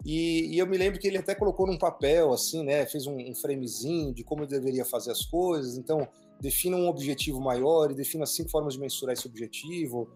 E, 0.05 0.53
e, 0.53 0.59
eu 0.59 0.67
me 0.67 0.77
lembro 0.77 0.99
que 0.99 1.07
ele 1.07 1.17
até 1.17 1.33
colocou 1.33 1.65
num 1.65 1.77
papel, 1.77 2.33
assim, 2.33 2.65
né? 2.65 2.85
Fez 2.85 3.07
um, 3.07 3.15
um 3.15 3.33
framezinho 3.33 4.13
de 4.13 4.25
como 4.25 4.43
eu 4.43 4.47
deveria 4.47 4.83
fazer 4.83 5.11
as 5.11 5.25
coisas. 5.25 5.77
Então, 5.77 6.05
defina 6.37 6.75
um 6.75 6.89
objetivo 6.89 7.39
maior 7.39 7.91
e 7.91 7.95
defina 7.95 8.25
cinco 8.25 8.49
formas 8.49 8.73
de 8.73 8.79
mensurar 8.81 9.13
esse 9.13 9.25
objetivo. 9.25 10.09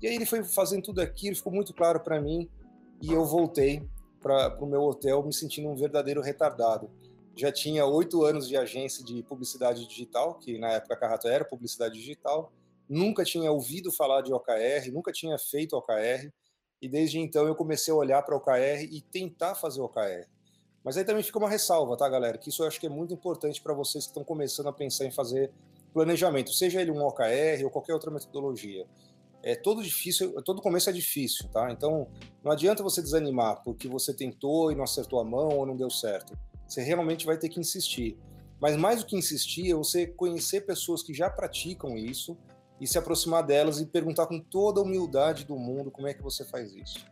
E 0.00 0.06
aí 0.06 0.14
ele 0.14 0.24
foi 0.24 0.42
fazendo 0.42 0.84
tudo 0.84 1.02
aquilo, 1.02 1.36
ficou 1.36 1.52
muito 1.52 1.74
claro 1.74 2.00
para 2.00 2.18
mim. 2.18 2.48
E 3.02 3.12
eu 3.12 3.26
voltei 3.26 3.86
para 4.22 4.56
o 4.58 4.66
meu 4.66 4.82
hotel 4.84 5.22
me 5.22 5.34
sentindo 5.34 5.68
um 5.68 5.76
verdadeiro 5.76 6.22
retardado. 6.22 6.90
Já 7.38 7.52
tinha 7.52 7.86
oito 7.86 8.24
anos 8.24 8.48
de 8.48 8.56
agência 8.56 9.04
de 9.04 9.22
publicidade 9.22 9.86
digital, 9.86 10.34
que 10.34 10.58
na 10.58 10.72
época 10.72 10.94
a 10.94 10.96
Carrato 10.96 11.28
era 11.28 11.44
publicidade 11.44 11.94
digital. 11.94 12.52
Nunca 12.88 13.24
tinha 13.24 13.52
ouvido 13.52 13.92
falar 13.92 14.22
de 14.22 14.32
OKR, 14.32 14.90
nunca 14.92 15.12
tinha 15.12 15.38
feito 15.38 15.76
OKR. 15.76 16.32
E 16.82 16.88
desde 16.88 17.20
então 17.20 17.46
eu 17.46 17.54
comecei 17.54 17.94
a 17.94 17.96
olhar 17.96 18.22
para 18.22 18.36
OKR 18.36 18.82
e 18.90 19.00
tentar 19.00 19.54
fazer 19.54 19.80
OKR. 19.80 20.26
Mas 20.82 20.96
aí 20.96 21.04
também 21.04 21.22
fica 21.22 21.38
uma 21.38 21.48
ressalva, 21.48 21.96
tá, 21.96 22.08
galera? 22.08 22.36
Que 22.38 22.48
isso 22.48 22.64
eu 22.64 22.66
acho 22.66 22.80
que 22.80 22.86
é 22.86 22.90
muito 22.90 23.14
importante 23.14 23.62
para 23.62 23.72
vocês 23.72 24.04
que 24.04 24.10
estão 24.10 24.24
começando 24.24 24.66
a 24.66 24.72
pensar 24.72 25.04
em 25.04 25.12
fazer 25.12 25.52
planejamento, 25.92 26.52
seja 26.52 26.82
ele 26.82 26.90
um 26.90 27.04
OKR 27.06 27.62
ou 27.64 27.70
qualquer 27.70 27.94
outra 27.94 28.10
metodologia 28.10 28.84
é 29.42 29.54
todo 29.54 29.82
difícil, 29.82 30.42
todo 30.42 30.60
começo 30.60 30.90
é 30.90 30.92
difícil, 30.92 31.48
tá? 31.48 31.70
Então, 31.70 32.08
não 32.42 32.52
adianta 32.52 32.82
você 32.82 33.00
desanimar 33.00 33.62
porque 33.62 33.88
você 33.88 34.12
tentou 34.12 34.72
e 34.72 34.74
não 34.74 34.84
acertou 34.84 35.20
a 35.20 35.24
mão 35.24 35.48
ou 35.48 35.66
não 35.66 35.76
deu 35.76 35.90
certo. 35.90 36.36
Você 36.68 36.82
realmente 36.82 37.24
vai 37.24 37.38
ter 37.38 37.48
que 37.48 37.58
insistir. 37.58 38.18
Mas 38.60 38.76
mais 38.76 39.00
do 39.00 39.06
que 39.06 39.16
insistir, 39.16 39.70
é 39.70 39.74
você 39.74 40.06
conhecer 40.06 40.62
pessoas 40.62 41.02
que 41.02 41.14
já 41.14 41.30
praticam 41.30 41.96
isso 41.96 42.36
e 42.80 42.86
se 42.86 42.98
aproximar 42.98 43.44
delas 43.44 43.80
e 43.80 43.86
perguntar 43.86 44.26
com 44.26 44.38
toda 44.40 44.80
a 44.80 44.84
humildade 44.84 45.44
do 45.44 45.56
mundo 45.56 45.90
como 45.90 46.06
é 46.06 46.14
que 46.14 46.22
você 46.22 46.44
faz 46.44 46.72
isso. 46.72 47.06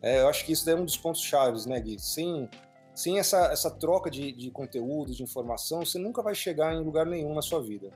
É, 0.00 0.20
eu 0.20 0.28
acho 0.28 0.44
que 0.44 0.52
isso 0.52 0.68
é 0.68 0.74
um 0.74 0.84
dos 0.84 0.96
pontos 0.96 1.20
chaves, 1.20 1.66
né, 1.66 1.80
Gui? 1.80 1.98
Sem, 1.98 2.48
sem 2.94 3.18
essa, 3.18 3.52
essa 3.52 3.70
troca 3.70 4.10
de, 4.10 4.32
de 4.32 4.50
conteúdo, 4.50 5.12
de 5.12 5.22
informação, 5.22 5.84
você 5.84 5.98
nunca 5.98 6.22
vai 6.22 6.34
chegar 6.34 6.74
em 6.74 6.84
lugar 6.84 7.06
nenhum 7.06 7.34
na 7.34 7.42
sua 7.42 7.60
vida. 7.60 7.90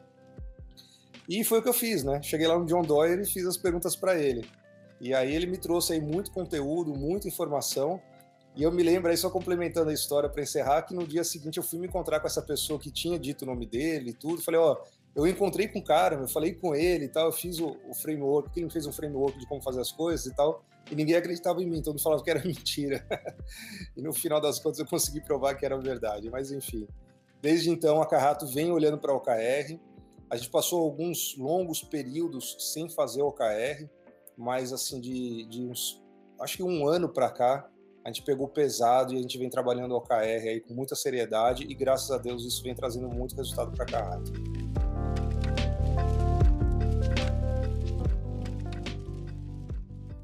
E 1.28 1.44
foi 1.44 1.60
o 1.60 1.62
que 1.62 1.68
eu 1.68 1.72
fiz, 1.72 2.02
né? 2.02 2.20
Cheguei 2.22 2.48
lá 2.48 2.58
no 2.58 2.66
John 2.66 2.82
Doyle 2.82 3.22
e 3.22 3.26
fiz 3.26 3.46
as 3.46 3.56
perguntas 3.56 3.94
para 3.94 4.18
ele. 4.18 4.48
E 5.00 5.14
aí 5.14 5.32
ele 5.32 5.46
me 5.46 5.56
trouxe 5.56 5.92
aí 5.92 6.00
muito 6.00 6.32
conteúdo, 6.32 6.92
muita 6.92 7.28
informação. 7.28 8.02
E 8.56 8.62
eu 8.62 8.72
me 8.72 8.82
lembro 8.82 9.10
aí, 9.10 9.16
só 9.16 9.30
complementando 9.30 9.90
a 9.90 9.94
história 9.94 10.28
para 10.28 10.42
encerrar, 10.42 10.82
que 10.82 10.94
no 10.94 11.06
dia 11.06 11.22
seguinte 11.22 11.58
eu 11.58 11.62
fui 11.62 11.78
me 11.78 11.86
encontrar 11.86 12.20
com 12.20 12.26
essa 12.26 12.42
pessoa 12.42 12.78
que 12.78 12.90
tinha 12.90 13.18
dito 13.18 13.42
o 13.42 13.46
nome 13.46 13.64
dele 13.64 14.10
e 14.10 14.14
tudo. 14.14 14.42
Falei, 14.42 14.60
ó, 14.60 14.76
eu 15.14 15.26
encontrei 15.26 15.68
com 15.68 15.78
o 15.78 15.84
cara, 15.84 16.16
eu 16.16 16.28
falei 16.28 16.54
com 16.54 16.74
ele 16.74 17.06
e 17.06 17.08
tal, 17.08 17.26
eu 17.26 17.32
fiz 17.32 17.58
o, 17.58 17.76
o 17.88 17.94
framework, 17.94 18.48
porque 18.48 18.60
ele 18.60 18.66
me 18.66 18.72
fez 18.72 18.86
um 18.86 18.92
framework 18.92 19.38
de 19.38 19.46
como 19.46 19.62
fazer 19.62 19.80
as 19.80 19.90
coisas 19.90 20.26
e 20.26 20.34
tal, 20.34 20.64
e 20.90 20.94
ninguém 20.94 21.16
acreditava 21.16 21.62
em 21.62 21.66
mim, 21.66 21.82
todo 21.82 21.94
mundo 21.94 22.02
falava 22.02 22.22
que 22.22 22.30
era 22.30 22.42
mentira. 22.44 23.04
e 23.96 24.02
no 24.02 24.12
final 24.12 24.40
das 24.40 24.58
contas 24.58 24.78
eu 24.78 24.86
consegui 24.86 25.20
provar 25.20 25.54
que 25.54 25.64
era 25.64 25.78
verdade, 25.78 26.30
mas 26.30 26.50
enfim. 26.50 26.86
Desde 27.42 27.70
então 27.70 28.02
a 28.02 28.06
Carrato 28.06 28.46
vem 28.46 28.70
olhando 28.70 28.98
para 28.98 29.12
o 29.12 29.16
OKR, 29.16 29.78
a 30.28 30.36
gente 30.36 30.50
passou 30.50 30.82
alguns 30.82 31.36
longos 31.36 31.82
períodos 31.82 32.56
sem 32.72 32.88
fazer 32.88 33.22
OKR, 33.22 33.88
mas 34.36 34.72
assim, 34.72 35.00
de, 35.00 35.44
de 35.46 35.62
uns, 35.62 36.00
acho 36.40 36.58
que 36.58 36.62
um 36.62 36.86
ano 36.86 37.08
para 37.08 37.30
cá, 37.30 37.68
a 38.04 38.08
gente 38.08 38.22
pegou 38.22 38.48
pesado 38.48 39.12
e 39.12 39.18
a 39.18 39.22
gente 39.22 39.36
vem 39.38 39.50
trabalhando 39.50 39.94
OKR 39.94 40.14
aí 40.48 40.60
com 40.60 40.74
muita 40.74 40.94
seriedade 40.94 41.64
e 41.68 41.74
graças 41.74 42.10
a 42.10 42.18
Deus 42.18 42.44
isso 42.44 42.62
vem 42.62 42.74
trazendo 42.74 43.08
muito 43.08 43.36
resultado 43.36 43.70
para 43.72 43.84
a 43.84 43.86
Carrato. 43.86 44.32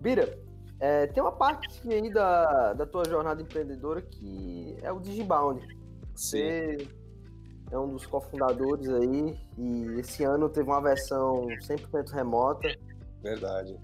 Bira, 0.01 0.39
é, 0.79 1.07
tem 1.09 1.23
uma 1.23 1.33
parte 1.33 1.69
aí 1.91 2.12
da, 2.12 2.73
da 2.75 2.87
tua 2.87 3.05
jornada 3.09 3.43
empreendedora 3.43 4.01
que 4.01 4.77
é 4.83 4.93
o 4.93 5.01
Digibound. 5.01 5.67
Você 6.15 6.79
Sim 6.79 7.07
é 7.71 7.79
um 7.79 7.89
dos 7.89 8.07
cofundadores 8.07 8.89
aí, 8.89 9.37
e 9.59 10.01
esse 10.01 10.25
ano 10.25 10.49
teve 10.49 10.69
uma 10.69 10.81
versão 10.81 11.47
100% 11.47 12.11
remota. 12.11 12.69
Verdade. 13.23 13.77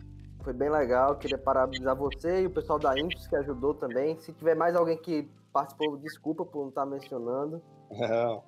Foi 0.42 0.52
bem 0.52 0.68
legal, 0.68 1.16
queria 1.16 1.38
parabenizar 1.38 1.94
você 1.94 2.42
e 2.42 2.46
o 2.46 2.50
pessoal 2.50 2.78
da 2.78 2.98
Imps 2.98 3.28
que 3.28 3.37
ajudou 3.37 3.74
também. 3.74 4.18
Se 4.20 4.33
tiver 4.33 4.57
mais 4.57 4.74
alguém 4.74 4.96
que 4.96 5.31
participou, 5.52 5.96
desculpa 5.96 6.44
por 6.44 6.62
não 6.62 6.68
estar 6.70 6.85
mencionando. 6.85 7.62
Não. 7.90 8.42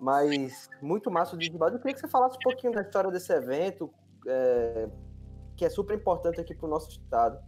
Mas 0.00 0.70
muito 0.80 1.10
massa 1.10 1.34
o 1.34 1.38
Digibad. 1.38 1.72
Eu 1.74 1.78
queria 1.78 1.94
que 1.94 2.00
você 2.00 2.08
falasse 2.08 2.36
um 2.36 2.42
pouquinho 2.42 2.72
da 2.72 2.80
história 2.80 3.10
desse 3.10 3.32
evento, 3.32 3.90
é, 4.26 4.88
que 5.56 5.64
é 5.64 5.70
super 5.70 5.98
importante 5.98 6.40
aqui 6.40 6.54
para 6.54 6.66
o 6.66 6.70
nosso 6.70 6.90
estado. 6.90 7.38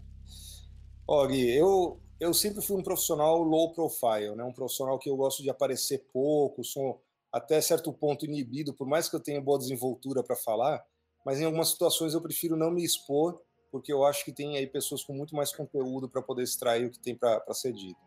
Ó, 1.08 1.26
Gui, 1.26 1.56
eu, 1.56 1.98
eu 2.20 2.34
sempre 2.34 2.60
fui 2.60 2.76
um 2.76 2.82
profissional 2.82 3.42
low 3.42 3.72
profile, 3.72 4.34
né? 4.34 4.44
um 4.44 4.52
profissional 4.52 4.98
que 4.98 5.08
eu 5.08 5.16
gosto 5.16 5.42
de 5.42 5.48
aparecer 5.48 6.06
pouco, 6.12 6.62
sou 6.62 7.02
até 7.32 7.60
certo 7.60 7.92
ponto 7.92 8.24
inibido, 8.24 8.74
por 8.74 8.86
mais 8.86 9.08
que 9.08 9.16
eu 9.16 9.20
tenha 9.20 9.40
boa 9.40 9.58
desenvoltura 9.58 10.22
para 10.22 10.36
falar, 10.36 10.84
mas 11.24 11.40
em 11.40 11.44
algumas 11.44 11.68
situações 11.68 12.14
eu 12.14 12.20
prefiro 12.20 12.56
não 12.56 12.70
me 12.70 12.84
expor, 12.84 13.40
porque 13.76 13.92
eu 13.92 14.06
acho 14.06 14.24
que 14.24 14.32
tem 14.32 14.56
aí 14.56 14.66
pessoas 14.66 15.04
com 15.04 15.12
muito 15.12 15.36
mais 15.36 15.54
conteúdo 15.54 16.08
para 16.08 16.22
poder 16.22 16.42
extrair 16.42 16.86
o 16.86 16.90
que 16.90 16.98
tem 16.98 17.14
para 17.14 17.42
ser 17.52 17.74
dito. 17.74 18.00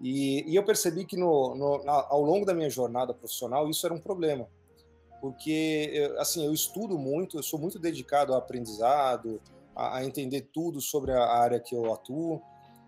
E, 0.00 0.50
e, 0.50 0.56
eu 0.56 0.64
percebi 0.64 1.04
que 1.04 1.14
no, 1.14 1.54
no, 1.54 1.90
ao 1.90 2.22
longo 2.22 2.46
da 2.46 2.54
minha 2.54 2.70
jornada 2.70 3.12
profissional 3.12 3.68
isso 3.68 3.84
era 3.84 3.94
um 3.94 4.00
problema, 4.00 4.48
porque 5.20 6.10
assim 6.16 6.46
eu 6.46 6.54
estudo 6.54 6.96
muito, 6.96 7.36
eu 7.36 7.42
sou 7.42 7.58
muito 7.58 7.78
dedicado 7.78 8.32
ao 8.32 8.38
aprendizado, 8.38 9.42
a, 9.76 9.98
a 9.98 10.04
entender 10.06 10.48
tudo 10.54 10.80
sobre 10.80 11.12
a 11.12 11.26
área 11.26 11.60
que 11.60 11.74
eu 11.74 11.92
atuo, 11.92 12.40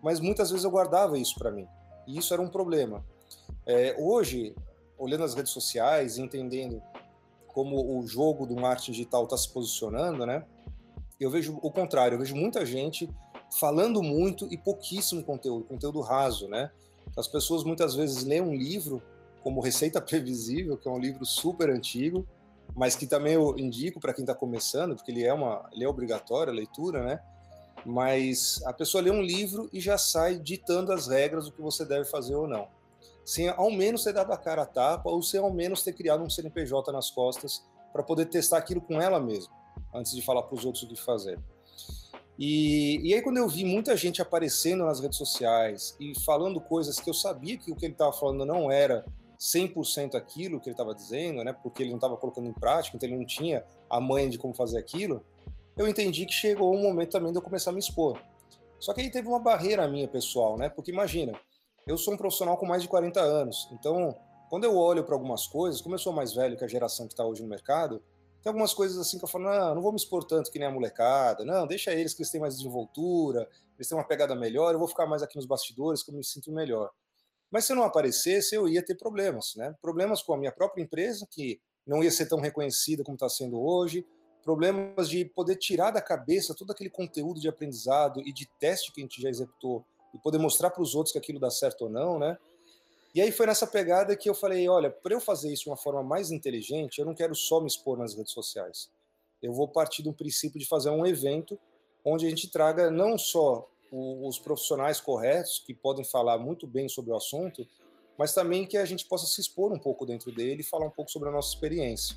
mas 0.02 0.20
muitas 0.20 0.50
vezes 0.50 0.64
eu 0.64 0.70
guardava 0.70 1.18
isso 1.18 1.34
para 1.38 1.50
mim 1.50 1.68
e 2.06 2.16
isso 2.16 2.32
era 2.32 2.40
um 2.40 2.48
problema. 2.48 3.04
É, 3.66 3.94
hoje 3.98 4.54
olhando 4.96 5.24
as 5.24 5.34
redes 5.34 5.52
sociais, 5.52 6.16
entendendo 6.16 6.82
como 7.48 7.98
o 7.98 8.06
jogo 8.06 8.46
do 8.46 8.54
marketing 8.54 8.92
digital 8.92 9.24
está 9.24 9.36
se 9.36 9.52
posicionando, 9.52 10.24
né? 10.24 10.46
Eu 11.20 11.30
vejo 11.30 11.58
o 11.62 11.70
contrário, 11.70 12.14
eu 12.14 12.18
vejo 12.18 12.34
muita 12.34 12.64
gente 12.64 13.08
falando 13.58 14.02
muito 14.02 14.46
e 14.50 14.56
pouquíssimo 14.56 15.22
conteúdo, 15.22 15.64
conteúdo 15.64 16.00
raso, 16.00 16.48
né? 16.48 16.70
As 17.16 17.28
pessoas 17.28 17.64
muitas 17.64 17.94
vezes 17.94 18.24
lêem 18.24 18.40
um 18.40 18.54
livro 18.54 19.02
como 19.42 19.60
Receita 19.60 20.00
Previsível, 20.02 20.76
que 20.76 20.88
é 20.88 20.90
um 20.90 20.98
livro 20.98 21.26
super 21.26 21.68
antigo, 21.68 22.26
mas 22.74 22.94
que 22.94 23.06
também 23.06 23.34
eu 23.34 23.58
indico 23.58 24.00
para 24.00 24.14
quem 24.14 24.22
está 24.22 24.34
começando, 24.34 24.94
porque 24.94 25.10
ele 25.10 25.24
é 25.24 25.32
uma, 25.32 25.68
ele 25.72 25.84
é 25.84 25.88
obrigatório 25.88 26.52
a 26.52 26.56
leitura, 26.56 27.04
né? 27.04 27.20
Mas 27.84 28.62
a 28.64 28.72
pessoa 28.72 29.02
lê 29.02 29.10
um 29.10 29.22
livro 29.22 29.68
e 29.72 29.80
já 29.80 29.98
sai 29.98 30.38
ditando 30.38 30.92
as 30.92 31.08
regras 31.08 31.46
do 31.46 31.52
que 31.52 31.60
você 31.60 31.84
deve 31.84 32.04
fazer 32.04 32.34
ou 32.34 32.46
não 32.46 32.68
sem 33.24 33.48
ao 33.48 33.70
menos 33.70 34.02
ter 34.02 34.12
dado 34.12 34.32
a 34.32 34.36
cara 34.36 34.62
a 34.62 34.66
tapa 34.66 35.08
ou 35.08 35.22
sem 35.22 35.38
ao 35.40 35.52
menos 35.52 35.82
ter 35.82 35.92
criado 35.92 36.22
um 36.22 36.30
CNPJ 36.30 36.90
nas 36.92 37.10
costas 37.10 37.64
para 37.92 38.02
poder 38.02 38.26
testar 38.26 38.58
aquilo 38.58 38.80
com 38.80 39.00
ela 39.00 39.20
mesma, 39.20 39.52
antes 39.92 40.12
de 40.12 40.22
falar 40.22 40.42
para 40.42 40.56
os 40.56 40.64
outros 40.64 40.82
o 40.84 40.88
que 40.88 40.96
fazer. 40.96 41.38
E, 42.38 43.00
e, 43.06 43.14
aí, 43.14 43.20
quando 43.20 43.36
eu 43.36 43.46
vi 43.46 43.64
muita 43.64 43.96
gente 43.96 44.22
aparecendo 44.22 44.84
nas 44.84 44.98
redes 44.98 45.18
sociais 45.18 45.94
e 46.00 46.18
falando 46.20 46.60
coisas 46.60 46.98
que 46.98 47.10
eu 47.10 47.14
sabia 47.14 47.58
que 47.58 47.70
o 47.70 47.76
que 47.76 47.84
ele 47.84 47.92
estava 47.92 48.12
falando 48.12 48.46
não 48.46 48.70
era 48.70 49.04
100% 49.38 50.14
aquilo 50.14 50.58
que 50.58 50.68
ele 50.68 50.74
estava 50.74 50.94
dizendo, 50.94 51.44
né, 51.44 51.52
porque 51.52 51.82
ele 51.82 51.90
não 51.90 51.98
estava 51.98 52.16
colocando 52.16 52.48
em 52.48 52.52
prática, 52.52 52.96
então 52.96 53.08
ele 53.08 53.18
não 53.18 53.26
tinha 53.26 53.64
a 53.88 54.00
manha 54.00 54.28
de 54.28 54.38
como 54.38 54.54
fazer 54.54 54.78
aquilo, 54.78 55.24
eu 55.76 55.86
entendi 55.88 56.26
que 56.26 56.32
chegou 56.32 56.74
um 56.74 56.82
momento 56.82 57.10
também 57.10 57.32
de 57.32 57.38
eu 57.38 57.42
começar 57.42 57.70
a 57.70 57.72
me 57.72 57.78
expor. 57.78 58.18
Só 58.78 58.94
que 58.94 59.00
aí 59.00 59.10
teve 59.10 59.28
uma 59.28 59.38
barreira 59.38 59.86
minha 59.88 60.08
pessoal, 60.08 60.56
né? 60.56 60.68
Porque 60.68 60.90
imagina, 60.90 61.32
eu 61.86 61.96
sou 61.98 62.14
um 62.14 62.16
profissional 62.16 62.56
com 62.56 62.66
mais 62.66 62.82
de 62.82 62.88
40 62.88 63.20
anos, 63.20 63.68
então 63.72 64.14
quando 64.48 64.64
eu 64.64 64.76
olho 64.76 65.04
para 65.04 65.14
algumas 65.14 65.46
coisas, 65.46 65.80
como 65.80 65.94
eu 65.94 65.98
sou 65.98 66.12
mais 66.12 66.34
velho 66.34 66.56
que 66.56 66.64
a 66.64 66.68
geração 66.68 67.06
que 67.06 67.12
está 67.12 67.24
hoje 67.24 67.42
no 67.42 67.48
mercado, 67.48 68.02
tem 68.42 68.50
algumas 68.50 68.72
coisas 68.72 68.98
assim 68.98 69.18
que 69.18 69.24
eu 69.24 69.28
falo, 69.28 69.44
não, 69.44 69.74
não 69.74 69.82
vou 69.82 69.92
me 69.92 69.98
expor 69.98 70.24
tanto 70.24 70.50
que 70.50 70.58
nem 70.58 70.66
a 70.66 70.70
molecada, 70.70 71.44
não, 71.44 71.66
deixa 71.66 71.92
eles 71.92 72.14
que 72.14 72.22
eles 72.22 72.30
têm 72.30 72.40
mais 72.40 72.56
desenvoltura, 72.56 73.48
eles 73.76 73.88
têm 73.88 73.96
uma 73.96 74.06
pegada 74.06 74.34
melhor, 74.34 74.72
eu 74.72 74.78
vou 74.78 74.88
ficar 74.88 75.06
mais 75.06 75.22
aqui 75.22 75.36
nos 75.36 75.46
bastidores 75.46 76.02
que 76.02 76.10
eu 76.10 76.14
me 76.14 76.24
sinto 76.24 76.50
melhor. 76.50 76.90
Mas 77.50 77.64
se 77.64 77.72
eu 77.72 77.76
não 77.76 77.82
aparecesse, 77.82 78.54
eu 78.54 78.68
ia 78.68 78.84
ter 78.84 78.94
problemas, 78.94 79.54
né? 79.56 79.74
Problemas 79.82 80.22
com 80.22 80.32
a 80.32 80.38
minha 80.38 80.52
própria 80.52 80.82
empresa, 80.82 81.26
que 81.28 81.60
não 81.86 82.02
ia 82.02 82.10
ser 82.10 82.26
tão 82.26 82.38
reconhecida 82.38 83.02
como 83.02 83.16
está 83.16 83.28
sendo 83.28 83.60
hoje, 83.60 84.06
problemas 84.42 85.08
de 85.08 85.24
poder 85.24 85.56
tirar 85.56 85.90
da 85.90 86.00
cabeça 86.00 86.54
todo 86.54 86.70
aquele 86.70 86.88
conteúdo 86.88 87.40
de 87.40 87.48
aprendizado 87.48 88.20
e 88.20 88.32
de 88.32 88.48
teste 88.58 88.92
que 88.92 89.00
a 89.00 89.04
gente 89.04 89.20
já 89.20 89.28
executou 89.28 89.84
e 90.14 90.18
poder 90.18 90.38
mostrar 90.38 90.70
para 90.70 90.82
os 90.82 90.94
outros 90.94 91.12
que 91.12 91.18
aquilo 91.18 91.40
dá 91.40 91.50
certo 91.50 91.82
ou 91.82 91.90
não, 91.90 92.18
né? 92.18 92.38
E 93.14 93.20
aí 93.20 93.32
foi 93.32 93.46
nessa 93.46 93.66
pegada 93.66 94.16
que 94.16 94.30
eu 94.30 94.34
falei, 94.34 94.68
olha, 94.68 94.90
para 94.90 95.14
eu 95.14 95.20
fazer 95.20 95.52
isso 95.52 95.64
de 95.64 95.70
uma 95.70 95.76
forma 95.76 96.02
mais 96.02 96.30
inteligente, 96.30 96.98
eu 96.98 97.04
não 97.04 97.14
quero 97.14 97.34
só 97.34 97.60
me 97.60 97.66
expor 97.66 97.98
nas 97.98 98.14
redes 98.14 98.32
sociais. 98.32 98.88
Eu 99.42 99.52
vou 99.52 99.66
partir 99.66 100.02
do 100.02 100.12
princípio 100.12 100.60
de 100.60 100.66
fazer 100.66 100.90
um 100.90 101.04
evento 101.04 101.58
onde 102.04 102.26
a 102.26 102.30
gente 102.30 102.50
traga 102.50 102.90
não 102.90 103.18
só 103.18 103.68
os 103.92 104.38
profissionais 104.38 105.00
corretos 105.00 105.62
que 105.66 105.74
podem 105.74 106.04
falar 106.04 106.38
muito 106.38 106.66
bem 106.66 106.88
sobre 106.88 107.10
o 107.10 107.16
assunto, 107.16 107.66
mas 108.16 108.32
também 108.32 108.64
que 108.64 108.76
a 108.76 108.84
gente 108.84 109.06
possa 109.06 109.26
se 109.26 109.40
expor 109.40 109.72
um 109.72 109.78
pouco 109.78 110.06
dentro 110.06 110.30
dele 110.30 110.60
e 110.60 110.64
falar 110.64 110.86
um 110.86 110.90
pouco 110.90 111.10
sobre 111.10 111.28
a 111.28 111.32
nossa 111.32 111.48
experiência. 111.48 112.16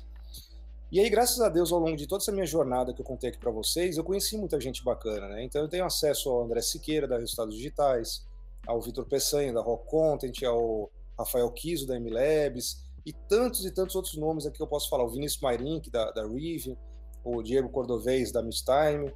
E 0.92 1.00
aí, 1.00 1.10
graças 1.10 1.40
a 1.40 1.48
Deus, 1.48 1.72
ao 1.72 1.80
longo 1.80 1.96
de 1.96 2.06
toda 2.06 2.22
essa 2.22 2.30
minha 2.30 2.46
jornada 2.46 2.94
que 2.94 3.00
eu 3.00 3.04
contei 3.04 3.30
aqui 3.30 3.38
para 3.38 3.50
vocês, 3.50 3.96
eu 3.96 4.04
conheci 4.04 4.36
muita 4.36 4.60
gente 4.60 4.84
bacana, 4.84 5.28
né? 5.28 5.42
Então, 5.42 5.60
eu 5.60 5.68
tenho 5.68 5.84
acesso 5.84 6.30
ao 6.30 6.44
André 6.44 6.60
Siqueira, 6.60 7.08
da 7.08 7.18
Resultados 7.18 7.56
Digitais, 7.56 8.24
ao 8.66 8.80
Vitor 8.80 9.06
Peçanha, 9.06 9.52
da 9.52 9.60
Rock 9.60 9.88
Content, 9.88 10.42
ao 10.42 10.90
Rafael 11.18 11.50
Kiso, 11.52 11.86
da 11.86 11.98
MLabs, 11.98 12.84
e 13.06 13.12
tantos 13.12 13.64
e 13.64 13.70
tantos 13.70 13.94
outros 13.94 14.16
nomes 14.16 14.46
aqui 14.46 14.56
que 14.56 14.62
eu 14.62 14.68
posso 14.68 14.88
falar, 14.88 15.04
o 15.04 15.10
Vinícius 15.10 15.42
Mairink, 15.42 15.90
da, 15.90 16.10
da 16.10 16.26
Rive, 16.26 16.76
o 17.22 17.42
Diego 17.42 17.68
Cordovez, 17.68 18.32
da 18.32 18.42
Time. 18.42 19.12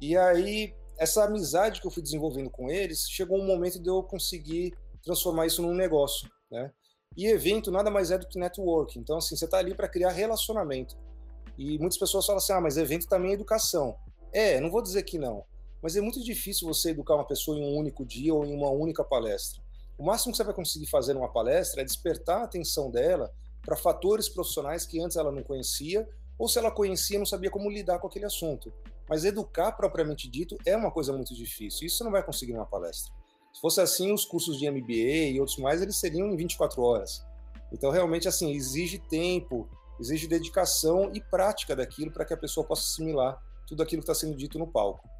E 0.00 0.16
aí, 0.16 0.74
essa 0.98 1.24
amizade 1.24 1.80
que 1.80 1.86
eu 1.86 1.90
fui 1.90 2.02
desenvolvendo 2.02 2.50
com 2.50 2.70
eles, 2.70 3.08
chegou 3.08 3.38
um 3.38 3.46
momento 3.46 3.80
de 3.80 3.88
eu 3.88 4.02
conseguir 4.02 4.74
transformar 5.02 5.46
isso 5.46 5.62
num 5.62 5.74
negócio, 5.74 6.28
né? 6.50 6.72
E 7.16 7.26
evento 7.26 7.70
nada 7.70 7.90
mais 7.90 8.10
é 8.10 8.18
do 8.18 8.28
que 8.28 8.38
network. 8.38 8.98
Então, 8.98 9.16
assim, 9.16 9.36
você 9.36 9.46
está 9.46 9.58
ali 9.58 9.74
para 9.74 9.88
criar 9.88 10.10
relacionamento. 10.10 10.96
E 11.56 11.78
muitas 11.78 11.98
pessoas 11.98 12.26
falam 12.26 12.38
assim: 12.38 12.52
ah, 12.52 12.60
mas 12.60 12.76
evento 12.76 13.08
também 13.08 13.30
é 13.30 13.34
educação. 13.34 13.96
É, 14.32 14.60
não 14.60 14.70
vou 14.70 14.82
dizer 14.82 15.02
que 15.04 15.18
não. 15.18 15.44
Mas 15.86 15.94
é 15.94 16.00
muito 16.00 16.20
difícil 16.20 16.66
você 16.66 16.90
educar 16.90 17.14
uma 17.14 17.24
pessoa 17.24 17.56
em 17.56 17.62
um 17.62 17.76
único 17.76 18.04
dia 18.04 18.34
ou 18.34 18.44
em 18.44 18.52
uma 18.52 18.68
única 18.70 19.04
palestra. 19.04 19.62
O 19.96 20.04
máximo 20.04 20.32
que 20.32 20.36
você 20.36 20.42
vai 20.42 20.52
conseguir 20.52 20.86
fazer 20.86 21.14
numa 21.14 21.28
palestra 21.28 21.80
é 21.80 21.84
despertar 21.84 22.40
a 22.40 22.42
atenção 22.42 22.90
dela 22.90 23.32
para 23.62 23.76
fatores 23.76 24.28
profissionais 24.28 24.84
que 24.84 25.00
antes 25.00 25.16
ela 25.16 25.30
não 25.30 25.44
conhecia, 25.44 26.04
ou 26.36 26.48
se 26.48 26.58
ela 26.58 26.72
conhecia, 26.72 27.20
não 27.20 27.24
sabia 27.24 27.52
como 27.52 27.70
lidar 27.70 28.00
com 28.00 28.08
aquele 28.08 28.24
assunto. 28.24 28.72
Mas 29.08 29.24
educar 29.24 29.70
propriamente 29.76 30.28
dito 30.28 30.58
é 30.66 30.76
uma 30.76 30.90
coisa 30.90 31.12
muito 31.12 31.32
difícil. 31.36 31.86
Isso 31.86 31.98
você 31.98 32.02
não 32.02 32.10
vai 32.10 32.24
conseguir 32.24 32.52
numa 32.52 32.66
palestra. 32.66 33.12
Se 33.52 33.60
fosse 33.60 33.80
assim, 33.80 34.12
os 34.12 34.24
cursos 34.24 34.58
de 34.58 34.68
MBA 34.68 35.34
e 35.34 35.38
outros 35.38 35.56
mais, 35.58 35.80
eles 35.80 36.00
seriam 36.00 36.26
em 36.26 36.36
24 36.36 36.82
horas. 36.82 37.24
Então, 37.72 37.92
realmente, 37.92 38.26
assim, 38.26 38.50
exige 38.50 38.98
tempo, 38.98 39.68
exige 40.00 40.26
dedicação 40.26 41.12
e 41.14 41.20
prática 41.20 41.76
daquilo 41.76 42.10
para 42.10 42.24
que 42.24 42.34
a 42.34 42.36
pessoa 42.36 42.66
possa 42.66 42.82
assimilar 42.82 43.40
tudo 43.68 43.84
aquilo 43.84 44.02
que 44.02 44.10
está 44.10 44.26
sendo 44.26 44.36
dito 44.36 44.58
no 44.58 44.66
palco. 44.66 45.14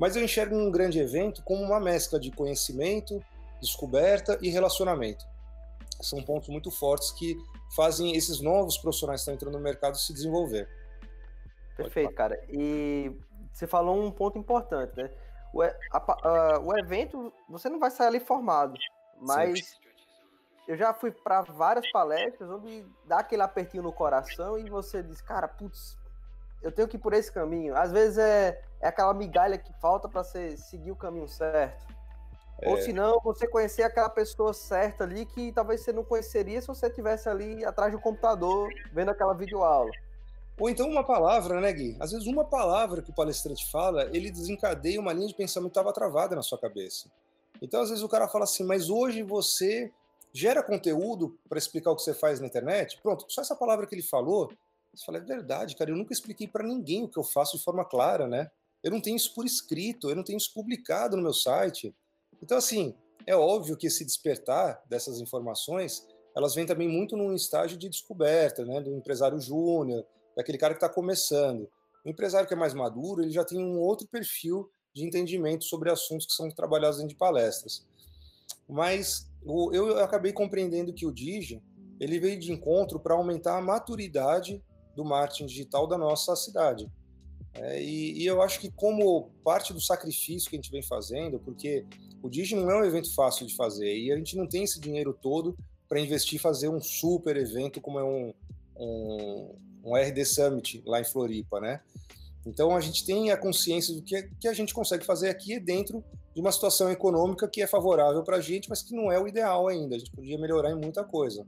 Mas 0.00 0.16
eu 0.16 0.24
enxergo 0.24 0.56
um 0.56 0.70
grande 0.70 0.98
evento 0.98 1.42
como 1.44 1.62
uma 1.62 1.78
mescla 1.78 2.18
de 2.18 2.30
conhecimento, 2.30 3.22
descoberta 3.60 4.38
e 4.40 4.48
relacionamento. 4.48 5.22
São 6.00 6.22
pontos 6.22 6.48
muito 6.48 6.70
fortes 6.70 7.10
que 7.10 7.36
fazem 7.76 8.16
esses 8.16 8.40
novos 8.40 8.78
profissionais 8.78 9.20
que 9.20 9.22
estão 9.24 9.34
entrando 9.34 9.58
no 9.58 9.62
mercado 9.62 9.98
se 9.98 10.14
desenvolver. 10.14 10.66
Perfeito, 11.76 12.14
cara. 12.14 12.42
E 12.48 13.14
você 13.52 13.66
falou 13.66 14.02
um 14.02 14.10
ponto 14.10 14.38
importante, 14.38 14.96
né? 14.96 15.10
O, 15.52 15.60
a, 15.60 15.70
a, 15.92 16.60
o 16.60 16.78
evento, 16.78 17.30
você 17.46 17.68
não 17.68 17.78
vai 17.78 17.90
sair 17.90 18.06
ali 18.06 18.20
formado, 18.20 18.78
mas 19.20 19.66
Sim. 19.66 19.76
eu 20.66 20.78
já 20.78 20.94
fui 20.94 21.10
para 21.10 21.42
várias 21.42 21.90
palestras 21.92 22.48
onde 22.48 22.86
dá 23.04 23.18
aquele 23.18 23.42
apertinho 23.42 23.82
no 23.82 23.92
coração 23.92 24.58
e 24.58 24.70
você 24.70 25.02
diz, 25.02 25.20
cara, 25.20 25.46
putz, 25.46 25.99
eu 26.62 26.72
tenho 26.72 26.88
que 26.88 26.96
ir 26.96 27.00
por 27.00 27.12
esse 27.12 27.30
caminho. 27.32 27.76
Às 27.76 27.92
vezes 27.92 28.18
é, 28.18 28.60
é 28.80 28.88
aquela 28.88 29.14
migalha 29.14 29.58
que 29.58 29.72
falta 29.80 30.08
para 30.08 30.22
você 30.22 30.56
seguir 30.56 30.90
o 30.90 30.96
caminho 30.96 31.28
certo. 31.28 31.86
É. 32.60 32.68
Ou 32.68 32.76
se 32.78 32.92
não, 32.92 33.18
você 33.20 33.46
conhecer 33.46 33.82
aquela 33.82 34.10
pessoa 34.10 34.52
certa 34.52 35.04
ali 35.04 35.24
que 35.24 35.52
talvez 35.52 35.80
você 35.80 35.92
não 35.92 36.04
conheceria 36.04 36.60
se 36.60 36.68
você 36.68 36.88
estivesse 36.88 37.28
ali 37.28 37.64
atrás 37.64 37.92
do 37.92 38.00
computador 38.00 38.68
vendo 38.92 39.10
aquela 39.10 39.32
videoaula. 39.32 39.90
Ou 40.58 40.68
então 40.68 40.86
uma 40.86 41.02
palavra, 41.02 41.58
né, 41.58 41.72
Gui? 41.72 41.96
Às 41.98 42.12
vezes 42.12 42.26
uma 42.26 42.44
palavra 42.44 43.00
que 43.00 43.10
o 43.10 43.14
palestrante 43.14 43.70
fala, 43.70 44.10
ele 44.14 44.30
desencadeia 44.30 45.00
uma 45.00 45.12
linha 45.12 45.28
de 45.28 45.34
pensamento 45.34 45.72
que 45.72 45.78
estava 45.78 45.92
travada 45.92 46.36
na 46.36 46.42
sua 46.42 46.58
cabeça. 46.58 47.10
Então, 47.62 47.80
às 47.80 47.88
vezes 47.88 48.04
o 48.04 48.08
cara 48.08 48.28
fala 48.28 48.44
assim, 48.44 48.64
mas 48.64 48.90
hoje 48.90 49.22
você 49.22 49.90
gera 50.32 50.62
conteúdo 50.62 51.36
para 51.48 51.58
explicar 51.58 51.90
o 51.90 51.96
que 51.96 52.02
você 52.02 52.14
faz 52.14 52.40
na 52.40 52.46
internet? 52.46 53.00
Pronto, 53.02 53.24
só 53.28 53.40
essa 53.40 53.56
palavra 53.56 53.86
que 53.86 53.94
ele 53.94 54.02
falou, 54.02 54.52
você 54.92 55.04
fala, 55.04 55.18
é 55.18 55.20
verdade, 55.20 55.76
cara, 55.76 55.90
eu 55.90 55.96
nunca 55.96 56.12
expliquei 56.12 56.48
para 56.48 56.66
ninguém 56.66 57.04
o 57.04 57.08
que 57.08 57.18
eu 57.18 57.24
faço 57.24 57.56
de 57.56 57.62
forma 57.62 57.84
clara, 57.84 58.26
né? 58.26 58.50
Eu 58.82 58.90
não 58.90 59.00
tenho 59.00 59.16
isso 59.16 59.34
por 59.34 59.44
escrito, 59.44 60.10
eu 60.10 60.16
não 60.16 60.24
tenho 60.24 60.36
isso 60.36 60.52
publicado 60.52 61.16
no 61.16 61.22
meu 61.22 61.34
site. 61.34 61.94
Então, 62.42 62.58
assim, 62.58 62.94
é 63.26 63.36
óbvio 63.36 63.76
que 63.76 63.86
esse 63.86 64.04
despertar 64.04 64.82
dessas 64.88 65.20
informações, 65.20 66.06
elas 66.34 66.54
vêm 66.54 66.66
também 66.66 66.88
muito 66.88 67.16
num 67.16 67.34
estágio 67.34 67.78
de 67.78 67.88
descoberta, 67.88 68.64
né, 68.64 68.80
do 68.80 68.94
empresário 68.94 69.40
júnior, 69.40 70.04
daquele 70.36 70.58
cara 70.58 70.74
que 70.74 70.78
está 70.82 70.88
começando. 70.88 71.70
O 72.04 72.08
empresário 72.08 72.48
que 72.48 72.54
é 72.54 72.56
mais 72.56 72.74
maduro, 72.74 73.22
ele 73.22 73.30
já 73.30 73.44
tem 73.44 73.62
um 73.62 73.78
outro 73.78 74.08
perfil 74.08 74.70
de 74.94 75.04
entendimento 75.04 75.64
sobre 75.64 75.90
assuntos 75.90 76.26
que 76.26 76.32
são 76.32 76.48
trabalhados 76.50 76.96
dentro 76.96 77.10
de 77.10 77.18
palestras. 77.18 77.86
Mas 78.68 79.30
eu 79.72 79.98
acabei 79.98 80.32
compreendendo 80.32 80.92
que 80.92 81.06
o 81.06 81.12
Digi, 81.12 81.62
ele 82.00 82.18
veio 82.18 82.40
de 82.40 82.50
encontro 82.50 82.98
para 82.98 83.14
aumentar 83.14 83.58
a 83.58 83.62
maturidade 83.62 84.62
do 84.94 85.04
marketing 85.04 85.46
digital 85.46 85.86
da 85.86 85.96
nossa 85.96 86.34
cidade. 86.36 86.90
É, 87.54 87.82
e, 87.82 88.22
e, 88.22 88.26
eu 88.26 88.40
acho 88.42 88.60
que 88.60 88.70
como 88.70 89.30
parte 89.42 89.72
do 89.72 89.80
sacrifício 89.80 90.48
que 90.48 90.56
a 90.56 90.58
gente 90.58 90.70
vem 90.70 90.82
fazendo, 90.82 91.38
porque 91.40 91.84
o 92.22 92.28
Digi 92.28 92.54
não 92.54 92.70
é 92.70 92.80
um 92.80 92.84
evento 92.84 93.12
fácil 93.12 93.46
de 93.46 93.56
fazer 93.56 93.92
e 93.96 94.12
a 94.12 94.16
gente 94.16 94.36
não 94.36 94.46
tem 94.46 94.62
esse 94.62 94.78
dinheiro 94.78 95.16
todo 95.20 95.56
para 95.88 95.98
investir 95.98 96.36
e 96.36 96.38
fazer 96.38 96.68
um 96.68 96.80
super 96.80 97.36
evento 97.36 97.80
como 97.80 97.98
é 97.98 98.04
um, 98.04 98.32
um, 98.76 99.54
um 99.84 99.96
RD 99.96 100.24
Summit 100.24 100.82
lá 100.86 101.00
em 101.00 101.04
Floripa, 101.04 101.60
né? 101.60 101.80
Então 102.46 102.74
a 102.76 102.80
gente 102.80 103.04
tem 103.04 103.30
a 103.32 103.36
consciência 103.36 103.94
do 103.94 104.00
que, 104.00 104.22
que 104.40 104.48
a 104.48 104.52
gente 104.52 104.72
consegue 104.72 105.04
fazer 105.04 105.28
aqui 105.28 105.58
dentro 105.58 106.02
de 106.34 106.40
uma 106.40 106.52
situação 106.52 106.90
econômica 106.90 107.48
que 107.48 107.60
é 107.60 107.66
favorável 107.66 108.22
para 108.22 108.36
a 108.36 108.40
gente, 108.40 108.68
mas 108.68 108.82
que 108.82 108.94
não 108.94 109.10
é 109.10 109.20
o 109.20 109.26
ideal 109.26 109.66
ainda. 109.66 109.96
A 109.96 109.98
gente 109.98 110.12
podia 110.12 110.38
melhorar 110.38 110.70
em 110.70 110.76
muita 110.76 111.04
coisa. 111.04 111.44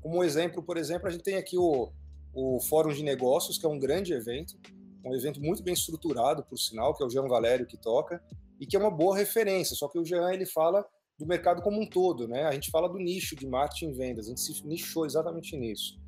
Como 0.00 0.22
exemplo, 0.24 0.62
por 0.62 0.76
exemplo, 0.76 1.08
a 1.08 1.10
gente 1.10 1.24
tem 1.24 1.36
aqui 1.36 1.58
o, 1.58 1.90
o 2.34 2.60
Fórum 2.60 2.92
de 2.92 3.02
Negócios, 3.02 3.58
que 3.58 3.66
é 3.66 3.68
um 3.68 3.78
grande 3.78 4.12
evento, 4.12 4.58
um 5.04 5.14
evento 5.14 5.40
muito 5.40 5.62
bem 5.62 5.74
estruturado, 5.74 6.44
por 6.44 6.58
sinal, 6.58 6.94
que 6.94 7.02
é 7.02 7.06
o 7.06 7.10
Jean 7.10 7.26
Valério 7.26 7.66
que 7.66 7.76
toca, 7.76 8.22
e 8.60 8.66
que 8.66 8.76
é 8.76 8.78
uma 8.78 8.90
boa 8.90 9.16
referência. 9.16 9.74
Só 9.74 9.88
que 9.88 9.98
o 9.98 10.04
Jean 10.04 10.32
ele 10.32 10.46
fala 10.46 10.84
do 11.18 11.26
mercado 11.26 11.62
como 11.62 11.80
um 11.80 11.86
todo, 11.86 12.26
né? 12.26 12.44
A 12.44 12.52
gente 12.52 12.70
fala 12.70 12.88
do 12.88 12.98
nicho 12.98 13.36
de 13.36 13.46
marketing 13.46 13.90
e 13.90 13.92
vendas, 13.92 14.26
a 14.26 14.28
gente 14.30 14.40
se 14.40 14.66
nichou 14.66 15.04
exatamente 15.04 15.56
nisso. 15.56 15.98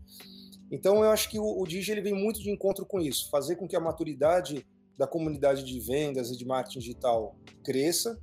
Então 0.70 1.04
eu 1.04 1.10
acho 1.10 1.28
que 1.28 1.38
o, 1.38 1.60
o 1.60 1.66
Digi 1.66 1.92
ele 1.92 2.00
vem 2.00 2.14
muito 2.14 2.40
de 2.40 2.50
encontro 2.50 2.86
com 2.86 2.98
isso, 2.98 3.28
fazer 3.30 3.56
com 3.56 3.68
que 3.68 3.76
a 3.76 3.80
maturidade 3.80 4.66
da 4.96 5.06
comunidade 5.06 5.64
de 5.64 5.80
vendas 5.80 6.30
e 6.30 6.36
de 6.36 6.46
marketing 6.46 6.78
digital 6.78 7.36
cresça 7.62 8.18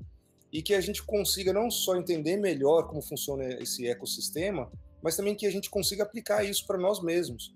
e 0.51 0.61
que 0.63 0.73
a 0.73 0.81
gente 0.81 1.03
consiga 1.03 1.53
não 1.53 1.69
só 1.69 1.95
entender 1.95 2.37
melhor 2.37 2.87
como 2.87 3.01
funciona 3.01 3.45
esse 3.61 3.87
ecossistema, 3.87 4.71
mas 5.01 5.15
também 5.15 5.35
que 5.35 5.45
a 5.45 5.51
gente 5.51 5.69
consiga 5.69 6.03
aplicar 6.03 6.43
isso 6.43 6.65
para 6.65 6.77
nós 6.77 7.01
mesmos. 7.01 7.53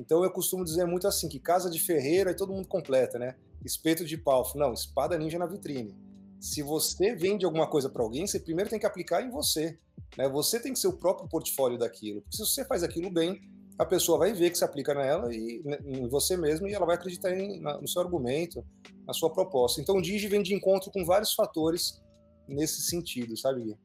Então 0.00 0.22
eu 0.22 0.30
costumo 0.30 0.64
dizer 0.64 0.84
muito 0.84 1.06
assim 1.06 1.28
que 1.28 1.38
casa 1.38 1.70
de 1.70 1.78
ferreira 1.78 2.30
e 2.30 2.36
todo 2.36 2.52
mundo 2.52 2.68
completa, 2.68 3.18
né? 3.18 3.36
Espeto 3.64 4.04
de 4.04 4.16
pau, 4.16 4.50
não, 4.54 4.72
espada 4.72 5.16
ninja 5.18 5.38
na 5.38 5.46
vitrine. 5.46 5.96
Se 6.38 6.62
você 6.62 7.14
vende 7.14 7.44
alguma 7.44 7.66
coisa 7.66 7.88
para 7.88 8.02
alguém, 8.02 8.26
você 8.26 8.38
primeiro 8.38 8.70
tem 8.70 8.78
que 8.78 8.86
aplicar 8.86 9.22
em 9.22 9.30
você, 9.30 9.78
né? 10.16 10.28
Você 10.28 10.60
tem 10.60 10.72
que 10.72 10.78
ser 10.78 10.88
o 10.88 10.96
próprio 10.96 11.28
portfólio 11.28 11.78
daquilo. 11.78 12.20
Porque 12.20 12.36
se 12.36 12.46
você 12.46 12.64
faz 12.64 12.82
aquilo 12.82 13.10
bem, 13.10 13.40
a 13.78 13.84
pessoa 13.84 14.18
vai 14.18 14.32
ver 14.32 14.50
que 14.50 14.58
se 14.58 14.64
aplica 14.64 14.94
nela 14.94 15.34
e 15.34 15.62
né, 15.64 15.78
em 15.84 16.08
você 16.08 16.36
mesmo 16.36 16.66
e 16.68 16.74
ela 16.74 16.86
vai 16.86 16.96
acreditar 16.96 17.34
em, 17.36 17.60
na, 17.60 17.80
no 17.80 17.88
seu 17.88 18.02
argumento, 18.02 18.64
na 19.06 19.12
sua 19.12 19.30
proposta. 19.30 19.80
Então 19.80 19.96
o 19.96 20.02
Digi 20.02 20.28
vem 20.28 20.42
de 20.42 20.54
encontro 20.54 20.90
com 20.90 21.04
vários 21.04 21.32
fatores 21.34 22.02
nesse 22.46 22.82
sentido, 22.82 23.36
sabe? 23.36 23.76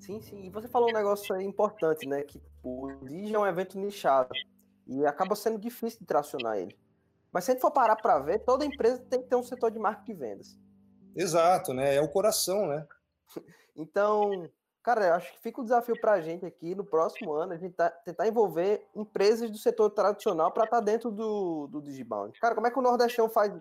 Sim, 0.00 0.20
sim. 0.20 0.46
E 0.46 0.50
você 0.50 0.68
falou 0.68 0.90
um 0.90 0.92
negócio 0.92 1.38
importante, 1.40 2.06
né? 2.06 2.22
Que 2.22 2.42
o 2.62 2.92
Digi 3.02 3.34
é 3.34 3.38
um 3.38 3.46
evento 3.46 3.78
nichado 3.78 4.30
e 4.86 5.06
acaba 5.06 5.34
sendo 5.34 5.58
difícil 5.58 6.00
de 6.00 6.06
tracionar 6.06 6.58
ele. 6.58 6.76
Mas 7.32 7.44
se 7.44 7.50
a 7.50 7.54
gente 7.54 7.60
for 7.60 7.70
parar 7.70 7.96
para 7.96 8.18
ver, 8.20 8.40
toda 8.40 8.64
empresa 8.64 9.04
tem 9.10 9.20
que 9.20 9.28
ter 9.28 9.36
um 9.36 9.42
setor 9.42 9.70
de 9.70 9.78
marketing 9.78 10.12
e 10.12 10.14
vendas. 10.14 10.58
Exato, 11.16 11.72
né? 11.72 11.96
É 11.96 12.00
o 12.00 12.08
coração, 12.08 12.66
né? 12.66 12.86
então, 13.74 14.48
cara, 14.82 15.06
eu 15.06 15.14
acho 15.14 15.32
que 15.32 15.40
fica 15.40 15.60
o 15.60 15.64
desafio 15.64 16.00
para 16.00 16.12
a 16.12 16.20
gente 16.20 16.46
aqui 16.46 16.74
no 16.74 16.84
próximo 16.84 17.32
ano, 17.32 17.52
a 17.52 17.56
gente 17.56 17.74
tá, 17.74 17.90
tentar 17.90 18.28
envolver 18.28 18.86
empresas 18.94 19.50
do 19.50 19.58
setor 19.58 19.90
tradicional 19.90 20.52
para 20.52 20.64
estar 20.64 20.78
tá 20.78 20.82
dentro 20.82 21.10
do, 21.10 21.66
do 21.66 21.82
Digibound. 21.82 22.38
Cara, 22.38 22.54
como 22.54 22.66
é 22.66 22.70
que 22.70 22.78
o 22.78 22.82
Nordestão 22.82 23.28
faz, 23.28 23.52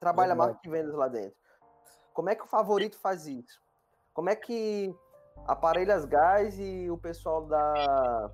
trabalha 0.00 0.34
marketing 0.34 0.68
e 0.68 0.70
vendas 0.70 0.94
lá 0.94 1.08
dentro? 1.08 1.36
Como 2.12 2.30
é 2.30 2.34
que 2.34 2.44
o 2.44 2.48
favorito 2.48 2.96
faz 2.98 3.26
isso? 3.26 3.60
Como 4.12 4.30
é 4.30 4.36
que 4.36 4.94
Aparelhas 5.46 6.04
Gás 6.04 6.58
e 6.58 6.90
o 6.90 6.96
pessoal 6.96 7.44
da 7.44 8.30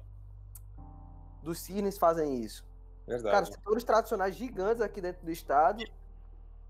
dos 1.42 1.60
Cisnes 1.60 1.98
fazem 1.98 2.42
isso. 2.42 2.64
Verdade. 3.06 3.34
Cara, 3.34 3.46
setores 3.46 3.84
tradicionais 3.84 4.36
gigantes 4.36 4.80
aqui 4.80 5.00
dentro 5.00 5.24
do 5.24 5.30
estado, 5.30 5.84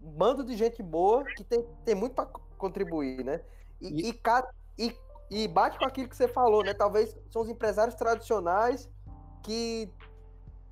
um 0.02 0.10
bando 0.10 0.44
de 0.44 0.56
gente 0.56 0.82
boa 0.82 1.24
que 1.24 1.44
tem, 1.44 1.66
tem 1.84 1.94
muito 1.94 2.14
para 2.14 2.26
contribuir, 2.56 3.24
né? 3.24 3.40
E, 3.80 4.10
e... 4.10 4.20
E, 4.78 4.96
e, 5.30 5.46
bate 5.46 5.78
com 5.78 5.84
aquilo 5.84 6.08
que 6.08 6.16
você 6.16 6.26
falou, 6.26 6.64
né? 6.64 6.72
Talvez 6.72 7.14
são 7.30 7.42
os 7.42 7.50
empresários 7.50 7.94
tradicionais 7.94 8.88
que 9.42 9.92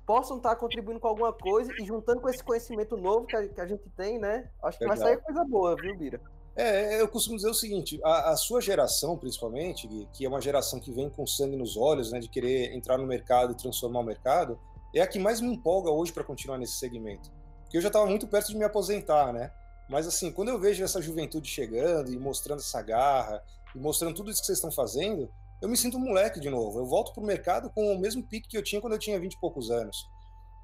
possam 0.03 0.37
estar 0.37 0.55
contribuindo 0.55 0.99
com 0.99 1.07
alguma 1.07 1.31
coisa 1.31 1.71
e 1.79 1.85
juntando 1.85 2.19
com 2.19 2.27
esse 2.27 2.43
conhecimento 2.43 2.97
novo 2.97 3.27
que 3.27 3.35
a, 3.35 3.47
que 3.47 3.61
a 3.61 3.67
gente 3.67 3.87
tem, 3.91 4.17
né? 4.17 4.49
Acho 4.63 4.79
que 4.79 4.87
vai 4.87 4.97
sair 4.97 5.17
coisa 5.17 5.43
boa, 5.45 5.75
viu, 5.75 5.95
Bira? 5.95 6.19
É, 6.55 6.99
eu 6.99 7.07
costumo 7.07 7.35
dizer 7.35 7.49
o 7.49 7.53
seguinte: 7.53 7.99
a, 8.03 8.31
a, 8.31 8.37
sua 8.37 8.61
geração, 8.61 9.17
principalmente, 9.17 9.87
que 10.13 10.25
é 10.25 10.29
uma 10.29 10.41
geração 10.41 10.79
que 10.79 10.91
vem 10.91 11.09
com 11.09 11.25
sangue 11.25 11.55
nos 11.55 11.77
olhos, 11.77 12.11
né, 12.11 12.19
de 12.19 12.27
querer 12.27 12.75
entrar 12.75 12.97
no 12.97 13.05
mercado 13.05 13.53
e 13.53 13.55
transformar 13.55 13.99
o 13.99 14.03
mercado, 14.03 14.59
é 14.93 15.01
a 15.01 15.07
que 15.07 15.19
mais 15.19 15.39
me 15.39 15.53
empolga 15.53 15.89
hoje 15.89 16.11
para 16.11 16.23
continuar 16.23 16.57
nesse 16.57 16.73
segmento. 16.73 17.31
Porque 17.63 17.77
eu 17.77 17.81
já 17.81 17.87
estava 17.87 18.05
muito 18.05 18.27
perto 18.27 18.47
de 18.47 18.57
me 18.57 18.63
aposentar, 18.63 19.31
né? 19.31 19.51
Mas 19.89 20.07
assim, 20.07 20.31
quando 20.31 20.49
eu 20.49 20.59
vejo 20.59 20.83
essa 20.83 21.01
juventude 21.01 21.49
chegando 21.49 22.11
e 22.11 22.17
mostrando 22.17 22.59
essa 22.59 22.81
garra, 22.81 23.41
e 23.75 23.79
mostrando 23.79 24.15
tudo 24.15 24.29
isso 24.29 24.41
que 24.41 24.47
vocês 24.47 24.57
estão 24.57 24.71
fazendo, 24.71 25.29
eu 25.61 25.67
me 25.67 25.77
sinto 25.77 25.97
um 25.97 26.01
moleque 26.01 26.39
de 26.39 26.49
novo. 26.49 26.79
Eu 26.79 26.85
volto 26.85 27.13
pro 27.13 27.23
mercado 27.23 27.69
com 27.69 27.93
o 27.93 27.99
mesmo 27.99 28.23
pique 28.23 28.47
que 28.47 28.57
eu 28.57 28.63
tinha 28.63 28.81
quando 28.81 28.93
eu 28.93 28.99
tinha 28.99 29.19
20 29.19 29.33
e 29.33 29.39
poucos 29.39 29.69
anos. 29.69 29.97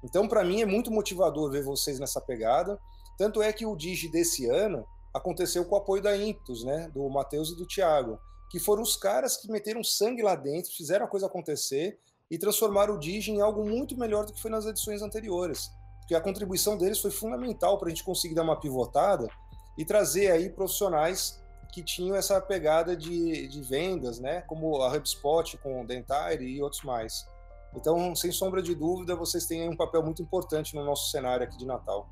Então, 0.02 0.28
para 0.28 0.44
mim, 0.44 0.62
é 0.62 0.66
muito 0.66 0.90
motivador 0.90 1.50
ver 1.50 1.62
vocês 1.62 1.98
nessa 1.98 2.20
pegada. 2.20 2.78
Tanto 3.18 3.42
é 3.42 3.52
que 3.52 3.66
o 3.66 3.76
Digi 3.76 4.10
desse 4.10 4.46
ano 4.48 4.86
aconteceu 5.16 5.64
com 5.64 5.74
o 5.74 5.78
apoio 5.78 6.02
da 6.02 6.16
Impetus, 6.16 6.64
né? 6.64 6.88
Do 6.92 7.08
Matheus 7.08 7.50
e 7.50 7.56
do 7.56 7.66
Thiago, 7.66 8.18
que 8.50 8.60
foram 8.60 8.82
os 8.82 8.96
caras 8.96 9.36
que 9.36 9.50
meteram 9.50 9.82
sangue 9.82 10.22
lá 10.22 10.34
dentro, 10.34 10.72
fizeram 10.72 11.06
a 11.06 11.08
coisa 11.08 11.26
acontecer 11.26 11.98
e 12.30 12.38
transformaram 12.38 12.94
o 12.94 12.98
Digi 12.98 13.30
em 13.30 13.40
algo 13.40 13.64
muito 13.64 13.98
melhor 13.98 14.26
do 14.26 14.32
que 14.32 14.40
foi 14.40 14.50
nas 14.50 14.66
edições 14.66 15.02
anteriores. 15.02 15.70
Porque 16.00 16.14
a 16.14 16.20
contribuição 16.20 16.76
deles 16.76 17.00
foi 17.00 17.10
fundamental 17.10 17.78
para 17.78 17.88
a 17.88 17.90
gente 17.90 18.04
conseguir 18.04 18.34
dar 18.34 18.42
uma 18.42 18.58
pivotada 18.58 19.28
e 19.76 19.84
trazer 19.84 20.30
aí 20.30 20.48
profissionais 20.48 21.42
que 21.72 21.82
tinham 21.82 22.16
essa 22.16 22.40
pegada 22.40 22.96
de, 22.96 23.48
de 23.48 23.62
vendas, 23.62 24.18
né? 24.18 24.42
Como 24.42 24.82
a 24.82 24.94
HubSpot 24.94 25.58
com 25.58 25.82
o 25.82 25.86
Dentire 25.86 26.44
e 26.44 26.62
outros 26.62 26.82
mais. 26.82 27.26
Então, 27.74 28.14
sem 28.14 28.32
sombra 28.32 28.62
de 28.62 28.74
dúvida, 28.74 29.14
vocês 29.14 29.46
têm 29.46 29.68
um 29.68 29.76
papel 29.76 30.02
muito 30.02 30.22
importante 30.22 30.74
no 30.74 30.84
nosso 30.84 31.10
cenário 31.10 31.44
aqui 31.44 31.58
de 31.58 31.66
Natal. 31.66 32.08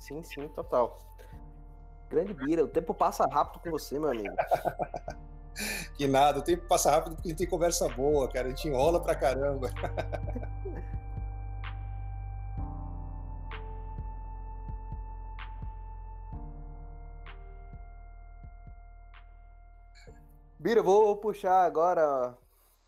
Sim, 0.00 0.22
sim, 0.22 0.48
total. 0.48 0.98
Grande 2.08 2.32
Bira, 2.34 2.64
o 2.64 2.68
tempo 2.68 2.94
passa 2.94 3.26
rápido 3.26 3.60
com 3.62 3.70
você, 3.70 3.98
meu 3.98 4.10
amigo. 4.10 4.34
que 5.96 6.06
nada, 6.06 6.38
o 6.38 6.42
tempo 6.42 6.66
passa 6.66 6.90
rápido 6.90 7.16
porque 7.16 7.28
a 7.28 7.30
gente 7.30 7.38
tem 7.38 7.48
conversa 7.48 7.88
boa, 7.88 8.28
cara. 8.28 8.46
A 8.46 8.50
gente 8.50 8.68
enrola 8.68 9.00
pra 9.00 9.14
caramba. 9.14 9.70
Bira, 20.58 20.82
vou 20.82 21.16
puxar 21.16 21.64
agora 21.64 22.36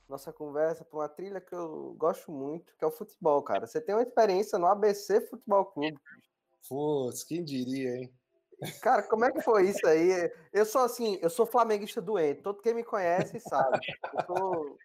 nossa 0.08 0.32
conversa 0.32 0.84
para 0.84 0.98
uma 0.98 1.08
trilha 1.08 1.40
que 1.40 1.54
eu 1.54 1.94
gosto 1.98 2.32
muito, 2.32 2.74
que 2.76 2.84
é 2.84 2.88
o 2.88 2.90
futebol, 2.90 3.42
cara. 3.42 3.66
Você 3.66 3.80
tem 3.80 3.94
uma 3.94 4.02
experiência 4.02 4.58
no 4.58 4.66
ABC 4.66 5.20
Futebol 5.28 5.66
Clube. 5.66 5.96
Putz, 6.68 7.22
quem 7.24 7.44
diria, 7.44 7.98
hein? 7.98 8.17
Cara, 8.82 9.02
como 9.04 9.24
é 9.24 9.30
que 9.30 9.40
foi 9.40 9.68
isso 9.68 9.86
aí? 9.86 10.30
Eu 10.52 10.64
sou 10.64 10.82
assim, 10.82 11.18
eu 11.22 11.30
sou 11.30 11.46
flamenguista 11.46 12.00
doente. 12.00 12.42
Todo 12.42 12.62
quem 12.62 12.74
me 12.74 12.84
conhece 12.84 13.38
sabe. 13.40 13.78
Sou... 14.26 14.76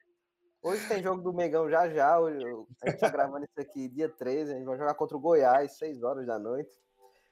Hoje 0.62 0.88
tem 0.88 1.04
jogo 1.04 1.22
do 1.22 1.34
Megão 1.34 1.70
já 1.70 1.90
já. 1.90 2.16
A 2.16 2.90
gente 2.90 3.00
tá 3.00 3.10
gravando 3.10 3.46
isso 3.46 3.60
aqui 3.60 3.90
dia 3.90 4.08
13. 4.08 4.52
A 4.52 4.56
gente 4.56 4.66
vai 4.66 4.78
jogar 4.78 4.94
contra 4.94 5.18
o 5.18 5.20
Goiás, 5.20 5.78
6 5.78 6.04
horas 6.04 6.26
da 6.26 6.40
noite. 6.40 6.72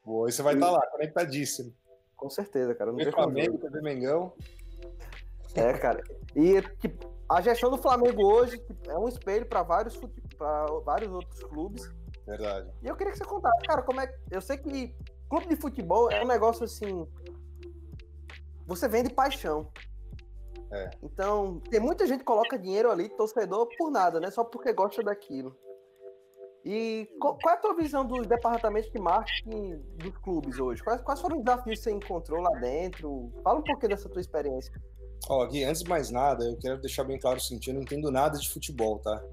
Boa, 0.03 0.27
e 0.27 0.31
você 0.31 0.41
vai 0.41 0.55
estar 0.55 0.65
tá 0.65 0.71
lá, 0.71 0.87
conectadíssimo. 0.87 1.73
Com 2.15 2.29
certeza, 2.29 2.75
cara. 2.75 2.91
Não 2.91 3.11
Flamengo, 3.11 3.57
TV 3.57 3.81
Mengão. 3.81 4.33
É, 5.55 5.73
cara. 5.73 6.03
E 6.35 6.61
tipo, 6.79 7.11
a 7.29 7.41
gestão 7.41 7.69
do 7.69 7.77
Flamengo 7.77 8.25
hoje 8.25 8.61
é 8.87 8.97
um 8.97 9.07
espelho 9.07 9.45
para 9.45 9.63
vários, 9.63 9.99
pra 10.37 10.65
vários 10.83 11.11
outros 11.11 11.41
clubes. 11.43 11.89
Verdade. 12.25 12.69
E 12.81 12.87
eu 12.87 12.95
queria 12.95 13.11
que 13.11 13.17
você 13.17 13.25
contasse, 13.25 13.65
cara, 13.65 13.81
como 13.81 14.01
é. 14.01 14.13
Eu 14.29 14.41
sei 14.41 14.57
que 14.57 14.93
clube 15.31 15.47
de 15.47 15.55
futebol 15.55 16.11
é 16.11 16.21
um 16.21 16.27
negócio 16.27 16.65
assim. 16.65 17.07
Você 18.67 18.85
vende 18.89 19.13
paixão. 19.13 19.71
É. 20.73 20.89
Então, 21.01 21.61
tem 21.69 21.79
muita 21.79 22.05
gente 22.05 22.19
que 22.19 22.25
coloca 22.25 22.59
dinheiro 22.59 22.91
ali, 22.91 23.07
torcedor, 23.07 23.67
por 23.77 23.89
nada, 23.89 24.19
né? 24.19 24.29
Só 24.29 24.43
porque 24.43 24.73
gosta 24.73 25.01
daquilo. 25.01 25.55
E 26.65 27.07
qual, 27.19 27.37
é 27.47 27.51
a 27.51 27.57
tua 27.57 27.73
visão 27.75 28.05
dos 28.05 28.27
departamentos 28.27 28.91
de 28.91 28.99
marketing 28.99 29.77
dos 29.95 30.17
clubes 30.17 30.59
hoje? 30.59 30.83
Quais, 30.83 31.01
quais 31.01 31.21
foram 31.21 31.37
os 31.37 31.43
desafios 31.43 31.79
que 31.79 31.85
você 31.85 31.91
encontrou 31.91 32.41
lá 32.41 32.51
dentro? 32.59 33.31
Fala 33.41 33.59
um 33.59 33.63
pouquinho 33.63 33.89
dessa 33.89 34.09
tua 34.09 34.21
experiência. 34.21 34.71
Ó, 35.29 35.45
Gui, 35.47 35.63
antes 35.63 35.81
de 35.81 35.89
mais 35.89 36.11
nada, 36.11 36.43
eu 36.43 36.57
quero 36.57 36.79
deixar 36.81 37.05
bem 37.05 37.17
claro 37.17 37.37
o 37.37 37.41
seguinte: 37.41 37.69
eu 37.69 37.73
não 37.73 37.81
entendo 37.81 38.11
nada 38.11 38.37
de 38.37 38.49
futebol, 38.49 38.99
tá? 38.99 39.23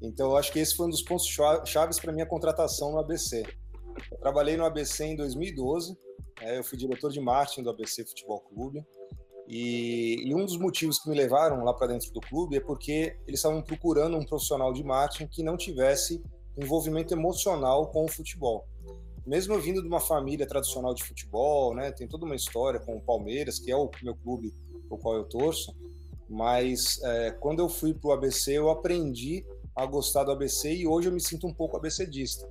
Então, 0.00 0.30
eu 0.30 0.36
acho 0.36 0.52
que 0.52 0.60
esse 0.60 0.76
foi 0.76 0.86
um 0.86 0.90
dos 0.90 1.02
pontos 1.02 1.26
chaves 1.66 1.98
para 1.98 2.12
minha 2.12 2.26
contratação 2.26 2.92
no 2.92 3.00
ABC. 3.00 3.42
Eu 4.10 4.18
trabalhei 4.18 4.56
no 4.56 4.64
ABC 4.64 5.04
em 5.04 5.16
2012, 5.16 5.96
né, 6.40 6.58
eu 6.58 6.64
fui 6.64 6.78
diretor 6.78 7.10
de 7.10 7.20
marketing 7.20 7.62
do 7.62 7.70
ABC 7.70 8.04
Futebol 8.04 8.40
Clube. 8.40 8.84
E, 9.46 10.28
e 10.28 10.34
um 10.34 10.44
dos 10.44 10.58
motivos 10.58 10.98
que 10.98 11.08
me 11.08 11.16
levaram 11.16 11.64
lá 11.64 11.72
para 11.72 11.86
dentro 11.86 12.12
do 12.12 12.20
clube 12.20 12.56
é 12.56 12.60
porque 12.60 13.16
eles 13.26 13.40
estavam 13.40 13.62
procurando 13.62 14.16
um 14.16 14.24
profissional 14.24 14.72
de 14.72 14.84
marketing 14.84 15.26
que 15.26 15.42
não 15.42 15.56
tivesse 15.56 16.22
envolvimento 16.56 17.14
emocional 17.14 17.88
com 17.88 18.04
o 18.04 18.08
futebol. 18.08 18.66
Mesmo 19.26 19.58
vindo 19.58 19.80
de 19.80 19.88
uma 19.88 20.00
família 20.00 20.46
tradicional 20.46 20.92
de 20.94 21.02
futebol, 21.04 21.74
né, 21.74 21.92
tem 21.92 22.06
toda 22.06 22.26
uma 22.26 22.34
história 22.34 22.80
com 22.80 22.96
o 22.96 23.00
Palmeiras, 23.00 23.58
que 23.58 23.70
é 23.70 23.76
o 23.76 23.90
meu 24.02 24.14
clube 24.16 24.54
o 24.90 24.96
qual 24.96 25.16
eu 25.16 25.24
torço, 25.24 25.74
mas 26.28 27.00
é, 27.02 27.30
quando 27.32 27.60
eu 27.60 27.68
fui 27.68 27.94
para 27.94 28.08
o 28.08 28.12
ABC, 28.12 28.52
eu 28.52 28.70
aprendi 28.70 29.44
a 29.74 29.86
gostar 29.86 30.24
do 30.24 30.32
ABC 30.32 30.74
e 30.74 30.86
hoje 30.86 31.08
eu 31.08 31.12
me 31.12 31.20
sinto 31.20 31.46
um 31.46 31.54
pouco 31.54 31.76
ABCdista. 31.76 32.48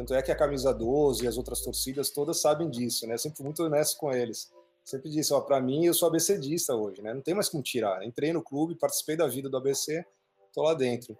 Tanto 0.00 0.14
é 0.14 0.22
que 0.22 0.32
a 0.32 0.34
camisa 0.34 0.72
12 0.72 1.26
e 1.26 1.28
as 1.28 1.36
outras 1.36 1.60
torcidas 1.60 2.08
todas 2.08 2.40
sabem 2.40 2.70
disso, 2.70 3.06
né? 3.06 3.18
Sempre 3.18 3.42
muito 3.42 3.62
honesto 3.62 3.98
com 3.98 4.10
eles. 4.10 4.50
Sempre 4.82 5.10
disse, 5.10 5.30
ó, 5.34 5.42
para 5.42 5.60
mim 5.60 5.84
eu 5.84 5.92
sou 5.92 6.08
ABCdista 6.08 6.74
hoje, 6.74 7.02
né? 7.02 7.12
Não 7.12 7.20
tem 7.20 7.34
mais 7.34 7.50
como 7.50 7.62
tirar. 7.62 8.02
Entrei 8.02 8.32
no 8.32 8.42
clube, 8.42 8.74
participei 8.74 9.14
da 9.14 9.26
vida 9.26 9.50
do 9.50 9.58
ABC, 9.58 10.02
tô 10.54 10.62
lá 10.62 10.72
dentro. 10.72 11.18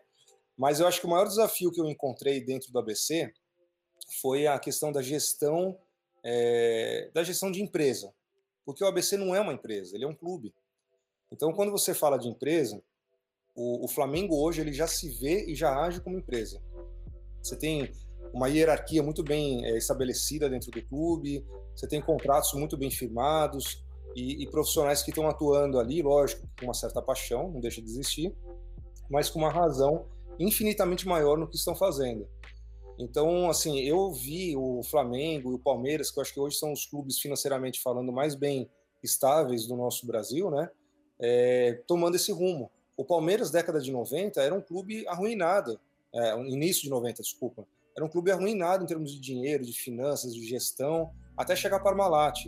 Mas 0.56 0.80
eu 0.80 0.86
acho 0.86 0.98
que 0.98 1.06
o 1.06 1.10
maior 1.10 1.28
desafio 1.28 1.70
que 1.70 1.78
eu 1.78 1.84
encontrei 1.90 2.40
dentro 2.42 2.72
do 2.72 2.78
ABC 2.78 3.30
foi 4.18 4.46
a 4.46 4.58
questão 4.58 4.90
da 4.90 5.02
gestão 5.02 5.76
é, 6.24 7.10
da 7.12 7.22
gestão 7.22 7.50
de 7.52 7.60
empresa, 7.60 8.10
porque 8.64 8.82
o 8.82 8.86
ABC 8.86 9.18
não 9.18 9.34
é 9.34 9.40
uma 9.42 9.52
empresa, 9.52 9.94
ele 9.94 10.04
é 10.04 10.08
um 10.08 10.14
clube. 10.14 10.54
Então, 11.30 11.52
quando 11.52 11.70
você 11.70 11.92
fala 11.92 12.16
de 12.16 12.28
empresa, 12.28 12.82
o, 13.54 13.84
o 13.84 13.88
Flamengo 13.88 14.42
hoje 14.42 14.62
ele 14.62 14.72
já 14.72 14.86
se 14.86 15.10
vê 15.10 15.44
e 15.50 15.54
já 15.54 15.78
age 15.78 16.00
como 16.00 16.16
empresa. 16.16 16.62
Você 17.42 17.56
tem 17.56 17.92
uma 18.32 18.48
hierarquia 18.48 19.02
muito 19.02 19.22
bem 19.22 19.64
é, 19.64 19.76
estabelecida 19.76 20.48
dentro 20.48 20.70
do 20.70 20.82
clube, 20.82 21.44
você 21.74 21.86
tem 21.86 22.00
contratos 22.00 22.52
muito 22.54 22.76
bem 22.76 22.90
firmados 22.90 23.82
e, 24.14 24.42
e, 24.42 24.50
profissionais 24.50 25.02
que 25.02 25.10
estão 25.10 25.28
atuando 25.28 25.78
ali, 25.78 26.02
lógico, 26.02 26.48
com 26.58 26.66
uma 26.66 26.74
certa 26.74 27.00
paixão, 27.00 27.50
não 27.50 27.60
deixa 27.60 27.80
de 27.80 27.88
existir, 27.88 28.34
mas 29.08 29.30
com 29.30 29.38
uma 29.38 29.50
razão 29.50 30.06
infinitamente 30.38 31.06
maior 31.06 31.38
no 31.38 31.48
que 31.48 31.56
estão 31.56 31.74
fazendo. 31.74 32.28
Então, 32.98 33.48
assim, 33.48 33.80
eu 33.80 34.12
vi 34.12 34.54
o 34.56 34.82
Flamengo 34.82 35.52
e 35.52 35.54
o 35.54 35.58
Palmeiras, 35.58 36.10
que 36.10 36.18
eu 36.18 36.22
acho 36.22 36.34
que 36.34 36.40
hoje 36.40 36.56
são 36.56 36.72
os 36.72 36.84
clubes 36.84 37.18
financeiramente 37.18 37.80
falando 37.80 38.12
mais 38.12 38.34
bem 38.34 38.68
estáveis 39.02 39.66
do 39.66 39.74
nosso 39.74 40.06
Brasil, 40.06 40.50
né? 40.50 40.70
É, 41.18 41.82
tomando 41.86 42.16
esse 42.16 42.30
rumo. 42.30 42.70
O 42.96 43.04
Palmeiras, 43.04 43.50
década 43.50 43.80
de 43.80 43.90
90, 43.90 44.42
era 44.42 44.54
um 44.54 44.60
clube 44.60 45.06
arruinado, 45.08 45.80
é, 46.12 46.38
início 46.42 46.82
de 46.82 46.90
90, 46.90 47.22
desculpa, 47.22 47.66
era 48.00 48.06
um 48.06 48.08
clube 48.08 48.30
arruinado 48.30 48.82
em 48.82 48.86
termos 48.86 49.12
de 49.12 49.20
dinheiro, 49.20 49.62
de 49.62 49.74
finanças, 49.74 50.34
de 50.34 50.42
gestão, 50.42 51.10
até 51.36 51.54
chegar 51.54 51.78
para 51.80 51.90
Parmalat. 51.90 52.46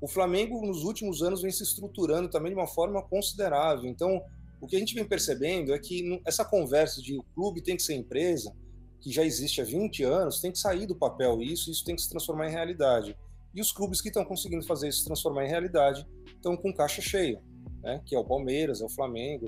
O 0.00 0.08
Flamengo, 0.08 0.64
nos 0.66 0.82
últimos 0.82 1.22
anos, 1.22 1.42
vem 1.42 1.50
se 1.50 1.62
estruturando 1.62 2.30
também 2.30 2.52
de 2.52 2.58
uma 2.58 2.66
forma 2.66 3.02
considerável. 3.02 3.86
Então, 3.86 4.22
o 4.62 4.66
que 4.66 4.76
a 4.76 4.78
gente 4.78 4.94
vem 4.94 5.04
percebendo 5.04 5.74
é 5.74 5.78
que 5.78 6.22
essa 6.24 6.42
conversa 6.42 7.02
de 7.02 7.18
o 7.18 7.22
clube 7.34 7.60
tem 7.60 7.76
que 7.76 7.82
ser 7.82 7.94
empresa, 7.94 8.54
que 9.00 9.12
já 9.12 9.24
existe 9.24 9.60
há 9.60 9.64
20 9.64 10.04
anos, 10.04 10.40
tem 10.40 10.50
que 10.50 10.58
sair 10.58 10.86
do 10.86 10.96
papel 10.96 11.42
isso, 11.42 11.70
isso 11.70 11.84
tem 11.84 11.94
que 11.94 12.00
se 12.00 12.08
transformar 12.08 12.48
em 12.48 12.52
realidade. 12.52 13.14
E 13.54 13.60
os 13.60 13.70
clubes 13.70 14.00
que 14.00 14.08
estão 14.08 14.24
conseguindo 14.24 14.64
fazer 14.66 14.88
isso 14.88 15.00
se 15.00 15.04
transformar 15.04 15.44
em 15.44 15.48
realidade 15.48 16.06
estão 16.34 16.56
com 16.56 16.72
caixa 16.72 17.02
cheia, 17.02 17.42
né? 17.82 18.00
que 18.06 18.16
é 18.16 18.18
o 18.18 18.24
Palmeiras, 18.24 18.80
é 18.80 18.84
o 18.84 18.88
Flamengo. 18.88 19.46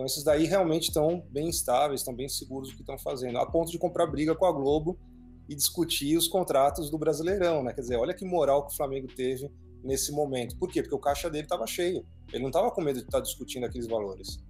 Então 0.00 0.06
esses 0.06 0.24
daí 0.24 0.46
realmente 0.46 0.84
estão 0.84 1.22
bem 1.30 1.50
estáveis, 1.50 2.00
estão 2.00 2.14
bem 2.14 2.26
seguros 2.26 2.70
do 2.70 2.74
que 2.74 2.80
estão 2.80 2.98
fazendo, 2.98 3.36
a 3.36 3.44
ponto 3.44 3.70
de 3.70 3.78
comprar 3.78 4.06
briga 4.06 4.34
com 4.34 4.46
a 4.46 4.52
Globo 4.52 4.98
e 5.46 5.54
discutir 5.54 6.16
os 6.16 6.26
contratos 6.26 6.88
do 6.88 6.96
Brasileirão, 6.96 7.62
né? 7.62 7.74
Quer 7.74 7.82
dizer, 7.82 7.96
olha 7.96 8.14
que 8.14 8.24
moral 8.24 8.66
que 8.66 8.72
o 8.72 8.76
Flamengo 8.76 9.08
teve 9.14 9.52
nesse 9.84 10.10
momento. 10.10 10.56
Por 10.56 10.70
quê? 10.70 10.80
Porque 10.80 10.94
o 10.94 10.98
caixa 10.98 11.28
dele 11.28 11.44
estava 11.44 11.66
cheio. 11.66 12.06
Ele 12.32 12.40
não 12.40 12.48
estava 12.48 12.70
com 12.70 12.80
medo 12.80 12.98
de 12.98 13.04
estar 13.04 13.18
tá 13.18 13.22
discutindo 13.22 13.66
aqueles 13.66 13.86
valores. 13.86 14.42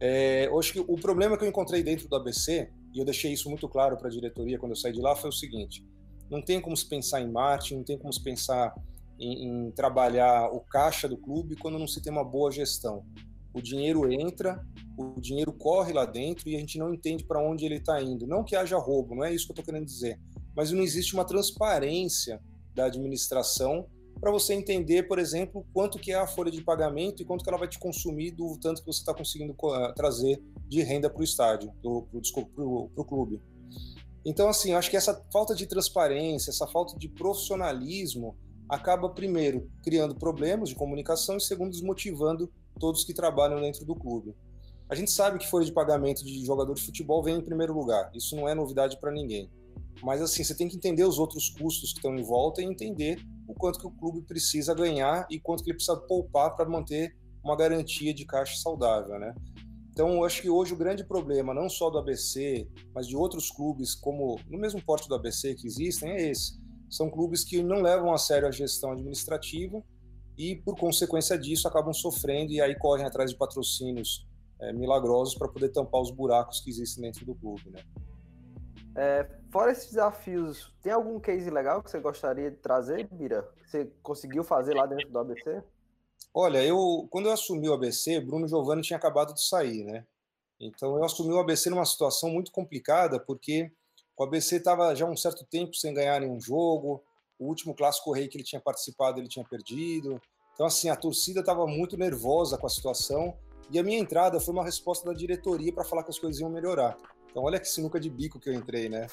É, 0.00 0.48
acho 0.58 0.72
que 0.72 0.80
o 0.80 0.96
problema 0.96 1.36
que 1.36 1.44
eu 1.44 1.48
encontrei 1.48 1.82
dentro 1.82 2.08
do 2.08 2.16
ABC 2.16 2.70
e 2.94 2.98
eu 2.98 3.04
deixei 3.04 3.30
isso 3.30 3.50
muito 3.50 3.68
claro 3.68 3.94
para 3.98 4.08
a 4.08 4.10
diretoria 4.10 4.58
quando 4.58 4.72
eu 4.72 4.76
saí 4.76 4.94
de 4.94 5.02
lá, 5.02 5.14
foi 5.14 5.28
o 5.28 5.34
seguinte: 5.34 5.86
não 6.30 6.40
tem 6.40 6.62
como 6.62 6.74
se 6.74 6.88
pensar 6.88 7.20
em 7.20 7.30
marketing, 7.30 7.76
não 7.76 7.84
tem 7.84 7.98
como 7.98 8.10
se 8.10 8.22
pensar 8.22 8.74
em, 9.20 9.66
em 9.66 9.70
trabalhar 9.70 10.48
o 10.48 10.60
caixa 10.60 11.06
do 11.06 11.18
clube 11.18 11.56
quando 11.56 11.78
não 11.78 11.86
se 11.86 12.00
tem 12.00 12.10
uma 12.10 12.24
boa 12.24 12.50
gestão. 12.50 13.04
O 13.52 13.62
dinheiro 13.62 14.12
entra, 14.12 14.64
o 14.96 15.20
dinheiro 15.20 15.52
corre 15.52 15.92
lá 15.92 16.04
dentro 16.04 16.48
e 16.48 16.56
a 16.56 16.58
gente 16.58 16.78
não 16.78 16.92
entende 16.92 17.24
para 17.24 17.42
onde 17.42 17.64
ele 17.64 17.76
está 17.76 18.00
indo. 18.02 18.26
Não 18.26 18.44
que 18.44 18.54
haja 18.54 18.76
roubo, 18.76 19.14
não 19.14 19.24
é 19.24 19.34
isso 19.34 19.46
que 19.46 19.52
eu 19.52 19.54
estou 19.54 19.64
querendo 19.64 19.86
dizer, 19.86 20.20
mas 20.54 20.70
não 20.70 20.82
existe 20.82 21.14
uma 21.14 21.24
transparência 21.24 22.40
da 22.74 22.84
administração 22.86 23.86
para 24.20 24.32
você 24.32 24.52
entender, 24.52 25.04
por 25.04 25.18
exemplo, 25.18 25.64
quanto 25.72 25.98
que 25.98 26.12
é 26.12 26.16
a 26.16 26.26
folha 26.26 26.50
de 26.50 26.62
pagamento 26.62 27.22
e 27.22 27.24
quanto 27.24 27.44
que 27.44 27.48
ela 27.48 27.58
vai 27.58 27.68
te 27.68 27.78
consumir 27.78 28.32
do 28.32 28.58
tanto 28.60 28.80
que 28.80 28.86
você 28.86 28.98
está 28.98 29.14
conseguindo 29.14 29.54
trazer 29.94 30.42
de 30.66 30.82
renda 30.82 31.08
para 31.08 31.20
o 31.20 31.24
estádio, 31.24 31.72
para 31.80 31.90
o 32.64 33.04
clube. 33.04 33.40
Então, 34.26 34.48
assim, 34.48 34.72
acho 34.72 34.90
que 34.90 34.96
essa 34.96 35.24
falta 35.32 35.54
de 35.54 35.66
transparência, 35.66 36.50
essa 36.50 36.66
falta 36.66 36.98
de 36.98 37.08
profissionalismo 37.08 38.36
acaba, 38.68 39.08
primeiro, 39.08 39.70
criando 39.82 40.16
problemas 40.16 40.68
de 40.68 40.74
comunicação 40.74 41.36
e, 41.36 41.40
segundo, 41.40 41.70
desmotivando 41.70 42.52
todos 42.78 43.04
que 43.04 43.12
trabalham 43.12 43.60
dentro 43.60 43.84
do 43.84 43.94
clube. 43.94 44.34
A 44.88 44.94
gente 44.94 45.10
sabe 45.10 45.38
que 45.38 45.48
folha 45.48 45.66
de 45.66 45.72
pagamento 45.72 46.24
de 46.24 46.44
jogador 46.44 46.72
de 46.74 46.82
futebol 46.82 47.22
vem 47.22 47.36
em 47.36 47.44
primeiro 47.44 47.74
lugar, 47.74 48.10
isso 48.14 48.34
não 48.34 48.48
é 48.48 48.54
novidade 48.54 48.98
para 48.98 49.12
ninguém. 49.12 49.50
Mas, 50.02 50.22
assim, 50.22 50.44
você 50.44 50.54
tem 50.54 50.68
que 50.68 50.76
entender 50.76 51.04
os 51.04 51.18
outros 51.18 51.50
custos 51.50 51.92
que 51.92 51.98
estão 51.98 52.16
em 52.16 52.22
volta 52.22 52.62
e 52.62 52.64
entender 52.64 53.20
o 53.46 53.54
quanto 53.54 53.78
que 53.80 53.86
o 53.86 53.90
clube 53.90 54.22
precisa 54.22 54.74
ganhar 54.74 55.26
e 55.30 55.40
quanto 55.40 55.62
que 55.62 55.70
ele 55.70 55.76
precisa 55.76 55.96
poupar 55.96 56.54
para 56.54 56.68
manter 56.68 57.16
uma 57.42 57.56
garantia 57.56 58.14
de 58.14 58.24
caixa 58.24 58.56
saudável, 58.56 59.18
né? 59.18 59.34
Então, 59.90 60.14
eu 60.14 60.24
acho 60.24 60.40
que 60.40 60.48
hoje 60.48 60.72
o 60.72 60.76
grande 60.76 61.04
problema, 61.04 61.52
não 61.52 61.68
só 61.68 61.90
do 61.90 61.98
ABC, 61.98 62.68
mas 62.94 63.08
de 63.08 63.16
outros 63.16 63.50
clubes, 63.50 63.94
como 63.94 64.38
no 64.48 64.58
mesmo 64.58 64.80
porte 64.84 65.08
do 65.08 65.14
ABC 65.14 65.54
que 65.56 65.66
existem, 65.66 66.10
é 66.12 66.30
esse. 66.30 66.56
São 66.88 67.10
clubes 67.10 67.44
que 67.44 67.62
não 67.62 67.82
levam 67.82 68.14
a 68.14 68.18
sério 68.18 68.46
a 68.46 68.52
gestão 68.52 68.92
administrativa 68.92 69.82
e, 70.38 70.54
por 70.54 70.76
consequência 70.76 71.36
disso, 71.36 71.66
acabam 71.66 71.92
sofrendo 71.92 72.52
e 72.52 72.60
aí 72.60 72.78
correm 72.78 73.04
atrás 73.04 73.32
de 73.32 73.36
patrocínios 73.36 74.24
é, 74.60 74.72
milagrosos 74.72 75.34
para 75.34 75.48
poder 75.48 75.70
tampar 75.70 76.00
os 76.00 76.12
buracos 76.12 76.60
que 76.60 76.70
existem 76.70 77.02
dentro 77.02 77.26
do 77.26 77.34
clube, 77.34 77.70
né? 77.70 77.82
É, 78.96 79.28
fora 79.50 79.72
esses 79.72 79.90
desafios, 79.90 80.72
tem 80.82 80.92
algum 80.92 81.18
case 81.20 81.50
legal 81.50 81.82
que 81.82 81.90
você 81.90 82.00
gostaria 82.00 82.50
de 82.50 82.56
trazer, 82.56 83.08
Bira? 83.12 83.42
Que 83.56 83.70
você 83.70 83.92
conseguiu 84.02 84.44
fazer 84.44 84.74
lá 84.74 84.86
dentro 84.86 85.10
do 85.10 85.18
ABC? 85.18 85.62
Olha, 86.32 86.64
eu 86.64 87.06
quando 87.10 87.26
eu 87.26 87.32
assumi 87.32 87.68
o 87.68 87.72
ABC, 87.72 88.20
Bruno 88.20 88.46
Giovanni 88.46 88.82
tinha 88.82 88.96
acabado 88.96 89.34
de 89.34 89.44
sair, 89.44 89.84
né? 89.84 90.04
Então 90.60 90.96
eu 90.96 91.04
assumi 91.04 91.32
o 91.32 91.38
ABC 91.38 91.70
numa 91.70 91.84
situação 91.84 92.30
muito 92.30 92.50
complicada, 92.50 93.20
porque 93.20 93.72
o 94.16 94.24
ABC 94.24 94.56
estava 94.56 94.94
já 94.94 95.06
um 95.06 95.16
certo 95.16 95.44
tempo 95.44 95.74
sem 95.74 95.94
ganhar 95.94 96.20
nenhum 96.20 96.40
jogo, 96.40 97.02
o 97.38 97.46
último 97.46 97.74
clássico 97.74 98.12
rei 98.12 98.28
que 98.28 98.36
ele 98.36 98.44
tinha 98.44 98.60
participado 98.60 99.20
ele 99.20 99.28
tinha 99.28 99.44
perdido. 99.44 100.20
Então 100.54 100.66
assim, 100.66 100.88
a 100.88 100.96
torcida 100.96 101.40
estava 101.40 101.66
muito 101.66 101.96
nervosa 101.96 102.58
com 102.58 102.66
a 102.66 102.70
situação 102.70 103.36
e 103.70 103.78
a 103.78 103.82
minha 103.82 103.98
entrada 103.98 104.40
foi 104.40 104.54
uma 104.54 104.64
resposta 104.64 105.06
da 105.06 105.14
diretoria 105.14 105.72
para 105.72 105.84
falar 105.84 106.02
que 106.02 106.10
as 106.10 106.18
coisas 106.18 106.40
iam 106.40 106.50
melhorar. 106.50 106.96
Então 107.30 107.42
olha 107.44 107.60
que 107.60 107.68
sinuca 107.68 108.00
de 108.00 108.10
bico 108.10 108.40
que 108.40 108.48
eu 108.48 108.54
entrei, 108.54 108.88
né? 108.88 109.06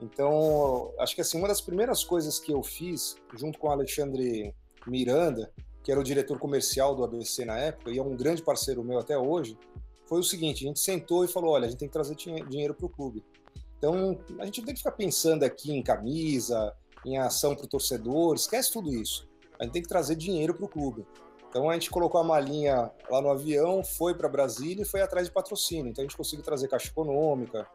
Então, 0.00 0.92
acho 0.98 1.14
que 1.14 1.20
assim, 1.20 1.38
uma 1.38 1.48
das 1.48 1.60
primeiras 1.60 2.04
coisas 2.04 2.38
que 2.38 2.52
eu 2.52 2.62
fiz 2.62 3.16
junto 3.34 3.58
com 3.58 3.68
o 3.68 3.70
Alexandre 3.70 4.54
Miranda, 4.86 5.50
que 5.82 5.90
era 5.90 6.00
o 6.00 6.04
diretor 6.04 6.38
comercial 6.38 6.94
do 6.94 7.04
ABC 7.04 7.44
na 7.44 7.56
época 7.58 7.90
e 7.90 7.98
é 7.98 8.02
um 8.02 8.16
grande 8.16 8.42
parceiro 8.42 8.84
meu 8.84 8.98
até 8.98 9.16
hoje, 9.16 9.56
foi 10.06 10.20
o 10.20 10.22
seguinte: 10.22 10.64
a 10.64 10.68
gente 10.68 10.80
sentou 10.80 11.24
e 11.24 11.28
falou, 11.28 11.52
olha, 11.52 11.66
a 11.66 11.68
gente 11.70 11.78
tem 11.78 11.88
que 11.88 11.92
trazer 11.92 12.14
dinheiro 12.14 12.74
para 12.74 12.86
o 12.86 12.90
clube. 12.90 13.24
Então, 13.78 14.18
a 14.38 14.44
gente 14.44 14.58
não 14.58 14.66
tem 14.66 14.74
que 14.74 14.80
ficar 14.80 14.92
pensando 14.92 15.44
aqui 15.44 15.72
em 15.72 15.82
camisa, 15.82 16.74
em 17.06 17.16
ação 17.18 17.54
para 17.54 17.64
o 17.64 17.68
torcedor, 17.68 18.34
esquece 18.34 18.72
tudo 18.72 18.92
isso. 18.92 19.28
A 19.58 19.64
gente 19.64 19.72
tem 19.72 19.82
que 19.82 19.88
trazer 19.88 20.16
dinheiro 20.16 20.52
para 20.52 20.64
o 20.64 20.68
clube. 20.68 21.06
Então 21.48 21.70
a 21.70 21.74
gente 21.74 21.88
colocou 21.88 22.20
a 22.20 22.24
malinha 22.24 22.90
lá 23.08 23.22
no 23.22 23.30
avião, 23.30 23.82
foi 23.82 24.14
para 24.14 24.28
Brasília 24.28 24.82
e 24.82 24.84
foi 24.84 25.00
atrás 25.00 25.28
de 25.28 25.32
patrocínio. 25.32 25.88
Então 25.88 26.02
a 26.02 26.06
gente 26.06 26.16
conseguiu 26.16 26.44
trazer 26.44 26.68
Caixa 26.68 26.88
Econômica, 26.88 27.66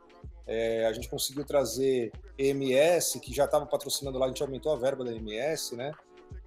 é, 0.45 0.85
a 0.85 0.93
gente 0.93 1.09
conseguiu 1.09 1.45
trazer 1.45 2.11
EMS, 2.37 3.19
que 3.21 3.33
já 3.33 3.45
estava 3.45 3.65
patrocinando 3.65 4.19
lá, 4.19 4.25
a 4.25 4.27
gente 4.27 4.43
aumentou 4.43 4.73
a 4.73 4.75
verba 4.75 5.03
da 5.05 5.11
EMS, 5.13 5.75
né? 5.75 5.93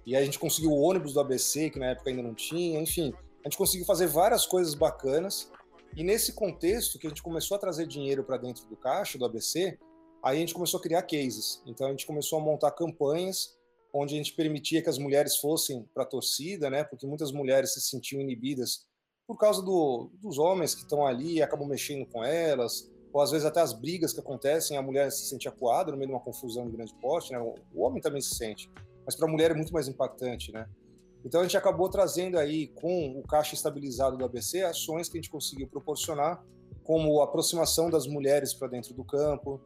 E 0.05 0.15
a 0.15 0.23
gente 0.23 0.37
conseguiu 0.37 0.71
o 0.71 0.79
ônibus 0.79 1.13
do 1.13 1.19
ABC, 1.19 1.71
que 1.71 1.79
na 1.79 1.87
época 1.87 2.11
ainda 2.11 2.21
não 2.21 2.35
tinha, 2.35 2.79
enfim, 2.79 3.13
a 3.43 3.49
gente 3.49 3.57
conseguiu 3.57 3.85
fazer 3.85 4.07
várias 4.07 4.45
coisas 4.45 4.75
bacanas. 4.75 5.51
E 5.95 6.03
nesse 6.03 6.33
contexto 6.33 6.99
que 6.99 7.07
a 7.07 7.09
gente 7.09 7.23
começou 7.23 7.55
a 7.55 7.59
trazer 7.59 7.87
dinheiro 7.87 8.23
para 8.23 8.37
dentro 8.37 8.65
do 8.67 8.75
caixa 8.75 9.17
do 9.17 9.25
ABC, 9.25 9.77
aí 10.25 10.37
a 10.37 10.39
gente 10.39 10.53
começou 10.53 10.79
a 10.79 10.83
criar 10.83 11.03
cases. 11.03 11.61
Então 11.65 11.87
a 11.87 11.91
gente 11.91 12.05
começou 12.05 12.39
a 12.39 12.41
montar 12.41 12.71
campanhas 12.71 13.55
onde 13.93 14.15
a 14.15 14.17
gente 14.17 14.33
permitia 14.33 14.81
que 14.81 14.89
as 14.89 14.97
mulheres 14.97 15.37
fossem 15.37 15.87
para 15.93 16.03
a 16.03 16.05
torcida, 16.05 16.69
né? 16.69 16.83
Porque 16.83 17.07
muitas 17.07 17.31
mulheres 17.31 17.73
se 17.73 17.81
sentiam 17.81 18.21
inibidas 18.21 18.85
por 19.25 19.37
causa 19.37 19.61
do, 19.61 20.11
dos 20.21 20.37
homens 20.37 20.75
que 20.75 20.81
estão 20.81 21.05
ali 21.05 21.35
e 21.35 21.41
acabam 21.41 21.67
mexendo 21.67 22.05
com 22.05 22.23
elas, 22.23 22.91
ou 23.13 23.21
às 23.21 23.31
vezes 23.31 23.45
até 23.45 23.61
as 23.61 23.71
brigas 23.71 24.11
que 24.11 24.19
acontecem, 24.19 24.77
a 24.77 24.81
mulher 24.81 25.11
se 25.11 25.29
sente 25.29 25.47
acuada 25.47 25.91
no 25.91 25.97
meio 25.97 26.09
de 26.09 26.13
uma 26.13 26.21
confusão 26.21 26.65
de 26.65 26.75
grande 26.75 26.93
porte, 26.95 27.31
né? 27.31 27.39
O 27.39 27.81
homem 27.81 28.01
também 28.01 28.21
se 28.21 28.35
sente 28.35 28.69
mas 29.05 29.15
para 29.15 29.27
a 29.27 29.31
mulher 29.31 29.51
é 29.51 29.53
muito 29.53 29.71
mais 29.71 29.87
impactante, 29.87 30.51
né? 30.51 30.67
Então 31.23 31.41
a 31.41 31.43
gente 31.43 31.57
acabou 31.57 31.89
trazendo 31.89 32.37
aí 32.37 32.67
com 32.67 33.19
o 33.19 33.23
caixa 33.23 33.55
estabilizado 33.55 34.17
do 34.17 34.25
ABC 34.25 34.63
ações 34.63 35.07
que 35.07 35.17
a 35.17 35.21
gente 35.21 35.29
conseguiu 35.29 35.67
proporcionar, 35.67 36.43
como 36.83 37.21
a 37.21 37.25
aproximação 37.25 37.89
das 37.89 38.07
mulheres 38.07 38.53
para 38.53 38.67
dentro 38.67 38.93
do 38.93 39.03
campo. 39.03 39.61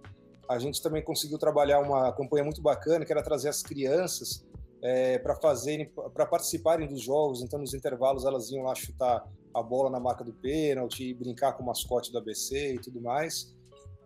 A 0.50 0.58
gente 0.58 0.82
também 0.82 1.04
conseguiu 1.04 1.38
trabalhar 1.38 1.80
uma 1.80 2.12
campanha 2.12 2.44
muito 2.44 2.62
bacana, 2.62 3.06
que 3.06 3.12
era 3.12 3.22
trazer 3.22 3.50
as 3.50 3.62
crianças 3.62 4.44
é, 4.82 5.20
para 5.20 5.36
fazerem, 5.36 5.92
para 6.14 6.26
participarem 6.26 6.88
dos 6.88 7.02
jogos. 7.02 7.44
Então 7.44 7.60
nos 7.60 7.74
intervalos 7.74 8.26
elas 8.26 8.50
iam 8.50 8.64
lá 8.64 8.74
chutar 8.74 9.24
a 9.54 9.62
bola 9.62 9.90
na 9.90 10.00
marca 10.00 10.24
do 10.24 10.34
pênalti, 10.34 11.14
brincar 11.14 11.54
com 11.54 11.64
o 11.64 11.66
mascote 11.66 12.12
do 12.12 12.18
ABC 12.18 12.74
e 12.74 12.80
tudo 12.80 13.00
mais. 13.00 13.56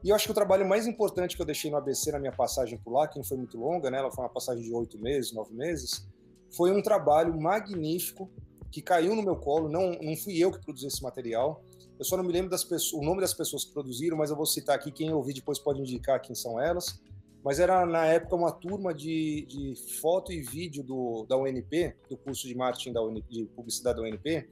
E 0.04 0.10
eu 0.10 0.16
acho 0.16 0.26
que 0.26 0.32
o 0.32 0.36
trabalho 0.36 0.68
mais 0.68 0.86
importante 0.86 1.36
que 1.36 1.42
eu 1.42 1.46
deixei 1.46 1.72
no 1.72 1.78
ABC 1.78 2.12
na 2.12 2.20
minha 2.20 2.34
passagem 2.34 2.78
por 2.78 2.92
lá, 2.92 3.08
que 3.08 3.18
não 3.18 3.24
foi 3.24 3.38
muito 3.38 3.58
longa, 3.58 3.90
né? 3.90 4.00
Ela 4.00 4.12
foi 4.12 4.26
uma 4.26 4.30
passagem 4.30 4.62
de 4.62 4.74
oito 4.74 5.00
meses, 5.00 5.32
nove 5.32 5.54
meses, 5.54 6.06
foi 6.52 6.72
um 6.72 6.82
trabalho 6.82 7.40
magnífico 7.40 8.30
que 8.70 8.82
caiu 8.82 9.16
no 9.16 9.24
meu 9.24 9.38
colo. 9.38 9.70
Não, 9.70 9.92
não 10.02 10.16
fui 10.18 10.38
eu 10.38 10.52
que 10.52 10.60
produzi 10.60 10.88
esse 10.88 11.02
material. 11.02 11.64
Eu 11.98 12.06
só 12.06 12.18
não 12.18 12.24
me 12.24 12.32
lembro 12.32 12.50
das 12.50 12.64
pessoas, 12.64 13.02
o 13.02 13.06
nome 13.06 13.22
das 13.22 13.34
pessoas 13.34 13.64
que 13.66 13.72
produziram, 13.72 14.18
mas 14.18 14.30
eu 14.30 14.36
vou 14.36 14.46
citar 14.46 14.76
aqui. 14.76 14.92
Quem 14.92 15.14
ouvir 15.14 15.34
depois 15.34 15.60
pode 15.60 15.80
indicar 15.80 16.22
quem 16.22 16.36
são 16.36 16.60
elas. 16.60 17.02
Mas 17.44 17.60
era 17.60 17.86
na 17.86 18.06
época 18.06 18.36
uma 18.36 18.52
turma 18.52 18.94
de, 18.94 19.46
de 19.48 19.76
foto 20.02 20.32
e 20.32 20.42
vídeo 20.42 20.82
do, 20.82 21.26
da 21.28 21.38
UNP, 21.38 21.94
do 22.10 22.16
curso 22.18 22.48
de 22.48 22.56
marketing 22.56 22.94
da 22.94 23.04
UNP, 23.04 23.26
de 23.30 23.46
publicidade 23.46 23.98
da 23.98 24.08
UNP, 24.08 24.48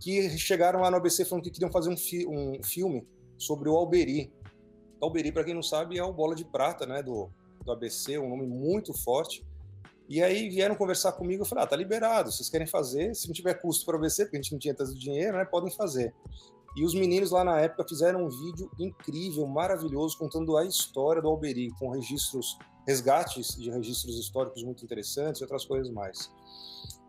que 0.00 0.36
chegaram 0.36 0.80
lá 0.80 0.90
no 0.90 0.96
ABC 0.96 1.24
falando 1.24 1.44
que 1.44 1.50
queriam 1.50 1.70
fazer 1.70 1.88
um, 1.88 1.96
fi, 1.96 2.26
um 2.26 2.60
filme 2.64 3.06
sobre 3.38 3.68
o 3.68 3.76
Alberi, 3.76 4.32
Alberi, 5.00 5.30
para 5.30 5.44
quem 5.44 5.54
não 5.54 5.62
sabe, 5.62 5.98
é 5.98 6.02
o 6.02 6.12
bola 6.12 6.34
de 6.34 6.44
prata 6.44 6.86
né, 6.86 7.02
do, 7.02 7.30
do 7.64 7.72
ABC, 7.72 8.18
um 8.18 8.28
nome 8.28 8.46
muito 8.46 8.94
forte. 8.94 9.44
E 10.08 10.22
aí 10.22 10.48
vieram 10.48 10.74
conversar 10.74 11.12
comigo, 11.12 11.42
eu 11.42 11.46
falei, 11.46 11.64
ah, 11.64 11.66
tá 11.66 11.76
liberado, 11.76 12.30
vocês 12.30 12.48
querem 12.48 12.66
fazer, 12.66 13.14
se 13.14 13.26
não 13.26 13.34
tiver 13.34 13.54
custo 13.54 13.84
para 13.84 13.96
o 13.96 13.98
ABC, 13.98 14.24
porque 14.24 14.36
a 14.36 14.40
gente 14.40 14.52
não 14.52 14.58
tinha 14.58 14.74
tanto 14.74 14.94
dinheiro, 14.94 15.36
né, 15.36 15.44
podem 15.44 15.70
fazer. 15.70 16.14
E 16.76 16.84
os 16.84 16.94
meninos 16.94 17.30
lá 17.30 17.42
na 17.42 17.58
época 17.58 17.88
fizeram 17.88 18.26
um 18.26 18.28
vídeo 18.28 18.70
incrível, 18.78 19.46
maravilhoso, 19.46 20.18
contando 20.18 20.56
a 20.58 20.64
história 20.66 21.22
do 21.22 21.28
Alberi, 21.28 21.70
com 21.78 21.88
registros, 21.88 22.58
resgates 22.86 23.56
de 23.56 23.70
registros 23.70 24.18
históricos 24.18 24.62
muito 24.62 24.84
interessantes 24.84 25.40
e 25.40 25.44
outras 25.44 25.64
coisas 25.64 25.90
mais. 25.90 26.30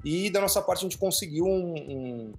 E 0.05 0.30
da 0.30 0.39
nossa 0.39 0.61
parte 0.61 0.80
a 0.80 0.84
gente 0.84 0.97
conseguiu 0.97 1.45
um, 1.45 1.74
um, 1.76 2.34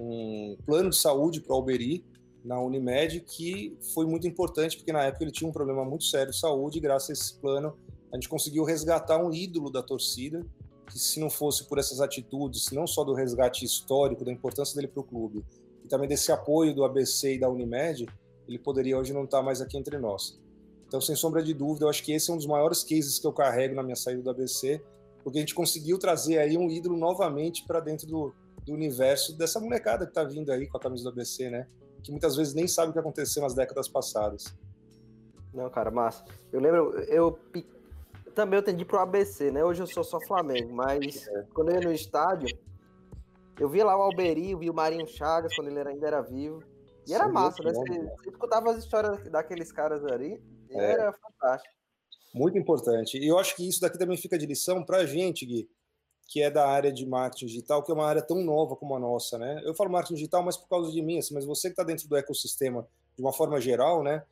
um 0.00 0.56
plano 0.66 0.90
de 0.90 0.96
saúde 0.96 1.40
para 1.40 1.52
o 1.52 1.56
Alberi, 1.56 2.04
na 2.44 2.60
Unimed, 2.60 3.20
que 3.20 3.76
foi 3.94 4.04
muito 4.04 4.26
importante, 4.26 4.76
porque 4.76 4.92
na 4.92 5.04
época 5.04 5.22
ele 5.22 5.30
tinha 5.30 5.48
um 5.48 5.52
problema 5.52 5.84
muito 5.84 6.02
sério 6.02 6.32
de 6.32 6.38
saúde, 6.38 6.78
e 6.78 6.80
graças 6.80 7.10
a 7.10 7.12
esse 7.12 7.34
plano 7.34 7.76
a 8.12 8.16
gente 8.16 8.28
conseguiu 8.28 8.64
resgatar 8.64 9.24
um 9.24 9.32
ídolo 9.32 9.70
da 9.70 9.82
torcida, 9.82 10.44
que 10.86 10.98
se 10.98 11.20
não 11.20 11.30
fosse 11.30 11.64
por 11.68 11.78
essas 11.78 12.00
atitudes, 12.00 12.70
não 12.72 12.86
só 12.86 13.04
do 13.04 13.14
resgate 13.14 13.64
histórico, 13.64 14.24
da 14.24 14.32
importância 14.32 14.74
dele 14.74 14.88
para 14.88 15.00
o 15.00 15.04
clube, 15.04 15.44
e 15.84 15.88
também 15.88 16.08
desse 16.08 16.30
apoio 16.30 16.74
do 16.74 16.84
ABC 16.84 17.34
e 17.34 17.38
da 17.38 17.48
Unimed, 17.48 18.06
ele 18.48 18.58
poderia 18.58 18.98
hoje 18.98 19.12
não 19.12 19.24
estar 19.24 19.42
mais 19.42 19.60
aqui 19.60 19.76
entre 19.76 19.98
nós. 19.98 20.40
Então, 20.86 21.00
sem 21.00 21.16
sombra 21.16 21.42
de 21.42 21.54
dúvida, 21.54 21.86
eu 21.86 21.88
acho 21.88 22.02
que 22.02 22.12
esse 22.12 22.30
é 22.30 22.34
um 22.34 22.36
dos 22.36 22.46
maiores 22.46 22.82
cases 22.82 23.18
que 23.18 23.26
eu 23.26 23.32
carrego 23.32 23.74
na 23.74 23.82
minha 23.82 23.96
saída 23.96 24.22
do 24.22 24.30
ABC, 24.30 24.82
porque 25.22 25.38
a 25.38 25.40
gente 25.40 25.54
conseguiu 25.54 25.98
trazer 25.98 26.38
aí 26.38 26.58
um 26.58 26.70
ídolo 26.70 26.96
novamente 26.96 27.64
para 27.66 27.80
dentro 27.80 28.06
do, 28.06 28.34
do 28.64 28.72
universo 28.72 29.36
dessa 29.36 29.58
molecada 29.58 30.04
que 30.04 30.10
está 30.10 30.24
vindo 30.24 30.50
aí 30.50 30.66
com 30.66 30.76
a 30.76 30.80
camisa 30.80 31.04
do 31.04 31.10
ABC, 31.10 31.48
né? 31.48 31.66
que 32.02 32.10
muitas 32.10 32.36
vezes 32.36 32.52
nem 32.52 32.66
sabe 32.66 32.90
o 32.90 32.92
que 32.92 32.98
aconteceu 32.98 33.42
nas 33.42 33.54
décadas 33.54 33.88
passadas. 33.88 34.54
Não, 35.54 35.68
cara, 35.70 35.90
massa. 35.90 36.24
Eu 36.52 36.60
lembro, 36.60 36.98
eu 37.04 37.38
também 38.34 38.58
eu 38.58 38.62
tendi 38.62 38.84
pro 38.84 38.98
ABC, 38.98 39.50
né? 39.50 39.64
Hoje 39.64 39.82
eu 39.82 39.86
sou 39.86 40.02
só 40.02 40.20
Flamengo, 40.20 40.74
mas 40.74 41.26
é. 41.28 41.46
quando 41.54 41.70
eu 41.70 41.76
ia 41.76 41.88
no 41.88 41.92
estádio, 41.92 42.48
eu 43.62 43.68
via 43.68 43.84
lá 43.84 43.96
o 43.96 44.02
Alberi, 44.02 44.56
via 44.56 44.72
o 44.72 44.74
Marinho 44.74 45.06
Chagas 45.06 45.54
quando 45.54 45.68
ele 45.68 45.88
ainda 45.88 46.04
era 46.04 46.20
vivo. 46.20 46.64
E 47.06 47.14
era 47.14 47.26
Sim, 47.26 47.32
massa, 47.32 47.62
né? 47.62 47.72
Você, 47.72 48.00
você, 48.00 48.30
escutava 48.30 48.72
as 48.72 48.78
histórias 48.78 49.30
daqueles 49.30 49.70
caras 49.70 50.04
ali, 50.04 50.42
é. 50.70 50.92
era 50.92 51.12
fantástico. 51.12 51.72
Muito 52.34 52.58
importante. 52.58 53.18
E 53.18 53.28
eu 53.28 53.38
acho 53.38 53.54
que 53.54 53.68
isso 53.68 53.80
daqui 53.80 53.96
também 53.98 54.16
fica 54.16 54.36
de 54.36 54.46
lição 54.46 54.84
pra 54.84 55.06
gente, 55.06 55.46
Gui, 55.46 55.70
que 56.26 56.42
é 56.42 56.50
da 56.50 56.66
área 56.66 56.92
de 56.92 57.06
marketing 57.06 57.46
digital, 57.46 57.84
que 57.84 57.92
é 57.92 57.94
uma 57.94 58.06
área 58.06 58.22
tão 58.22 58.42
nova 58.42 58.74
como 58.74 58.96
a 58.96 58.98
nossa, 58.98 59.38
né? 59.38 59.62
Eu 59.64 59.74
falo 59.76 59.90
marketing 59.90 60.14
digital 60.14 60.42
mais 60.42 60.56
por 60.56 60.68
causa 60.68 60.90
de 60.90 61.00
mim, 61.00 61.18
assim, 61.18 61.34
mas 61.34 61.44
você 61.44 61.68
que 61.68 61.74
está 61.74 61.84
dentro 61.84 62.08
do 62.08 62.16
ecossistema 62.16 62.86
de 63.16 63.22
uma 63.22 63.32
forma 63.32 63.60
geral, 63.60 64.02
né? 64.02 64.24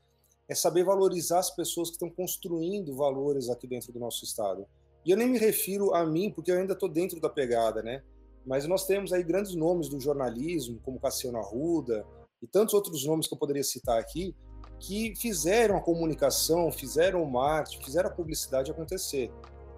É 0.48 0.56
saber 0.56 0.82
valorizar 0.82 1.38
as 1.38 1.54
pessoas 1.54 1.88
que 1.88 1.94
estão 1.94 2.10
construindo 2.10 2.96
valores 2.96 3.48
aqui 3.48 3.68
dentro 3.68 3.92
do 3.92 4.00
nosso 4.00 4.24
estado. 4.24 4.66
E 5.04 5.10
eu 5.12 5.16
nem 5.16 5.28
me 5.28 5.38
refiro 5.38 5.94
a 5.94 6.04
mim, 6.04 6.32
porque 6.32 6.50
eu 6.50 6.58
ainda 6.58 6.72
estou 6.72 6.88
dentro 6.88 7.20
da 7.20 7.28
pegada, 7.28 7.80
né? 7.80 8.02
Mas 8.46 8.66
nós 8.66 8.86
temos 8.86 9.12
aí 9.12 9.22
grandes 9.22 9.54
nomes 9.54 9.88
do 9.88 10.00
jornalismo, 10.00 10.80
como 10.82 11.00
Cassiano 11.00 11.38
Arruda 11.38 12.04
e 12.42 12.46
tantos 12.46 12.74
outros 12.74 13.04
nomes 13.04 13.26
que 13.26 13.34
eu 13.34 13.38
poderia 13.38 13.62
citar 13.62 13.98
aqui, 13.98 14.34
que 14.78 15.14
fizeram 15.16 15.76
a 15.76 15.80
comunicação, 15.80 16.72
fizeram 16.72 17.22
o 17.22 17.30
marketing, 17.30 17.84
fizeram 17.84 18.08
a 18.08 18.12
publicidade 18.12 18.70
acontecer. 18.70 19.30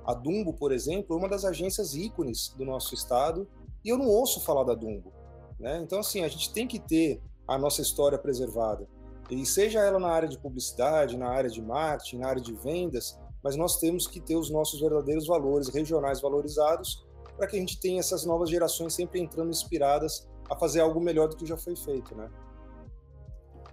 A 0.04 0.14
Dumbo, 0.14 0.52
por 0.52 0.72
exemplo, 0.72 1.16
é 1.16 1.18
uma 1.18 1.28
das 1.28 1.44
agências 1.44 1.94
ícones 1.94 2.54
do 2.56 2.64
nosso 2.64 2.94
estado 2.94 3.48
e 3.84 3.88
eu 3.88 3.98
não 3.98 4.06
ouço 4.06 4.40
falar 4.40 4.64
da 4.64 4.74
Dumbo. 4.74 5.12
Né? 5.58 5.80
Então, 5.82 5.98
assim, 5.98 6.22
a 6.22 6.28
gente 6.28 6.52
tem 6.52 6.66
que 6.66 6.78
ter 6.78 7.20
a 7.46 7.58
nossa 7.58 7.82
história 7.82 8.18
preservada. 8.18 8.88
E 9.30 9.46
seja 9.46 9.80
ela 9.80 9.98
na 9.98 10.08
área 10.08 10.28
de 10.28 10.38
publicidade, 10.38 11.16
na 11.16 11.28
área 11.28 11.50
de 11.50 11.62
marketing, 11.62 12.18
na 12.18 12.28
área 12.28 12.42
de 12.42 12.52
vendas, 12.52 13.18
mas 13.42 13.56
nós 13.56 13.78
temos 13.78 14.06
que 14.06 14.20
ter 14.20 14.36
os 14.36 14.50
nossos 14.50 14.80
verdadeiros 14.80 15.26
valores 15.26 15.68
regionais 15.68 16.20
valorizados 16.20 17.04
para 17.36 17.46
que 17.46 17.56
a 17.56 17.58
gente 17.58 17.80
tenha 17.80 18.00
essas 18.00 18.24
novas 18.24 18.50
gerações 18.50 18.94
sempre 18.94 19.20
entrando 19.20 19.50
inspiradas 19.50 20.28
a 20.50 20.56
fazer 20.56 20.80
algo 20.80 21.00
melhor 21.00 21.28
do 21.28 21.36
que 21.36 21.46
já 21.46 21.56
foi 21.56 21.74
feito, 21.76 22.14
né? 22.14 22.30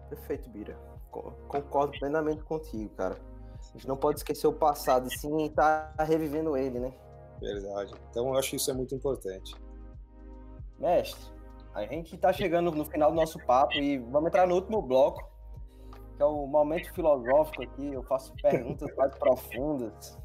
Perfeito, 0.09 0.49
Bira. 0.49 0.77
Concordo 1.11 1.97
plenamente 1.99 2.43
contigo, 2.43 2.89
cara. 2.95 3.17
A 3.59 3.71
gente 3.73 3.87
não 3.87 3.97
pode 3.97 4.19
esquecer 4.19 4.47
o 4.47 4.53
passado, 4.53 5.09
sim, 5.11 5.45
e 5.45 5.49
tá 5.49 5.93
revivendo 5.99 6.55
ele, 6.57 6.79
né? 6.79 6.93
Verdade. 7.39 7.93
Então 8.09 8.27
eu 8.27 8.35
acho 8.35 8.51
que 8.51 8.55
isso 8.55 8.71
é 8.71 8.73
muito 8.73 8.95
importante. 8.95 9.55
Mestre, 10.77 11.31
a 11.73 11.83
gente 11.83 12.15
está 12.15 12.31
chegando 12.33 12.71
no 12.71 12.85
final 12.85 13.11
do 13.11 13.15
nosso 13.15 13.37
papo 13.45 13.73
e 13.75 13.97
vamos 13.97 14.27
entrar 14.27 14.47
no 14.47 14.55
último 14.55 14.81
bloco, 14.81 15.21
que 16.15 16.21
é 16.21 16.25
o 16.25 16.47
momento 16.47 16.93
filosófico 16.93 17.63
aqui. 17.63 17.93
Eu 17.93 18.03
faço 18.03 18.33
perguntas 18.41 18.93
mais 18.95 19.15
profundas. 19.15 20.17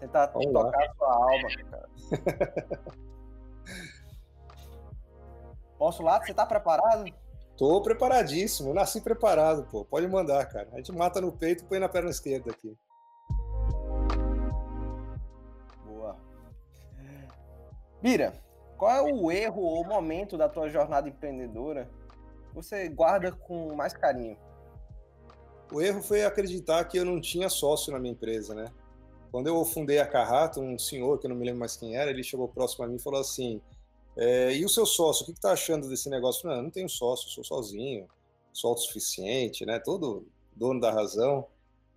Tentar 0.00 0.26
vamos 0.26 0.52
tocar 0.52 0.78
lá. 0.78 0.84
a 0.84 0.94
sua 0.94 1.14
alma, 1.14 1.48
cara. 1.70 1.88
Posso 5.78 6.02
lá? 6.02 6.20
Você 6.22 6.30
está 6.30 6.46
preparado? 6.46 7.04
Tô 7.56 7.80
preparadíssimo, 7.80 8.74
nasci 8.74 9.00
preparado, 9.00 9.66
pô. 9.70 9.84
Pode 9.84 10.06
mandar, 10.08 10.44
cara. 10.46 10.68
A 10.72 10.76
gente 10.76 10.92
mata 10.92 11.20
no 11.20 11.32
peito 11.32 11.64
e 11.64 11.66
põe 11.66 11.78
na 11.78 11.88
perna 11.88 12.10
esquerda 12.10 12.50
aqui. 12.50 12.76
Boa. 15.84 16.16
Mira, 18.02 18.34
qual 18.76 18.90
é 18.90 19.12
o 19.12 19.30
erro 19.30 19.62
ou 19.62 19.84
momento 19.84 20.36
da 20.36 20.48
tua 20.48 20.68
jornada 20.68 21.08
empreendedora 21.08 21.88
que 22.48 22.54
você 22.54 22.88
guarda 22.88 23.32
com 23.32 23.74
mais 23.74 23.94
carinho? 23.94 24.36
O 25.72 25.80
erro 25.80 26.02
foi 26.02 26.24
acreditar 26.24 26.84
que 26.84 26.98
eu 26.98 27.04
não 27.04 27.20
tinha 27.20 27.48
sócio 27.48 27.92
na 27.92 27.98
minha 27.98 28.12
empresa, 28.12 28.54
né? 28.54 28.66
Quando 29.36 29.48
eu 29.48 29.62
fundei 29.66 29.98
a 29.98 30.06
Carrato, 30.06 30.62
um 30.62 30.78
senhor, 30.78 31.18
que 31.18 31.26
eu 31.26 31.28
não 31.28 31.36
me 31.36 31.44
lembro 31.44 31.60
mais 31.60 31.76
quem 31.76 31.94
era, 31.94 32.10
ele 32.10 32.24
chegou 32.24 32.48
próximo 32.48 32.86
a 32.86 32.88
mim 32.88 32.96
e 32.96 33.02
falou 33.02 33.20
assim: 33.20 33.60
é, 34.16 34.56
e 34.56 34.64
o 34.64 34.68
seu 34.70 34.86
sócio, 34.86 35.24
o 35.24 35.26
que 35.26 35.32
está 35.32 35.52
achando 35.52 35.90
desse 35.90 36.08
negócio? 36.08 36.48
Não, 36.48 36.56
eu 36.56 36.62
não 36.62 36.70
tenho 36.70 36.88
sócio, 36.88 37.28
sou 37.28 37.44
sozinho, 37.44 38.08
sou 38.50 38.70
autossuficiente, 38.70 39.66
né? 39.66 39.78
Todo 39.78 40.26
dono 40.54 40.80
da 40.80 40.90
razão. 40.90 41.46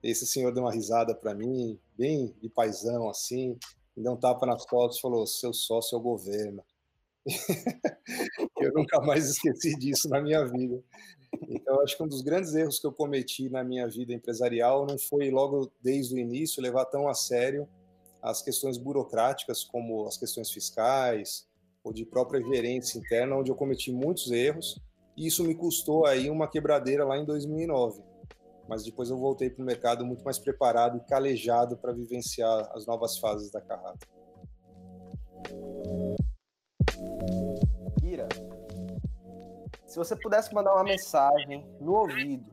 Esse 0.04 0.28
senhor 0.28 0.54
deu 0.54 0.64
uma 0.64 0.72
risada 0.74 1.16
para 1.16 1.34
mim, 1.34 1.80
bem 1.98 2.36
de 2.42 2.50
paisão, 2.50 3.10
assim, 3.10 3.58
me 3.96 4.04
deu 4.04 4.12
um 4.12 4.18
tapa 4.18 4.46
nas 4.46 4.66
costas 4.66 4.98
e 4.98 5.02
falou: 5.02 5.26
seu 5.26 5.54
sócio 5.54 5.96
é 5.96 5.98
o 5.98 6.02
governo. 6.02 6.62
eu 8.60 8.74
nunca 8.74 9.00
mais 9.00 9.30
esqueci 9.30 9.80
disso 9.80 10.10
na 10.10 10.22
minha 10.22 10.46
vida. 10.46 10.84
Então, 11.48 11.82
acho 11.82 11.98
que 11.98 12.04
um 12.04 12.08
dos 12.08 12.22
grandes 12.22 12.54
erros 12.56 12.80
que 12.80 12.88
eu 12.88 12.92
cometi 12.92 13.50
na 13.50 13.64
minha 13.64 13.88
vida 13.88 14.14
empresarial 14.14 14.86
não 14.86 14.98
foi 14.98 15.30
logo 15.30 15.72
desde 15.82 16.16
o 16.16 16.18
início 16.18 16.62
levar 16.62 16.86
tão 16.86 17.08
a 17.08 17.14
sério 17.14 17.68
as 18.22 18.42
questões 18.42 18.78
burocráticas, 18.78 19.64
como 19.64 20.06
as 20.06 20.18
questões 20.18 20.52
fiscais, 20.52 21.48
ou 21.84 21.94
de 21.94 22.06
própria 22.06 22.42
gerência 22.42 23.00
interna, 23.00 23.38
onde 23.38 23.52
eu 23.52 23.56
cometi 23.56 23.92
muitos 23.92 24.30
erros, 24.32 24.82
e 25.16 25.28
isso 25.28 25.44
me 25.44 25.56
custou 25.56 26.06
aí 26.06 26.30
uma 26.30 26.48
quebradeira 26.48 27.06
lá 27.06 27.18
em 27.18 27.26
2009. 27.26 28.02
Mas 28.68 28.84
depois 28.84 29.10
eu 29.10 29.18
voltei 29.18 29.50
para 29.50 29.64
o 29.64 29.66
mercado 29.66 30.06
muito 30.06 30.24
mais 30.24 30.38
preparado 30.38 30.98
e 30.98 31.10
calejado 31.10 31.78
para 31.78 31.94
vivenciar 31.94 32.70
as 32.74 32.86
novas 32.86 33.18
fases 33.18 33.50
da 33.50 33.62
carreira. 33.62 33.98
Se 39.90 39.98
você 39.98 40.16
pudesse 40.16 40.54
mandar 40.54 40.76
uma 40.76 40.84
mensagem 40.84 41.66
no 41.82 41.96
ouvido 41.96 42.46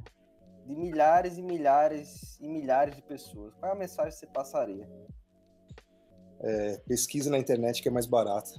de 0.64 0.74
milhares 0.74 1.37
e 1.37 1.43
milhares 1.43 2.41
e 2.41 2.49
milhares 2.49 2.97
de 2.97 3.03
pessoas, 3.03 3.55
qual 3.57 3.72
é 3.72 3.74
a 3.74 3.78
mensagem 3.78 4.11
que 4.11 4.16
você 4.16 4.26
passaria? 4.26 4.89
É, 6.41 6.78
pesquisa 6.89 7.30
na 7.30 7.39
internet 7.39 7.82
que 7.82 7.89
é 7.89 7.93
mais 7.93 8.07
barata. 8.07 8.51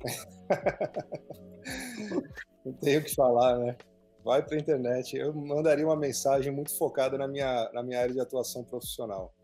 Não 2.64 2.72
tenho 2.72 3.00
o 3.00 3.04
que 3.04 3.14
falar, 3.14 3.58
né? 3.58 3.76
Vai 4.24 4.42
para 4.42 4.56
a 4.56 4.58
internet. 4.58 5.16
Eu 5.16 5.34
mandaria 5.34 5.84
uma 5.84 5.96
mensagem 5.96 6.50
muito 6.50 6.76
focada 6.78 7.18
na 7.18 7.28
minha, 7.28 7.70
na 7.74 7.82
minha 7.82 8.00
área 8.00 8.14
de 8.14 8.20
atuação 8.20 8.64
profissional. 8.64 9.34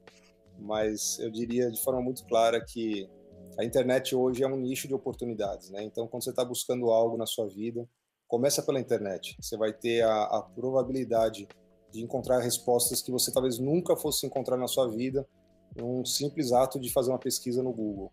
Mas 0.59 1.19
eu 1.19 1.31
diria 1.31 1.71
de 1.71 1.83
forma 1.83 2.01
muito 2.01 2.25
clara 2.25 2.65
que 2.65 3.11
a 3.59 3.65
internet 3.65 4.17
hoje 4.17 4.43
é 4.43 4.47
um 4.47 4.57
nicho 4.57 4.89
de 4.89 4.95
oportunidades, 4.95 5.69
né? 5.69 5.83
Então, 5.83 6.09
quando 6.09 6.25
você 6.25 6.31
está 6.31 6.45
buscando 6.45 6.91
algo 6.91 7.19
na 7.19 7.27
sua 7.27 7.47
vida, 7.47 7.87
começa 8.31 8.63
pela 8.63 8.79
internet. 8.79 9.37
Você 9.41 9.57
vai 9.57 9.73
ter 9.73 10.03
a, 10.03 10.23
a 10.23 10.41
probabilidade 10.41 11.49
de 11.91 12.01
encontrar 12.01 12.39
respostas 12.39 13.03
que 13.03 13.11
você 13.11 13.33
talvez 13.33 13.59
nunca 13.59 13.97
fosse 13.97 14.25
encontrar 14.25 14.57
na 14.57 14.69
sua 14.69 14.89
vida 14.89 15.29
num 15.77 16.05
simples 16.05 16.53
ato 16.53 16.79
de 16.79 16.93
fazer 16.93 17.11
uma 17.11 17.19
pesquisa 17.19 17.61
no 17.61 17.73
Google. 17.73 18.13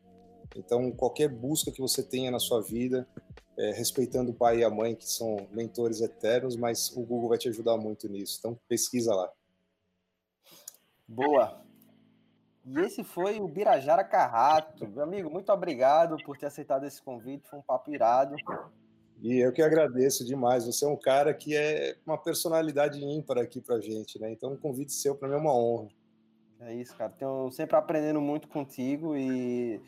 Então, 0.56 0.92
qualquer 0.92 1.30
busca 1.30 1.72
que 1.72 1.80
você 1.80 2.02
tenha 2.02 2.32
na 2.32 2.40
sua 2.40 2.62
vida, 2.62 3.08
é, 3.56 3.72
respeitando 3.74 4.32
o 4.32 4.34
pai 4.34 4.60
e 4.60 4.64
a 4.64 4.70
mãe, 4.72 4.96
que 4.96 5.08
são 5.08 5.48
mentores 5.52 6.02
eternos, 6.02 6.56
mas 6.56 6.92
o 6.96 7.04
Google 7.04 7.30
vai 7.30 7.38
te 7.38 7.50
ajudar 7.50 7.78
muito 7.78 8.10
nisso. 8.10 8.38
Então, 8.40 8.60
pesquisa 8.68 9.14
lá. 9.14 9.32
Boa. 11.08 11.62
E 12.66 12.80
esse 12.80 13.04
foi 13.04 13.40
o 13.40 13.48
Birajara 13.48 14.04
Carrato. 14.04 14.88
Meu 14.88 15.04
amigo, 15.04 15.30
muito 15.30 15.52
obrigado 15.52 16.18
por 16.26 16.38
ter 16.38 16.48
aceitado 16.48 16.86
esse 16.86 17.02
convite. 17.02 17.48
Foi 17.48 17.60
um 17.60 17.64
papo 17.64 17.92
irado. 17.92 18.36
E 19.22 19.38
eu 19.40 19.52
que 19.52 19.62
agradeço 19.62 20.26
demais. 20.26 20.66
Você 20.66 20.86
é 20.86 20.88
um 20.88 20.96
cara 20.96 21.34
que 21.34 21.56
é 21.56 21.98
uma 22.06 22.18
personalidade 22.18 23.04
ímpar 23.04 23.40
aqui 23.40 23.60
pra 23.60 23.80
gente, 23.80 24.20
né? 24.20 24.32
Então, 24.32 24.54
um 24.54 24.58
convite 24.58 24.94
seu 24.94 25.16
para 25.16 25.28
mim 25.28 25.36
é 25.36 25.38
uma 25.38 25.56
honra. 25.56 25.90
É 26.60 26.74
isso, 26.74 26.96
cara. 26.96 27.12
Tenho 27.12 27.50
sempre 27.52 27.76
aprendendo 27.76 28.22
muito 28.22 28.48
contigo 28.48 29.16
e 29.16 29.82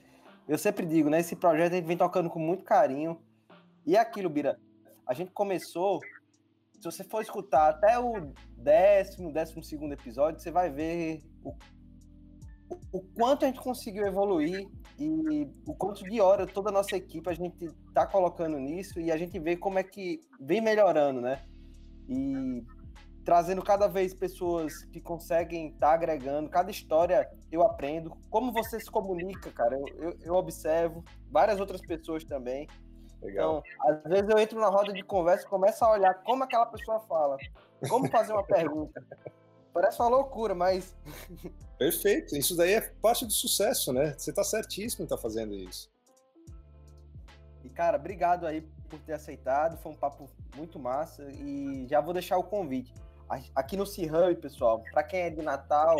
eu 0.47 0.57
sempre 0.57 0.85
digo, 0.85 1.09
né? 1.09 1.19
Esse 1.19 1.35
projeto 1.35 1.73
a 1.73 1.75
gente 1.75 1.85
vem 1.85 1.97
tocando 1.97 2.29
com 2.29 2.39
muito 2.39 2.63
carinho. 2.63 3.19
E 3.85 3.95
é 3.95 3.99
aquilo, 3.99 4.29
Bira, 4.29 4.59
a 5.05 5.13
gente 5.13 5.31
começou. 5.31 5.99
Se 6.79 6.83
você 6.83 7.03
for 7.03 7.21
escutar 7.21 7.69
até 7.69 7.99
o 7.99 8.31
décimo, 8.57 9.33
décimo 9.33 9.63
segundo 9.63 9.93
episódio, 9.93 10.39
você 10.39 10.49
vai 10.49 10.71
ver 10.71 11.21
o, 11.43 11.53
o 12.91 13.01
quanto 13.15 13.43
a 13.43 13.47
gente 13.47 13.59
conseguiu 13.59 14.05
evoluir 14.05 14.69
e 14.99 15.49
o 15.65 15.73
quanto 15.73 16.03
de 16.03 16.19
hora 16.19 16.45
toda 16.45 16.69
a 16.69 16.73
nossa 16.73 16.95
equipe 16.95 17.29
a 17.29 17.33
gente 17.33 17.71
tá 17.93 18.05
colocando 18.05 18.59
nisso 18.59 18.99
e 18.99 19.11
a 19.11 19.17
gente 19.17 19.39
vê 19.39 19.55
como 19.55 19.79
é 19.79 19.83
que 19.83 20.19
vem 20.39 20.59
melhorando, 20.59 21.21
né? 21.21 21.41
E 22.09 22.65
trazendo 23.23 23.61
cada 23.61 23.87
vez 23.87 24.13
pessoas 24.13 24.83
que 24.85 24.99
conseguem 24.99 25.67
estar 25.67 25.87
tá 25.87 25.93
agregando. 25.93 26.49
Cada 26.49 26.69
história 26.69 27.29
eu 27.51 27.61
aprendo. 27.61 28.17
Como 28.29 28.51
você 28.51 28.79
se 28.79 28.91
comunica, 28.91 29.51
cara, 29.51 29.75
eu, 29.75 29.87
eu, 29.99 30.17
eu 30.21 30.33
observo. 30.33 31.03
Várias 31.31 31.59
outras 31.59 31.79
pessoas 31.79 32.25
também. 32.25 32.67
Legal. 33.21 33.63
Então, 33.79 33.95
às 33.95 34.03
vezes 34.03 34.29
eu 34.29 34.37
entro 34.39 34.59
na 34.59 34.67
roda 34.67 34.91
de 34.91 35.03
conversa 35.03 35.45
e 35.45 35.49
começo 35.49 35.83
a 35.85 35.91
olhar 35.91 36.13
como 36.23 36.43
aquela 36.43 36.65
pessoa 36.65 36.99
fala. 37.01 37.37
Como 37.87 38.09
fazer 38.09 38.33
uma 38.33 38.43
pergunta. 38.43 39.01
Parece 39.79 40.01
uma 40.01 40.09
loucura, 40.09 40.53
mas. 40.53 40.93
Perfeito. 41.79 42.35
Isso 42.35 42.53
daí 42.53 42.73
é 42.73 42.81
parte 42.81 43.25
do 43.25 43.31
sucesso, 43.31 43.93
né? 43.93 44.13
Você 44.17 44.31
está 44.31 44.43
certíssimo 44.43 45.03
em 45.03 45.05
estar 45.05 45.15
tá 45.15 45.21
fazendo 45.21 45.55
isso. 45.55 45.89
E, 47.63 47.69
cara, 47.69 47.95
obrigado 47.95 48.45
aí 48.45 48.59
por 48.89 48.99
ter 48.99 49.13
aceitado. 49.13 49.77
Foi 49.77 49.93
um 49.93 49.95
papo 49.95 50.29
muito 50.53 50.77
massa. 50.77 51.23
E 51.31 51.87
já 51.87 52.01
vou 52.01 52.13
deixar 52.13 52.37
o 52.37 52.43
convite. 52.43 52.93
Aqui 53.55 53.77
no 53.77 53.85
C-Hub, 53.85 54.35
pessoal, 54.41 54.83
para 54.91 55.01
quem 55.01 55.21
é 55.21 55.29
de 55.29 55.41
Natal, 55.41 55.95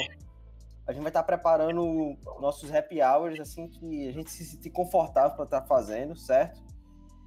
a 0.85 0.91
gente 0.91 1.01
vai 1.01 1.09
estar 1.09 1.21
tá 1.21 1.23
preparando 1.23 2.17
nossos 2.41 2.73
happy 2.73 3.01
hours 3.01 3.39
assim 3.39 3.69
que 3.69 4.09
a 4.09 4.11
gente 4.11 4.29
se 4.29 4.43
sentir 4.43 4.71
confortável 4.71 5.37
para 5.37 5.45
estar 5.45 5.61
tá 5.61 5.67
fazendo, 5.67 6.17
certo? 6.17 6.61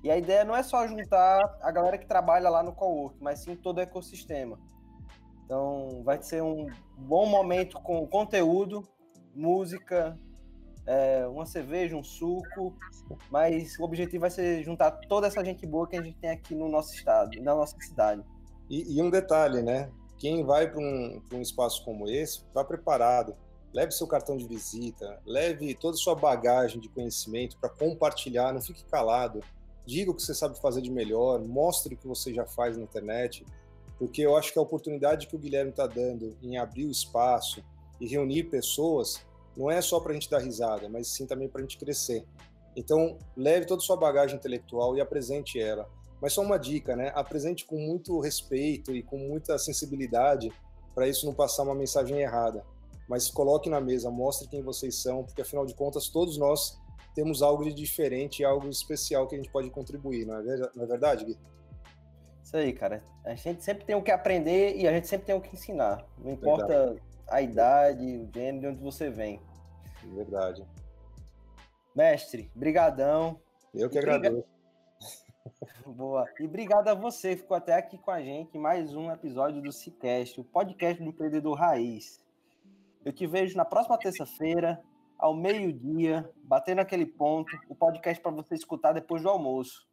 E 0.04 0.10
a 0.10 0.18
ideia 0.18 0.44
não 0.44 0.54
é 0.54 0.62
só 0.62 0.86
juntar 0.86 1.40
a 1.62 1.70
galera 1.70 1.96
que 1.96 2.06
trabalha 2.06 2.50
lá 2.50 2.62
no 2.62 2.74
cowork, 2.74 3.16
mas 3.22 3.38
sim 3.38 3.56
todo 3.56 3.78
o 3.78 3.80
ecossistema. 3.80 4.58
Então, 5.44 6.02
vai 6.04 6.22
ser 6.22 6.42
um 6.42 6.66
bom 6.96 7.26
momento 7.26 7.80
com 7.80 8.06
conteúdo, 8.06 8.82
música, 9.34 10.18
é, 10.86 11.26
uma 11.26 11.46
cerveja, 11.46 11.96
um 11.96 12.02
suco, 12.02 12.74
mas 13.30 13.78
o 13.78 13.84
objetivo 13.84 14.22
vai 14.22 14.30
ser 14.30 14.62
juntar 14.62 14.90
toda 14.90 15.26
essa 15.26 15.44
gente 15.44 15.66
boa 15.66 15.86
que 15.86 15.96
a 15.96 16.02
gente 16.02 16.16
tem 16.18 16.30
aqui 16.30 16.54
no 16.54 16.68
nosso 16.68 16.94
estado, 16.94 17.40
na 17.40 17.54
nossa 17.54 17.76
cidade. 17.80 18.22
E, 18.68 18.96
e 18.96 19.02
um 19.02 19.10
detalhe, 19.10 19.62
né? 19.62 19.90
Quem 20.18 20.44
vai 20.44 20.70
para 20.70 20.80
um, 20.80 21.20
um 21.32 21.40
espaço 21.40 21.84
como 21.84 22.08
esse, 22.08 22.44
vá 22.54 22.64
preparado. 22.64 23.36
Leve 23.72 23.92
seu 23.92 24.06
cartão 24.06 24.36
de 24.36 24.46
visita, 24.46 25.18
leve 25.24 25.74
toda 25.74 25.94
a 25.94 25.98
sua 25.98 26.14
bagagem 26.14 26.80
de 26.80 26.88
conhecimento 26.88 27.56
para 27.58 27.70
compartilhar, 27.70 28.52
não 28.52 28.60
fique 28.60 28.84
calado. 28.84 29.40
Diga 29.86 30.10
o 30.10 30.14
que 30.14 30.22
você 30.22 30.34
sabe 30.34 30.60
fazer 30.60 30.82
de 30.82 30.90
melhor, 30.90 31.40
mostre 31.40 31.94
o 31.94 31.98
que 31.98 32.06
você 32.06 32.32
já 32.32 32.44
faz 32.44 32.76
na 32.76 32.84
internet, 32.84 33.44
porque 34.02 34.20
eu 34.20 34.36
acho 34.36 34.52
que 34.52 34.58
a 34.58 34.62
oportunidade 34.62 35.28
que 35.28 35.36
o 35.36 35.38
Guilherme 35.38 35.70
está 35.70 35.86
dando 35.86 36.36
em 36.42 36.56
abrir 36.58 36.86
o 36.86 36.90
espaço 36.90 37.62
e 38.00 38.06
reunir 38.08 38.50
pessoas 38.50 39.24
não 39.56 39.70
é 39.70 39.80
só 39.80 40.00
para 40.00 40.10
a 40.10 40.14
gente 40.14 40.28
dar 40.28 40.40
risada, 40.40 40.88
mas 40.88 41.06
sim 41.06 41.24
também 41.24 41.48
para 41.48 41.60
a 41.60 41.62
gente 41.62 41.78
crescer. 41.78 42.26
Então, 42.74 43.16
leve 43.36 43.64
toda 43.64 43.80
a 43.80 43.84
sua 43.84 43.96
bagagem 43.96 44.34
intelectual 44.34 44.96
e 44.96 45.00
apresente 45.00 45.60
ela. 45.60 45.88
Mas 46.20 46.32
só 46.32 46.42
uma 46.42 46.58
dica, 46.58 46.96
né? 46.96 47.12
Apresente 47.14 47.64
com 47.64 47.78
muito 47.78 48.18
respeito 48.18 48.90
e 48.90 49.04
com 49.04 49.18
muita 49.18 49.56
sensibilidade 49.56 50.52
para 50.96 51.06
isso 51.06 51.24
não 51.24 51.32
passar 51.32 51.62
uma 51.62 51.74
mensagem 51.76 52.18
errada. 52.18 52.66
Mas 53.08 53.30
coloque 53.30 53.70
na 53.70 53.80
mesa, 53.80 54.10
mostre 54.10 54.48
quem 54.48 54.64
vocês 54.64 54.96
são, 54.96 55.22
porque 55.22 55.42
afinal 55.42 55.64
de 55.64 55.74
contas 55.74 56.08
todos 56.08 56.36
nós 56.36 56.76
temos 57.14 57.40
algo 57.40 57.62
de 57.62 57.72
diferente, 57.72 58.44
algo 58.44 58.68
especial 58.68 59.28
que 59.28 59.36
a 59.36 59.38
gente 59.38 59.52
pode 59.52 59.70
contribuir, 59.70 60.26
não 60.26 60.38
é, 60.38 60.70
não 60.74 60.82
é 60.82 60.86
verdade, 60.88 61.24
Gui? 61.24 61.38
Isso 62.52 62.58
aí, 62.58 62.72
cara. 62.74 63.02
A 63.24 63.34
gente 63.34 63.64
sempre 63.64 63.86
tem 63.86 63.96
o 63.96 64.02
que 64.02 64.10
aprender 64.10 64.76
e 64.76 64.86
a 64.86 64.92
gente 64.92 65.08
sempre 65.08 65.24
tem 65.24 65.34
o 65.34 65.40
que 65.40 65.54
ensinar. 65.54 66.04
Não 66.18 66.32
importa 66.32 66.66
verdade. 66.66 67.02
a 67.30 67.40
idade, 67.40 68.18
o 68.18 68.30
gênero, 68.30 68.60
de 68.60 68.66
onde 68.66 68.78
você 68.78 69.08
vem. 69.08 69.40
Verdade. 70.04 70.62
Mestre, 71.96 72.50
brigadão. 72.54 73.40
Eu 73.72 73.88
que 73.88 73.98
agradeço. 73.98 74.44
Boa. 75.96 76.26
E 76.38 76.44
obrigado 76.44 76.88
a 76.88 76.94
você 76.94 77.34
que 77.34 77.40
ficou 77.40 77.56
até 77.56 77.72
aqui 77.72 77.96
com 77.96 78.10
a 78.10 78.20
gente 78.20 78.58
mais 78.58 78.94
um 78.94 79.10
episódio 79.10 79.62
do 79.62 79.72
Cicast, 79.72 80.38
o 80.38 80.44
podcast 80.44 81.02
do 81.02 81.08
empreendedor 81.08 81.56
raiz. 81.56 82.22
Eu 83.02 83.14
te 83.14 83.26
vejo 83.26 83.56
na 83.56 83.64
próxima 83.64 83.96
terça-feira, 83.96 84.78
ao 85.18 85.34
meio-dia, 85.34 86.30
batendo 86.44 86.80
aquele 86.80 87.06
ponto, 87.06 87.50
o 87.66 87.74
podcast 87.74 88.22
para 88.22 88.30
você 88.30 88.54
escutar 88.54 88.92
depois 88.92 89.22
do 89.22 89.30
almoço. 89.30 89.90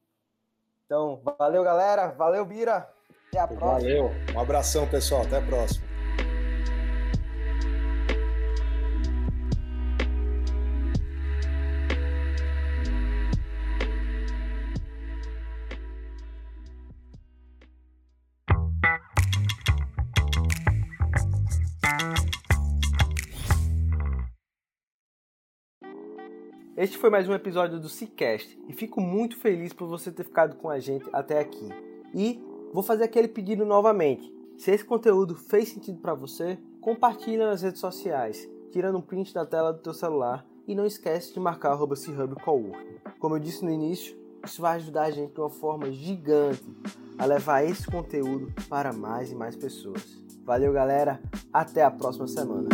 Então, 0.90 1.22
valeu, 1.38 1.64
galera. 1.64 2.08
Valeu, 2.18 2.44
Bira. 2.44 2.90
Até 3.28 3.40
a 3.40 3.48
próxima. 3.48 3.74
Valeu. 3.74 4.12
Um 4.34 4.40
abração, 4.40 4.88
pessoal. 4.88 5.22
Até 5.22 5.38
a 5.38 5.42
próxima. 5.42 5.89
Este 26.80 26.98
foi 26.98 27.10
mais 27.10 27.28
um 27.28 27.34
episódio 27.34 27.78
do 27.78 27.90
Cicast 27.90 28.58
e 28.66 28.72
fico 28.72 29.02
muito 29.02 29.36
feliz 29.36 29.74
por 29.74 29.86
você 29.86 30.14
ter 30.14 30.24
ficado 30.24 30.56
com 30.56 30.70
a 30.70 30.80
gente 30.80 31.06
até 31.12 31.38
aqui. 31.38 31.68
E 32.16 32.42
vou 32.74 32.82
fazer 32.82 33.04
aquele 33.04 33.28
pedido 33.28 33.66
novamente. 33.66 34.34
Se 34.58 34.72
esse 34.72 34.86
conteúdo 34.86 35.36
fez 35.36 35.68
sentido 35.68 36.00
para 36.00 36.14
você, 36.14 36.58
compartilha 36.80 37.46
nas 37.46 37.64
redes 37.64 37.82
sociais, 37.82 38.50
tirando 38.72 38.98
um 38.98 39.02
print 39.02 39.34
da 39.34 39.46
tela 39.46 39.74
do 39.74 39.80
teu 39.80 39.94
celular 39.94 40.46
e 40.66 40.74
não 40.74 40.86
esquece 40.86 41.34
de 41.34 41.40
marcar 41.42 41.78
Coworking. 41.78 42.96
Como 43.20 43.36
eu 43.36 43.40
disse 43.42 43.66
no 43.66 43.72
início, 43.72 44.16
isso 44.46 44.62
vai 44.62 44.78
ajudar 44.78 45.04
a 45.04 45.12
gente 45.12 45.34
de 45.34 45.42
uma 45.42 45.50
forma 45.50 45.92
gigante 45.92 46.64
a 47.18 47.26
levar 47.26 47.62
esse 47.62 47.86
conteúdo 47.88 48.54
para 48.70 48.94
mais 48.94 49.34
e 49.34 49.36
mais 49.36 49.54
pessoas. 49.54 50.18
Valeu, 50.46 50.72
galera. 50.72 51.22
Até 51.52 51.84
a 51.84 51.92
próxima 51.92 52.26
semana. 52.26 52.70